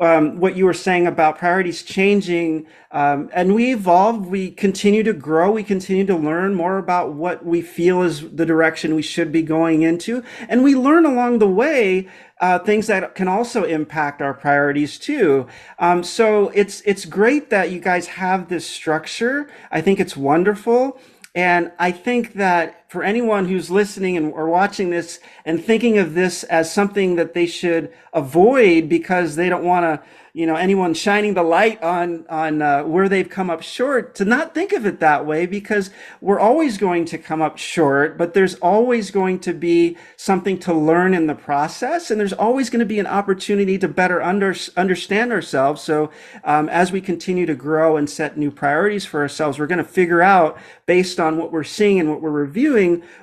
um, 0.00 0.38
what 0.38 0.56
you 0.56 0.64
were 0.64 0.74
saying 0.74 1.06
about 1.06 1.38
priorities 1.38 1.82
changing 1.82 2.66
um, 2.92 3.28
and 3.32 3.54
we 3.54 3.72
evolve 3.72 4.28
we 4.28 4.52
continue 4.52 5.02
to 5.02 5.12
grow 5.12 5.50
we 5.50 5.64
continue 5.64 6.06
to 6.06 6.14
learn 6.14 6.54
more 6.54 6.78
about 6.78 7.14
what 7.14 7.44
we 7.44 7.60
feel 7.60 8.02
is 8.02 8.30
the 8.30 8.46
direction 8.46 8.94
we 8.94 9.02
should 9.02 9.32
be 9.32 9.42
going 9.42 9.82
into 9.82 10.22
and 10.48 10.62
we 10.62 10.76
learn 10.76 11.04
along 11.04 11.40
the 11.40 11.48
way 11.48 12.08
uh, 12.40 12.58
things 12.60 12.86
that 12.86 13.14
can 13.14 13.28
also 13.28 13.64
impact 13.64 14.22
our 14.22 14.34
priorities 14.34 14.98
too. 14.98 15.46
Um, 15.78 16.04
so 16.04 16.48
it's 16.50 16.80
it's 16.82 17.04
great 17.04 17.50
that 17.50 17.70
you 17.70 17.80
guys 17.80 18.06
have 18.06 18.48
this 18.48 18.66
structure. 18.66 19.48
I 19.70 19.80
think 19.80 20.00
it's 20.00 20.16
wonderful. 20.16 20.98
And 21.34 21.72
I 21.78 21.92
think 21.92 22.34
that 22.34 22.77
for 22.88 23.02
anyone 23.02 23.46
who's 23.46 23.70
listening 23.70 24.16
and 24.16 24.32
or 24.32 24.48
watching 24.48 24.88
this 24.88 25.20
and 25.44 25.62
thinking 25.62 25.98
of 25.98 26.14
this 26.14 26.42
as 26.44 26.72
something 26.72 27.16
that 27.16 27.34
they 27.34 27.46
should 27.46 27.92
avoid 28.14 28.88
because 28.88 29.36
they 29.36 29.50
don't 29.50 29.64
want 29.64 29.84
to 29.84 30.02
you 30.38 30.46
know 30.46 30.54
anyone 30.54 30.94
shining 30.94 31.34
the 31.34 31.42
light 31.42 31.82
on 31.82 32.24
on 32.28 32.62
uh, 32.62 32.84
where 32.84 33.08
they've 33.08 33.28
come 33.28 33.50
up 33.50 33.60
short 33.60 34.14
to 34.14 34.24
not 34.24 34.54
think 34.54 34.72
of 34.72 34.86
it 34.86 35.00
that 35.00 35.26
way 35.26 35.46
because 35.46 35.90
we're 36.20 36.38
always 36.38 36.78
going 36.78 37.04
to 37.04 37.18
come 37.18 37.42
up 37.42 37.58
short 37.58 38.16
but 38.16 38.34
there's 38.34 38.54
always 38.56 39.10
going 39.10 39.40
to 39.40 39.52
be 39.52 39.96
something 40.16 40.56
to 40.56 40.72
learn 40.72 41.12
in 41.12 41.26
the 41.26 41.34
process 41.34 42.08
and 42.10 42.20
there's 42.20 42.32
always 42.32 42.70
going 42.70 42.78
to 42.78 42.86
be 42.86 43.00
an 43.00 43.06
opportunity 43.06 43.76
to 43.76 43.88
better 43.88 44.22
under, 44.22 44.54
understand 44.76 45.32
ourselves. 45.32 45.82
So 45.82 46.10
um, 46.44 46.68
as 46.68 46.92
we 46.92 47.00
continue 47.00 47.46
to 47.46 47.56
grow 47.56 47.96
and 47.96 48.08
set 48.08 48.36
new 48.36 48.52
priorities 48.52 49.04
for 49.04 49.20
ourselves 49.20 49.58
we're 49.58 49.66
going 49.66 49.78
to 49.78 49.84
figure 49.84 50.22
out 50.22 50.56
based 50.86 51.18
on 51.18 51.36
what 51.36 51.50
we're 51.50 51.64
seeing 51.64 51.98
and 51.98 52.08
what 52.08 52.22
we're 52.22 52.30
reviewing 52.30 52.77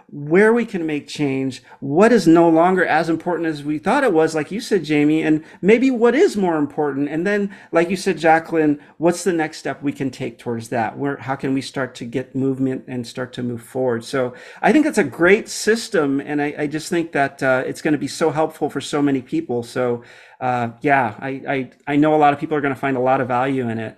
where 0.08 0.54
we 0.54 0.66
can 0.66 0.86
make 0.86 1.08
change, 1.08 1.64
what 1.80 2.12
is 2.12 2.28
no 2.28 2.50
longer 2.50 2.86
as 2.86 3.10
important 3.10 3.48
as 3.48 3.64
we 3.64 3.80
thought 3.80 4.04
it 4.04 4.14
was, 4.14 4.36
like 4.36 4.52
you 4.52 4.62
said, 4.62 4.84
Jamie, 4.84 5.24
and 5.24 5.44
maybe 5.62 5.90
what 5.90 6.16
is 6.16 6.38
more 6.38 6.58
important. 6.58 7.10
And 7.10 7.26
then, 7.26 7.54
like 7.72 7.90
you 7.90 7.96
said, 7.96 8.18
Jacklyn, 8.18 8.80
what's 8.98 9.24
the 9.24 9.34
next 9.34 9.58
step 9.58 9.82
we 9.82 9.92
can 9.92 10.12
take 10.12 10.38
towards 10.38 10.70
that? 10.70 10.98
Where, 10.98 11.18
how 11.18 11.36
can 11.36 11.54
we 11.54 11.62
start 11.62 11.96
to 11.96 12.06
get 12.06 12.36
movement 12.36 12.86
and 12.88 13.06
start 13.06 13.34
to 13.34 13.44
move 13.44 13.62
forward? 13.62 14.06
So 14.06 14.34
I 14.62 14.72
think 14.72 14.86
that's 14.86 14.98
a 14.98 15.04
great 15.04 15.50
system. 15.50 16.20
And 16.20 16.42
I, 16.42 16.56
I 16.60 16.68
just 16.68 16.90
think 16.90 17.12
that 17.14 17.42
uh, 17.42 17.64
it's 17.66 17.82
going 17.82 17.94
to 17.94 17.98
be 17.98 18.08
so 18.08 18.30
helpful 18.32 18.70
for 18.70 18.82
so 18.82 19.02
many 19.02 19.22
people. 19.22 19.64
So 19.64 20.04
uh, 20.40 20.70
yeah, 20.82 21.16
I, 21.20 21.30
I, 21.48 21.72
I 21.88 21.96
know 21.96 22.14
a 22.16 22.18
lot 22.18 22.34
of 22.34 22.40
people 22.40 22.58
are 22.58 22.62
going 22.62 22.74
to 22.74 22.80
find 22.80 22.98
a 22.98 23.02
lot 23.02 23.22
of 23.22 23.28
value 23.28 23.70
in 23.70 23.80
it. 23.80 23.98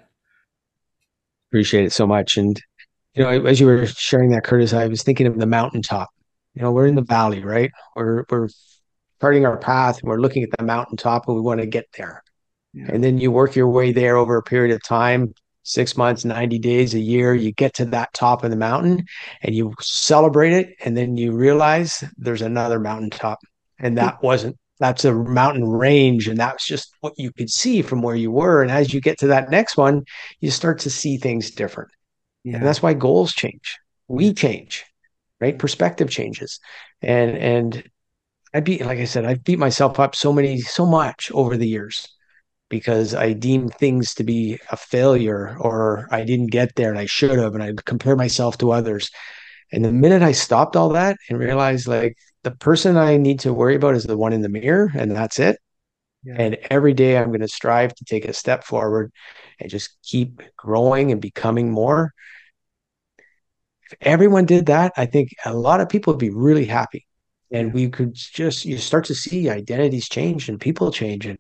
Appreciate 1.50 1.86
it 1.86 1.94
so 1.94 2.06
much. 2.06 2.38
And 2.38 2.62
you 3.18 3.24
know, 3.24 3.46
as 3.46 3.60
you 3.60 3.66
were 3.66 3.86
sharing 3.88 4.30
that, 4.32 4.44
Curtis, 4.44 4.74
I 4.74 4.88
was 4.88 5.04
thinking 5.04 5.28
of 5.28 5.38
the 5.38 5.46
mountaintop. 5.46 6.10
You 6.54 6.62
know, 6.62 6.72
we're 6.72 6.88
in 6.88 6.96
the 6.96 7.02
valley, 7.02 7.44
right? 7.44 7.72
We're 7.96 8.26
we're 8.30 8.50
charting 9.20 9.46
our 9.46 9.58
path 9.58 10.00
and 10.00 10.10
we're 10.10 10.20
looking 10.20 10.44
at 10.44 10.50
the 10.58 10.64
mountaintop 10.64 11.28
and 11.28 11.36
we 11.36 11.42
want 11.42 11.60
to 11.60 11.66
get 11.66 11.86
there. 11.98 12.24
Yeah. 12.74 12.88
And 12.90 13.04
then 13.04 13.18
you 13.18 13.32
work 13.32 13.56
your 13.56 13.70
way 13.70 13.92
there 13.92 14.18
over 14.18 14.38
a 14.38 14.44
period 14.44 14.74
of 14.74 14.84
time, 14.84 15.34
six 15.64 15.98
months, 15.98 16.26
90 16.26 16.60
days, 16.60 16.94
a 16.94 17.00
year, 17.00 17.34
you 17.34 17.52
get 17.52 17.74
to 17.76 17.86
that 17.86 18.14
top 18.14 18.44
of 18.44 18.52
the 18.52 18.58
mountain 18.58 19.06
and 19.42 19.56
you 19.56 19.74
celebrate 19.80 20.54
it. 20.54 20.76
And 20.84 20.96
then 20.96 21.18
you 21.18 21.32
realize 21.32 22.04
there's 22.18 22.44
another 22.44 22.80
mountaintop. 22.80 23.40
And 23.80 23.98
that 23.98 24.18
hmm. 24.20 24.26
wasn't 24.26 24.58
that's 24.80 25.06
a 25.06 25.14
mountain 25.14 25.68
range 25.68 26.28
and 26.28 26.38
that's 26.38 26.66
just 26.66 26.96
what 27.02 27.14
you 27.18 27.32
could 27.32 27.50
see 27.50 27.82
from 27.82 28.02
where 28.02 28.16
you 28.16 28.32
were 28.32 28.62
and 28.62 28.72
as 28.72 28.94
you 28.94 29.02
get 29.02 29.18
to 29.18 29.28
that 29.28 29.50
next 29.50 29.76
one 29.76 30.04
you 30.40 30.52
start 30.52 30.78
to 30.80 30.90
see 30.90 31.18
things 31.18 31.50
different 31.52 31.90
yeah. 32.48 32.56
And 32.56 32.66
that's 32.66 32.82
why 32.82 32.94
goals 32.94 33.34
change. 33.34 33.78
We 34.08 34.34
change, 34.34 34.86
right? 35.42 35.60
Perspective 35.60 36.10
changes. 36.10 36.62
And 37.02 37.38
and 37.38 37.90
I 38.54 38.62
beat 38.62 38.86
like 38.86 39.00
I 39.00 39.04
said, 39.04 39.26
I've 39.26 39.44
beat 39.44 39.60
myself 39.60 40.00
up 40.00 40.16
so 40.16 40.32
many, 40.32 40.62
so 40.62 40.86
much 40.86 41.30
over 41.34 41.58
the 41.58 41.68
years 41.68 42.08
because 42.70 43.14
I 43.14 43.34
deemed 43.34 43.74
things 43.74 44.14
to 44.16 44.24
be 44.24 44.60
a 44.72 44.78
failure 44.78 45.58
or 45.60 46.08
I 46.10 46.24
didn't 46.24 46.52
get 46.52 46.76
there 46.76 46.90
and 46.90 46.98
I 46.98 47.06
should 47.06 47.38
have, 47.38 47.54
and 47.54 47.62
I 47.62 47.74
compare 47.86 48.16
myself 48.16 48.58
to 48.60 48.72
others. 48.72 49.10
And 49.74 49.84
the 49.84 49.92
minute 49.92 50.22
I 50.22 50.32
stopped 50.32 50.78
all 50.78 50.90
that 50.90 51.18
and 51.30 51.38
realized 51.38 51.86
like 51.86 52.16
the 52.44 52.52
person 52.52 52.96
I 52.96 53.18
need 53.18 53.42
to 53.42 53.54
worry 53.54 53.76
about 53.76 53.96
is 53.96 54.06
the 54.06 54.18
one 54.18 54.32
in 54.32 54.42
the 54.42 54.48
mirror, 54.48 54.90
and 54.96 55.12
that's 55.12 55.38
it. 55.38 55.60
Yeah. 56.24 56.36
And 56.40 56.58
every 56.72 56.94
day 56.94 57.18
I'm 57.18 57.28
going 57.28 57.42
to 57.42 57.50
strive 57.50 57.94
to 57.96 58.06
take 58.06 58.24
a 58.24 58.32
step 58.32 58.64
forward 58.64 59.12
and 59.60 59.70
just 59.70 59.98
keep 60.02 60.42
growing 60.56 61.12
and 61.12 61.20
becoming 61.20 61.72
more 61.72 62.14
if 63.92 63.98
everyone 64.02 64.46
did 64.46 64.66
that, 64.68 64.94
I 64.98 65.06
think 65.06 65.30
a 65.46 65.54
lot 65.54 65.82
of 65.82 65.90
people 65.90 66.14
would 66.14 66.20
be 66.20 66.30
really 66.30 66.66
happy. 66.66 67.06
And 67.52 67.74
we 67.74 67.90
could 67.90 68.14
just 68.14 68.66
you 68.66 68.78
start 68.78 69.06
to 69.06 69.16
see 69.16 69.50
identities 69.50 70.10
change 70.10 70.50
and 70.50 70.60
people 70.60 70.92
change 70.92 71.26
and 71.26 71.38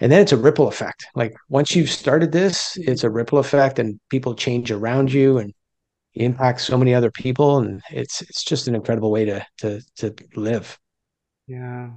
and 0.00 0.12
then 0.12 0.20
it's 0.22 0.32
a 0.32 0.36
ripple 0.36 0.68
effect. 0.68 1.06
Like 1.14 1.34
once 1.48 1.74
you've 1.76 1.90
started 1.90 2.32
this, 2.32 2.76
it's 2.78 3.04
a 3.04 3.10
ripple 3.10 3.38
effect 3.38 3.78
and 3.78 4.00
people 4.10 4.34
change 4.34 4.70
around 4.70 5.12
you 5.12 5.38
and 5.38 5.52
impact 6.14 6.62
so 6.62 6.78
many 6.78 6.94
other 6.94 7.10
people 7.12 7.58
and 7.58 7.82
it's 7.90 8.22
it's 8.22 8.44
just 8.44 8.68
an 8.68 8.74
incredible 8.74 9.10
way 9.12 9.24
to 9.26 9.46
to 9.58 9.80
to 9.98 10.14
live. 10.36 10.78
Yeah. 11.46 11.90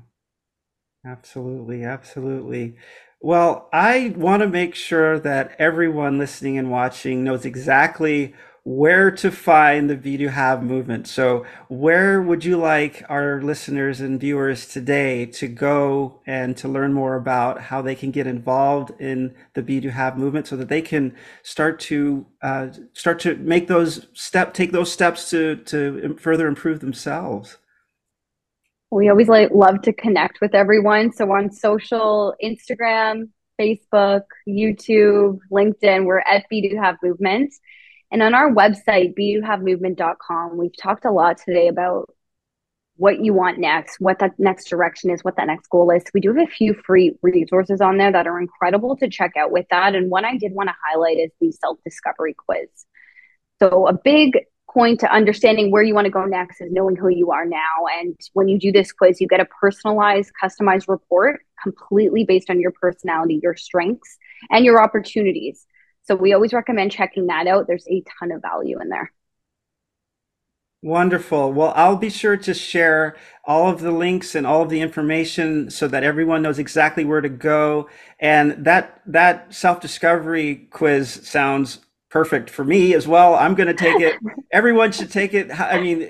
Absolutely, 1.05 1.83
absolutely. 1.83 2.75
Well, 3.21 3.69
I 3.73 4.13
want 4.15 4.41
to 4.41 4.47
make 4.47 4.75
sure 4.75 5.19
that 5.19 5.55
everyone 5.59 6.17
listening 6.17 6.57
and 6.57 6.69
watching 6.71 7.23
knows 7.23 7.45
exactly 7.45 8.33
where 8.63 9.09
to 9.09 9.31
find 9.31 9.89
the 9.89 9.95
Be 9.95 10.17
Do 10.17 10.27
Have 10.27 10.61
movement. 10.61 11.07
So, 11.07 11.45
where 11.69 12.21
would 12.21 12.43
you 12.43 12.57
like 12.57 13.03
our 13.09 13.41
listeners 13.41 14.01
and 14.01 14.19
viewers 14.19 14.67
today 14.67 15.25
to 15.27 15.47
go 15.47 16.21
and 16.25 16.55
to 16.57 16.67
learn 16.67 16.93
more 16.93 17.15
about 17.15 17.61
how 17.61 17.81
they 17.81 17.95
can 17.95 18.11
get 18.11 18.27
involved 18.27 18.91
in 18.99 19.33
the 19.53 19.61
Be 19.61 19.79
Do 19.79 19.89
Have 19.89 20.17
movement, 20.17 20.47
so 20.47 20.55
that 20.57 20.69
they 20.69 20.81
can 20.81 21.15
start 21.41 21.79
to 21.81 22.25
uh, 22.41 22.67
start 22.93 23.19
to 23.21 23.35
make 23.37 23.67
those 23.67 24.07
step 24.13 24.53
take 24.53 24.71
those 24.71 24.91
steps 24.91 25.29
to 25.29 25.55
to 25.55 26.17
further 26.19 26.47
improve 26.47 26.79
themselves? 26.79 27.57
We 28.91 29.09
always 29.09 29.29
like 29.29 29.51
love 29.51 29.81
to 29.83 29.93
connect 29.93 30.41
with 30.41 30.55
everyone. 30.55 31.11
So 31.11 31.31
on 31.31 31.51
social, 31.51 32.35
Instagram, 32.43 33.29
Facebook, 33.59 34.23
YouTube, 34.47 35.39
LinkedIn, 35.51 36.05
we're 36.05 36.19
at 36.19 36.47
Be 36.49 36.67
Do 36.67 36.77
Have 36.77 36.97
Movement. 37.03 37.53
And 38.11 38.23
on 38.23 38.33
our 38.33 38.51
website, 38.51 39.13
bedohavemovement.com, 39.17 40.57
we've 40.57 40.75
talked 40.77 41.05
a 41.05 41.11
lot 41.11 41.37
today 41.37 41.67
about 41.67 42.09
what 42.99 43.23
you 43.23 43.33
want 43.33 43.59
next, 43.59 43.99
what 43.99 44.19
that 44.19 44.37
next 44.37 44.67
direction 44.67 45.09
is, 45.09 45.23
what 45.23 45.37
that 45.37 45.47
next 45.47 45.69
goal 45.69 45.89
is. 45.89 46.03
We 46.13 46.19
do 46.19 46.33
have 46.33 46.47
a 46.47 46.51
few 46.51 46.73
free 46.85 47.13
resources 47.21 47.79
on 47.79 47.97
there 47.97 48.11
that 48.11 48.27
are 48.27 48.41
incredible 48.41 48.97
to 48.97 49.09
check 49.09 49.33
out 49.37 49.51
with 49.51 49.65
that. 49.71 49.95
And 49.95 50.11
one 50.11 50.25
I 50.25 50.35
did 50.37 50.51
want 50.51 50.67
to 50.67 50.75
highlight 50.85 51.17
is 51.17 51.31
the 51.39 51.51
self 51.51 51.77
discovery 51.85 52.35
quiz. 52.37 52.67
So, 53.59 53.87
a 53.87 53.93
big 53.93 54.39
point 54.69 54.99
to 54.99 55.11
understanding 55.11 55.71
where 55.71 55.81
you 55.81 55.95
want 55.95 56.05
to 56.05 56.11
go 56.11 56.25
next 56.25 56.61
is 56.61 56.71
knowing 56.71 56.95
who 56.95 57.09
you 57.09 57.31
are 57.31 57.45
now. 57.45 57.85
And 57.99 58.19
when 58.33 58.47
you 58.47 58.59
do 58.59 58.71
this 58.71 58.91
quiz, 58.91 59.19
you 59.21 59.27
get 59.27 59.39
a 59.39 59.45
personalized, 59.45 60.31
customized 60.41 60.87
report 60.87 61.41
completely 61.61 62.23
based 62.25 62.49
on 62.49 62.59
your 62.59 62.71
personality, 62.71 63.39
your 63.41 63.55
strengths, 63.55 64.17
and 64.49 64.65
your 64.65 64.81
opportunities. 64.81 65.65
So, 66.09 66.15
we 66.15 66.33
always 66.33 66.53
recommend 66.53 66.91
checking 66.91 67.27
that 67.27 67.45
out. 67.45 67.67
There's 67.67 67.87
a 67.87 68.03
ton 68.19 68.31
of 68.31 68.41
value 68.41 68.81
in 68.81 68.89
there. 68.89 69.11
Wonderful. 70.81 71.53
Well, 71.53 71.71
I'll 71.75 71.97
be 71.97 72.09
sure 72.09 72.35
to 72.35 72.53
share 72.55 73.15
all 73.43 73.69
of 73.69 73.81
the 73.81 73.91
links 73.91 74.33
and 74.33 74.47
all 74.47 74.63
of 74.63 74.69
the 74.69 74.81
information 74.81 75.69
so 75.69 75.87
that 75.87 76.03
everyone 76.03 76.41
knows 76.41 76.57
exactly 76.57 77.05
where 77.05 77.21
to 77.21 77.29
go. 77.29 77.87
And 78.19 78.65
that 78.65 79.01
that 79.05 79.53
self-discovery 79.53 80.69
quiz 80.71 81.11
sounds 81.27 81.85
perfect 82.09 82.49
for 82.49 82.65
me 82.65 82.95
as 82.95 83.07
well. 83.07 83.35
I'm 83.35 83.53
going 83.53 83.67
to 83.67 83.75
take 83.75 84.01
it. 84.01 84.15
Everyone 84.51 84.91
should 84.91 85.11
take 85.11 85.35
it. 85.35 85.51
I 85.59 85.79
mean, 85.79 86.09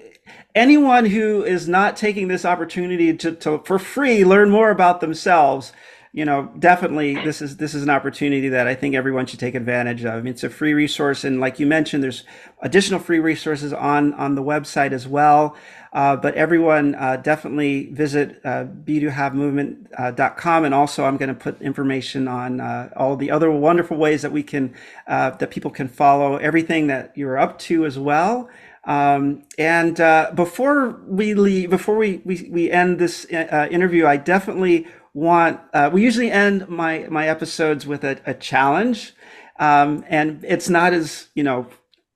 anyone 0.56 1.08
who 1.08 1.43
is 1.43 1.68
not 1.68 1.97
taking 1.97 2.30
this 2.30 2.45
opportunity 2.45 3.18
to, 3.18 3.34
to 3.34 3.58
for 3.66 3.78
free 3.78 4.24
learn 4.24 4.50
more 4.50 4.72
about 4.72 5.02
themselves 5.02 5.74
you 6.12 6.26
know, 6.26 6.51
definitely 6.57 7.14
this 7.14 7.41
is 7.41 7.57
this 7.57 7.76
is 7.76 7.84
an 7.84 7.89
opportunity 7.89 8.49
that 8.49 8.68
I 8.68 8.74
think 8.74 8.95
everyone 8.95 9.28
should 9.28 9.39
take 9.39 9.53
advantage 9.53 10.03
of. 10.03 10.14
I 10.16 10.22
mean, 10.22 10.34
it's 10.34 10.43
a 10.43 10.49
free 10.49 10.74
resource, 10.74 11.24
and 11.24 11.39
like 11.39 11.60
you 11.60 11.68
mentioned, 11.68 12.03
there's 12.03 12.24
additional 12.62 12.99
free 12.99 13.20
resources 13.20 13.74
on 13.74 14.14
on 14.16 14.34
the 14.34 14.41
website 14.41 14.91
as 14.91 15.07
well. 15.07 15.55
Uh, 15.91 16.16
but 16.16 16.36
everyone 16.36 16.93
uh, 16.95 17.18
definitely 17.18 17.88
visit 17.88 18.39
uh, 18.43 18.64
bedohavemovement.com, 18.66 20.64
uh, 20.64 20.66
and 20.66 20.74
also 20.74 21.05
I'm 21.05 21.18
going 21.18 21.30
to 21.30 21.36
put 21.36 21.62
information 21.62 22.28
on 22.28 22.60
uh, 22.60 22.89
all 22.95 23.16
the 23.16 23.32
other 23.32 23.51
wonderful 23.51 23.97
ways 23.97 24.22
that 24.24 24.32
we 24.32 24.43
can 24.43 24.74
uh, 25.07 25.32
that 25.32 25.51
people 25.51 25.72
can 25.72 25.88
follow 25.88 26.38
everything 26.38 26.88
that 26.88 27.16
you're 27.16 27.38
up 27.38 27.60
to 27.60 27.86
as 27.86 27.99
well. 27.99 28.49
Um, 28.86 29.43
and 29.57 29.99
uh, 29.99 30.32
before 30.34 30.99
we 31.05 31.34
leave, 31.34 31.70
before 31.70 31.97
we, 31.97 32.22
we, 32.24 32.49
we 32.51 32.72
end 32.72 32.97
this 32.97 33.26
uh, 33.32 33.68
interview, 33.70 34.07
I 34.07 34.18
definitely 34.18 34.88
want 35.20 35.60
uh, 35.74 35.90
we 35.92 36.02
usually 36.02 36.32
end 36.32 36.68
my 36.70 37.08
my 37.10 37.28
episodes 37.28 37.86
with 37.86 38.04
a, 38.04 38.20
a 38.26 38.34
challenge. 38.34 39.14
Um, 39.60 40.06
and 40.08 40.44
it's 40.48 40.70
not 40.70 40.94
as 40.94 41.28
you 41.36 41.44
know 41.44 41.68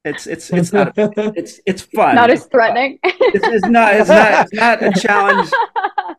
it's 0.06 0.28
it's 0.28 0.50
it's 0.52 0.74
not 0.74 0.94
it's 0.98 1.62
it's 1.66 1.82
fun. 1.82 2.16
Not 2.16 2.30
as 2.30 2.46
threatening. 2.46 3.00
It's, 3.04 3.48
it's 3.48 3.68
not 3.68 3.96
it's 3.96 4.10
not 4.10 4.48
it's 4.52 4.54
not 4.54 4.84
a 4.84 4.92
challenge. 5.00 5.50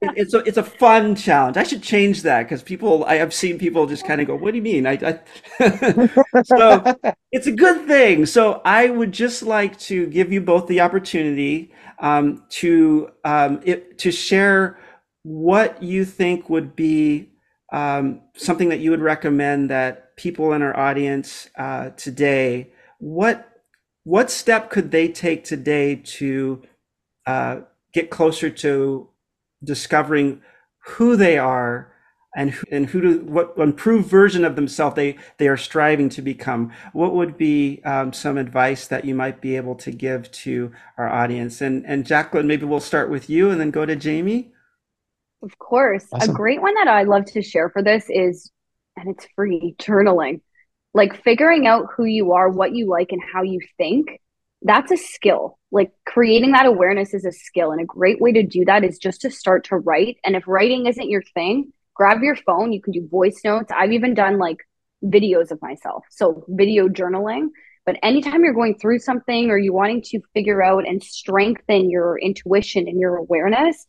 It's 0.01 0.35
a 0.35 0.39
it's 0.39 0.57
a 0.57 0.63
fun 0.63 1.15
challenge. 1.15 1.57
I 1.57 1.65
should 1.65 1.83
change 1.83 2.23
that 2.23 2.45
because 2.45 2.63
people 2.63 3.05
i 3.05 3.17
have 3.17 3.35
seen 3.35 3.59
people 3.59 3.87
just 3.87 4.07
kind 4.07 4.21
of 4.21 4.27
go 4.27 4.37
what 4.37 4.53
do 4.53 4.57
you 4.57 4.63
mean? 4.63 4.87
I, 4.87 4.99
I 5.03 6.43
so 6.45 7.15
it's 7.31 7.47
a 7.47 7.53
good 7.53 7.87
thing. 7.87 8.25
So 8.27 8.63
i 8.65 8.89
would 8.89 9.13
just 9.13 9.43
like 9.43 9.79
to 9.81 10.07
give 10.07 10.33
you 10.33 10.41
both 10.41 10.67
the 10.67 10.81
opportunity 10.81 11.73
um, 11.99 12.45
to 12.61 13.11
um, 13.25 13.61
it, 13.65 13.99
to 13.99 14.11
share 14.11 14.79
what 15.25 15.83
you 15.83 16.05
think 16.05 16.49
would 16.49 16.77
be 16.77 17.31
um, 17.73 18.21
something 18.37 18.69
that 18.69 18.79
you 18.79 18.93
would 18.93 19.01
recommend 19.01 19.69
that 19.71 20.17
people 20.17 20.53
in 20.53 20.63
our 20.63 20.77
audience 20.77 21.51
uh, 21.59 21.91
today 21.91 22.71
what 22.99 23.51
what 24.05 24.31
step 24.31 24.71
could 24.71 24.91
they 24.91 25.09
take 25.09 25.45
today 25.45 25.97
to 25.97 26.63
uh, 27.27 27.61
get 27.93 28.11
closer 28.11 28.51
to 28.51 29.09
discovering 29.63 30.43
who 30.85 31.17
they 31.17 31.39
are 31.39 31.91
and 32.37 32.51
who, 32.51 32.67
and 32.71 32.87
who 32.87 33.01
do 33.01 33.21
what 33.21 33.55
improved 33.57 34.09
version 34.09 34.45
of 34.45 34.57
themselves 34.57 34.97
they 34.97 35.17
they 35.39 35.49
are 35.49 35.57
striving 35.57 36.09
to 36.11 36.23
become? 36.23 36.73
What 36.93 37.15
would 37.15 37.39
be 37.39 37.81
um, 37.85 38.13
some 38.13 38.37
advice 38.37 38.87
that 38.89 39.05
you 39.05 39.15
might 39.15 39.41
be 39.41 39.57
able 39.57 39.75
to 39.77 39.91
give 39.91 40.31
to 40.33 40.73
our 40.99 41.09
audience? 41.09 41.61
And 41.61 41.85
and 41.87 42.07
jacklyn 42.07 42.47
maybe 42.47 42.67
we'll 42.67 42.81
start 42.81 43.11
with 43.11 43.31
you 43.31 43.51
and 43.51 43.61
then 43.61 43.71
go 43.71 43.87
to 43.87 43.97
jamie 43.97 44.54
of 45.45 45.59
course. 45.59 46.07
Awesome. 46.13 46.31
A 46.31 46.33
great 46.33 46.61
one 46.61 46.75
that 46.75 46.89
I 46.89 47.05
love 47.05 47.27
to 47.27 47.43
share 47.43 47.69
for 47.69 47.83
this 47.83 48.07
is, 48.09 48.51
and 48.97 49.11
it's 49.11 49.27
free, 49.37 49.77
journaling. 49.79 50.41
Like 50.95 51.23
figuring 51.23 51.67
out 51.67 51.87
who 51.97 52.05
you 52.05 52.33
are, 52.33 52.49
what 52.49 52.75
you 52.75 52.89
like, 52.89 53.13
and 53.13 53.23
how 53.23 53.43
you 53.43 53.61
think. 53.77 54.21
That's 54.63 54.91
a 54.91 54.97
skill. 54.97 55.59
Like 55.71 55.93
creating 56.07 56.53
that 56.53 56.67
awareness 56.67 57.13
is 57.13 57.25
a 57.25 57.33
skill. 57.33 57.73
And 57.73 57.81
a 57.81 57.85
great 57.85 58.21
way 58.21 58.33
to 58.33 58.43
do 58.43 58.65
that 58.65 58.85
is 58.85 58.99
just 58.99 59.21
to 59.23 59.31
start 59.31 59.65
to 59.65 59.77
write. 59.77 60.17
And 60.25 60.37
if 60.37 60.49
writing 60.49 60.87
isn't 60.87 61.11
your 61.11 61.23
thing, 61.35 61.73
grab 61.95 62.23
your 62.23 62.37
phone. 62.37 62.73
You 62.73 62.81
can 62.81 62.93
do 62.93 63.07
voice 63.09 63.41
notes. 63.45 63.71
I've 63.77 63.93
even 63.93 64.15
done 64.15 64.39
like 64.39 64.59
videos 65.05 65.51
of 65.51 65.61
myself. 65.61 66.05
So 66.11 66.45
video 66.49 66.89
journaling. 66.89 67.49
But 67.85 67.99
anytime 68.03 68.45
you're 68.45 68.55
going 68.55 68.79
through 68.79 69.01
something 69.01 69.51
or 69.51 69.59
you 69.59 69.75
wanting 69.75 70.01
to 70.07 70.21
figure 70.33 70.63
out 70.63 70.89
and 70.89 71.03
strengthen 71.03 71.91
your 71.91 72.19
intuition 72.19 72.89
and 72.89 72.99
your 72.99 73.17
awareness, 73.17 73.87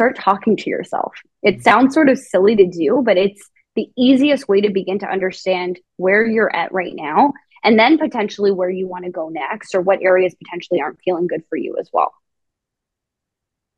start 0.00 0.16
talking 0.16 0.56
to 0.56 0.70
yourself. 0.70 1.12
It 1.42 1.56
mm-hmm. 1.56 1.62
sounds 1.62 1.94
sort 1.94 2.08
of 2.08 2.16
silly 2.16 2.56
to 2.56 2.66
do, 2.66 3.02
but 3.04 3.18
it's 3.18 3.50
the 3.76 3.90
easiest 3.98 4.48
way 4.48 4.62
to 4.62 4.70
begin 4.70 4.98
to 5.00 5.06
understand 5.06 5.78
where 5.98 6.26
you're 6.26 6.54
at 6.56 6.72
right 6.72 6.94
now 6.94 7.34
and 7.62 7.78
then 7.78 7.98
potentially 7.98 8.50
where 8.50 8.70
you 8.70 8.88
want 8.88 9.04
to 9.04 9.10
go 9.10 9.28
next 9.28 9.74
or 9.74 9.82
what 9.82 10.00
areas 10.00 10.34
potentially 10.42 10.80
aren't 10.80 10.98
feeling 11.04 11.26
good 11.26 11.42
for 11.50 11.56
you 11.56 11.76
as 11.78 11.90
well. 11.92 12.14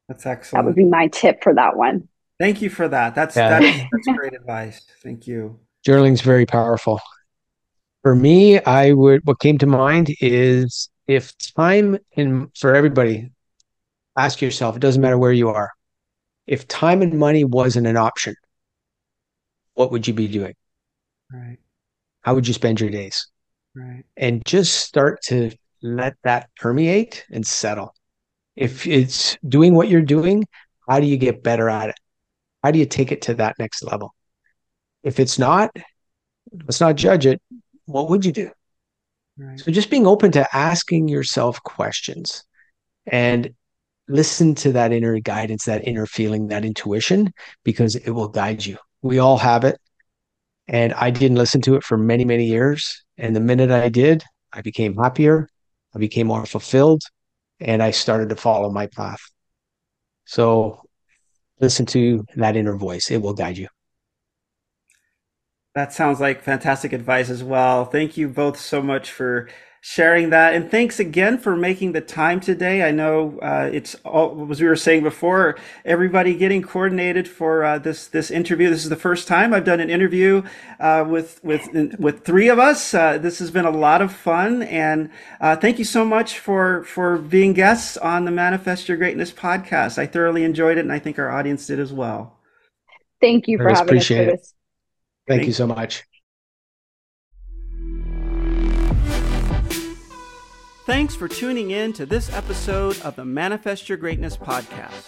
That's 0.08 0.24
excellent. 0.24 0.62
That 0.62 0.66
would 0.68 0.76
be 0.76 0.84
my 0.84 1.08
tip 1.08 1.42
for 1.42 1.54
that 1.54 1.76
one. 1.76 2.08
Thank 2.38 2.62
you 2.62 2.70
for 2.70 2.86
that. 2.86 3.16
That's 3.16 3.34
yeah. 3.34 3.58
that's, 3.58 3.78
that's 3.90 4.16
great 4.16 4.34
advice. 4.34 4.80
Thank 5.02 5.26
you. 5.26 5.58
Journaling's 5.84 6.20
very 6.20 6.46
powerful. 6.46 7.00
For 8.02 8.14
me, 8.14 8.60
I 8.60 8.92
would 8.92 9.22
what 9.24 9.40
came 9.40 9.58
to 9.58 9.66
mind 9.66 10.14
is 10.20 10.88
if 11.08 11.36
time 11.56 11.98
and 12.16 12.48
for 12.56 12.76
everybody, 12.76 13.32
ask 14.16 14.40
yourself, 14.40 14.76
it 14.76 14.80
doesn't 14.80 15.02
matter 15.02 15.18
where 15.18 15.32
you 15.32 15.48
are 15.48 15.72
if 16.46 16.68
time 16.68 17.02
and 17.02 17.18
money 17.18 17.44
wasn't 17.44 17.86
an 17.86 17.96
option, 17.96 18.34
what 19.74 19.90
would 19.90 20.06
you 20.06 20.14
be 20.14 20.28
doing? 20.28 20.54
Right. 21.32 21.58
How 22.20 22.34
would 22.34 22.46
you 22.46 22.54
spend 22.54 22.80
your 22.80 22.90
days? 22.90 23.28
Right. 23.74 24.04
And 24.16 24.44
just 24.44 24.76
start 24.76 25.22
to 25.24 25.50
let 25.82 26.14
that 26.24 26.50
permeate 26.56 27.24
and 27.30 27.46
settle. 27.46 27.94
If 28.54 28.86
it's 28.86 29.38
doing 29.48 29.74
what 29.74 29.88
you're 29.88 30.02
doing, 30.02 30.44
how 30.88 31.00
do 31.00 31.06
you 31.06 31.16
get 31.16 31.42
better 31.42 31.68
at 31.68 31.88
it? 31.88 31.96
How 32.62 32.70
do 32.70 32.78
you 32.78 32.86
take 32.86 33.12
it 33.12 33.22
to 33.22 33.34
that 33.34 33.58
next 33.58 33.82
level? 33.82 34.14
If 35.02 35.18
it's 35.18 35.38
not, 35.38 35.74
let's 36.66 36.80
not 36.80 36.96
judge 36.96 37.26
it. 37.26 37.40
What 37.86 38.10
would 38.10 38.24
you 38.24 38.32
do? 38.32 38.50
Right. 39.38 39.58
So 39.58 39.72
just 39.72 39.90
being 39.90 40.06
open 40.06 40.32
to 40.32 40.56
asking 40.56 41.08
yourself 41.08 41.62
questions 41.62 42.44
and 43.06 43.54
listen 44.08 44.54
to 44.56 44.72
that 44.72 44.92
inner 44.92 45.18
guidance, 45.20 45.64
that 45.64 45.86
inner 45.86 46.06
feeling, 46.06 46.48
that 46.48 46.64
intuition, 46.64 47.32
because 47.64 47.96
it 47.96 48.10
will 48.10 48.28
guide 48.28 48.64
you. 48.64 48.76
We 49.02 49.18
all 49.18 49.38
have 49.38 49.64
it. 49.64 49.78
And 50.68 50.92
I 50.94 51.10
didn't 51.10 51.38
listen 51.38 51.60
to 51.62 51.74
it 51.74 51.84
for 51.84 51.96
many, 51.98 52.24
many 52.24 52.46
years. 52.46 53.04
And 53.18 53.34
the 53.34 53.40
minute 53.40 53.70
I 53.70 53.88
did, 53.88 54.22
I 54.52 54.62
became 54.62 54.96
happier, 54.96 55.48
I 55.94 55.98
became 55.98 56.26
more 56.26 56.46
fulfilled, 56.46 57.02
and 57.60 57.82
I 57.82 57.90
started 57.90 58.28
to 58.30 58.36
follow 58.36 58.70
my 58.70 58.86
path. 58.86 59.20
So 60.24 60.82
listen 61.60 61.86
to 61.86 62.24
that 62.36 62.56
inner 62.56 62.76
voice, 62.76 63.10
it 63.10 63.18
will 63.18 63.34
guide 63.34 63.58
you. 63.58 63.68
That 65.74 65.92
sounds 65.92 66.20
like 66.20 66.42
fantastic 66.42 66.92
advice 66.92 67.30
as 67.30 67.42
well. 67.42 67.86
Thank 67.86 68.16
you 68.16 68.28
both 68.28 68.58
so 68.58 68.82
much 68.82 69.10
for 69.10 69.48
sharing 69.84 70.30
that. 70.30 70.54
And 70.54 70.70
thanks 70.70 71.00
again 71.00 71.36
for 71.38 71.56
making 71.56 71.90
the 71.90 72.00
time 72.00 72.38
today. 72.38 72.84
I 72.84 72.92
know 72.92 73.38
uh, 73.40 73.68
it's 73.72 73.96
all, 74.04 74.48
as 74.50 74.60
we 74.60 74.68
were 74.68 74.76
saying 74.76 75.02
before, 75.02 75.56
everybody 75.84 76.36
getting 76.36 76.62
coordinated 76.62 77.26
for 77.28 77.64
uh, 77.64 77.78
this 77.78 78.06
this 78.06 78.30
interview. 78.30 78.70
This 78.70 78.84
is 78.84 78.90
the 78.90 78.96
first 78.96 79.26
time 79.26 79.52
I've 79.52 79.64
done 79.64 79.80
an 79.80 79.90
interview 79.90 80.44
uh, 80.78 81.04
with 81.06 81.42
with 81.42 81.68
with 81.98 82.24
three 82.24 82.48
of 82.48 82.60
us. 82.60 82.94
Uh, 82.94 83.18
this 83.18 83.40
has 83.40 83.50
been 83.50 83.64
a 83.64 83.70
lot 83.70 84.00
of 84.00 84.12
fun, 84.12 84.62
and 84.62 85.10
uh, 85.40 85.56
thank 85.56 85.80
you 85.80 85.84
so 85.84 86.04
much 86.04 86.38
for 86.38 86.84
for 86.84 87.18
being 87.18 87.52
guests 87.52 87.96
on 87.96 88.24
the 88.24 88.30
Manifest 88.30 88.88
Your 88.88 88.96
Greatness 88.96 89.32
podcast. 89.32 89.98
I 89.98 90.06
thoroughly 90.06 90.44
enjoyed 90.44 90.78
it, 90.78 90.82
and 90.82 90.92
I 90.92 91.00
think 91.00 91.18
our 91.18 91.30
audience 91.30 91.66
did 91.66 91.80
as 91.80 91.92
well. 91.92 92.38
Thank 93.20 93.48
you 93.48 93.58
for 93.58 93.68
having 93.68 93.82
appreciate 93.82 94.28
us. 94.28 94.54
Thank, 95.26 95.40
Thank 95.40 95.46
you 95.48 95.52
so 95.52 95.66
much. 95.66 96.04
Thanks 100.84 101.14
for 101.14 101.28
tuning 101.28 101.70
in 101.70 101.92
to 101.92 102.04
this 102.04 102.32
episode 102.32 103.00
of 103.02 103.14
the 103.14 103.24
Manifest 103.24 103.88
Your 103.88 103.96
Greatness 103.96 104.36
podcast. 104.36 105.04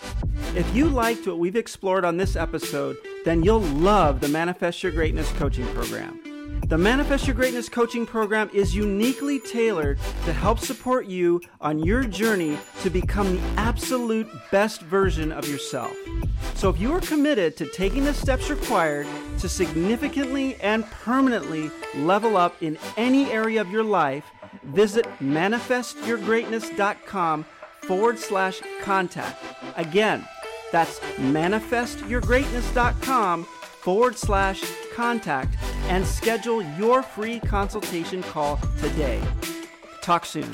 If 0.57 0.73
you 0.73 0.89
liked 0.89 1.27
what 1.27 1.41
we've 1.41 1.57
explored 1.57 2.05
on 2.05 2.17
this 2.17 2.37
episode, 2.37 2.97
then 3.25 3.43
you'll 3.43 3.59
love 3.59 4.21
the 4.21 4.29
Manifest 4.29 4.85
Your 4.85 4.93
Greatness 4.93 5.33
coaching 5.33 5.67
program. 5.75 6.61
The 6.69 6.79
Manifest 6.79 7.27
Your 7.27 7.35
Greatness 7.35 7.69
coaching 7.69 8.07
program 8.07 8.51
is 8.55 8.73
uniquely 8.73 9.41
tailored 9.41 9.99
to 10.25 10.33
help 10.33 10.61
support 10.61 11.07
you 11.07 11.41
on 11.61 11.81
your 11.81 12.05
journey 12.05 12.57
to 12.83 12.89
become 12.89 13.35
the 13.35 13.43
absolute 13.57 14.29
best 14.53 14.81
version 14.83 15.33
of 15.33 15.49
yourself. 15.49 15.93
So 16.55 16.71
if 16.71 16.81
you 16.81 16.93
are 16.93 17.01
committed 17.01 17.57
to 17.57 17.67
taking 17.67 18.05
the 18.05 18.15
steps 18.15 18.49
required 18.49 19.09
to 19.41 19.49
significantly 19.49 20.55
and 20.61 20.87
permanently 20.87 21.73
level 21.97 22.37
up 22.37 22.63
in 22.63 22.79
any 22.97 23.29
area 23.33 23.61
of 23.61 23.73
your 23.73 23.83
life, 23.83 24.25
visit 24.67 25.07
manifestyourgreatness.com 25.21 27.45
forward 27.83 28.19
slash 28.19 28.61
contact. 28.83 29.43
Again, 29.77 30.27
that's 30.73 30.99
manifestyourgreatness.com 31.19 33.45
forward 33.45 34.17
slash 34.17 34.63
contact 34.95 35.57
and 35.89 36.07
schedule 36.07 36.63
your 36.79 37.03
free 37.03 37.41
consultation 37.41 38.23
call 38.23 38.59
today. 38.81 39.21
Talk 40.01 40.25
soon. 40.25 40.49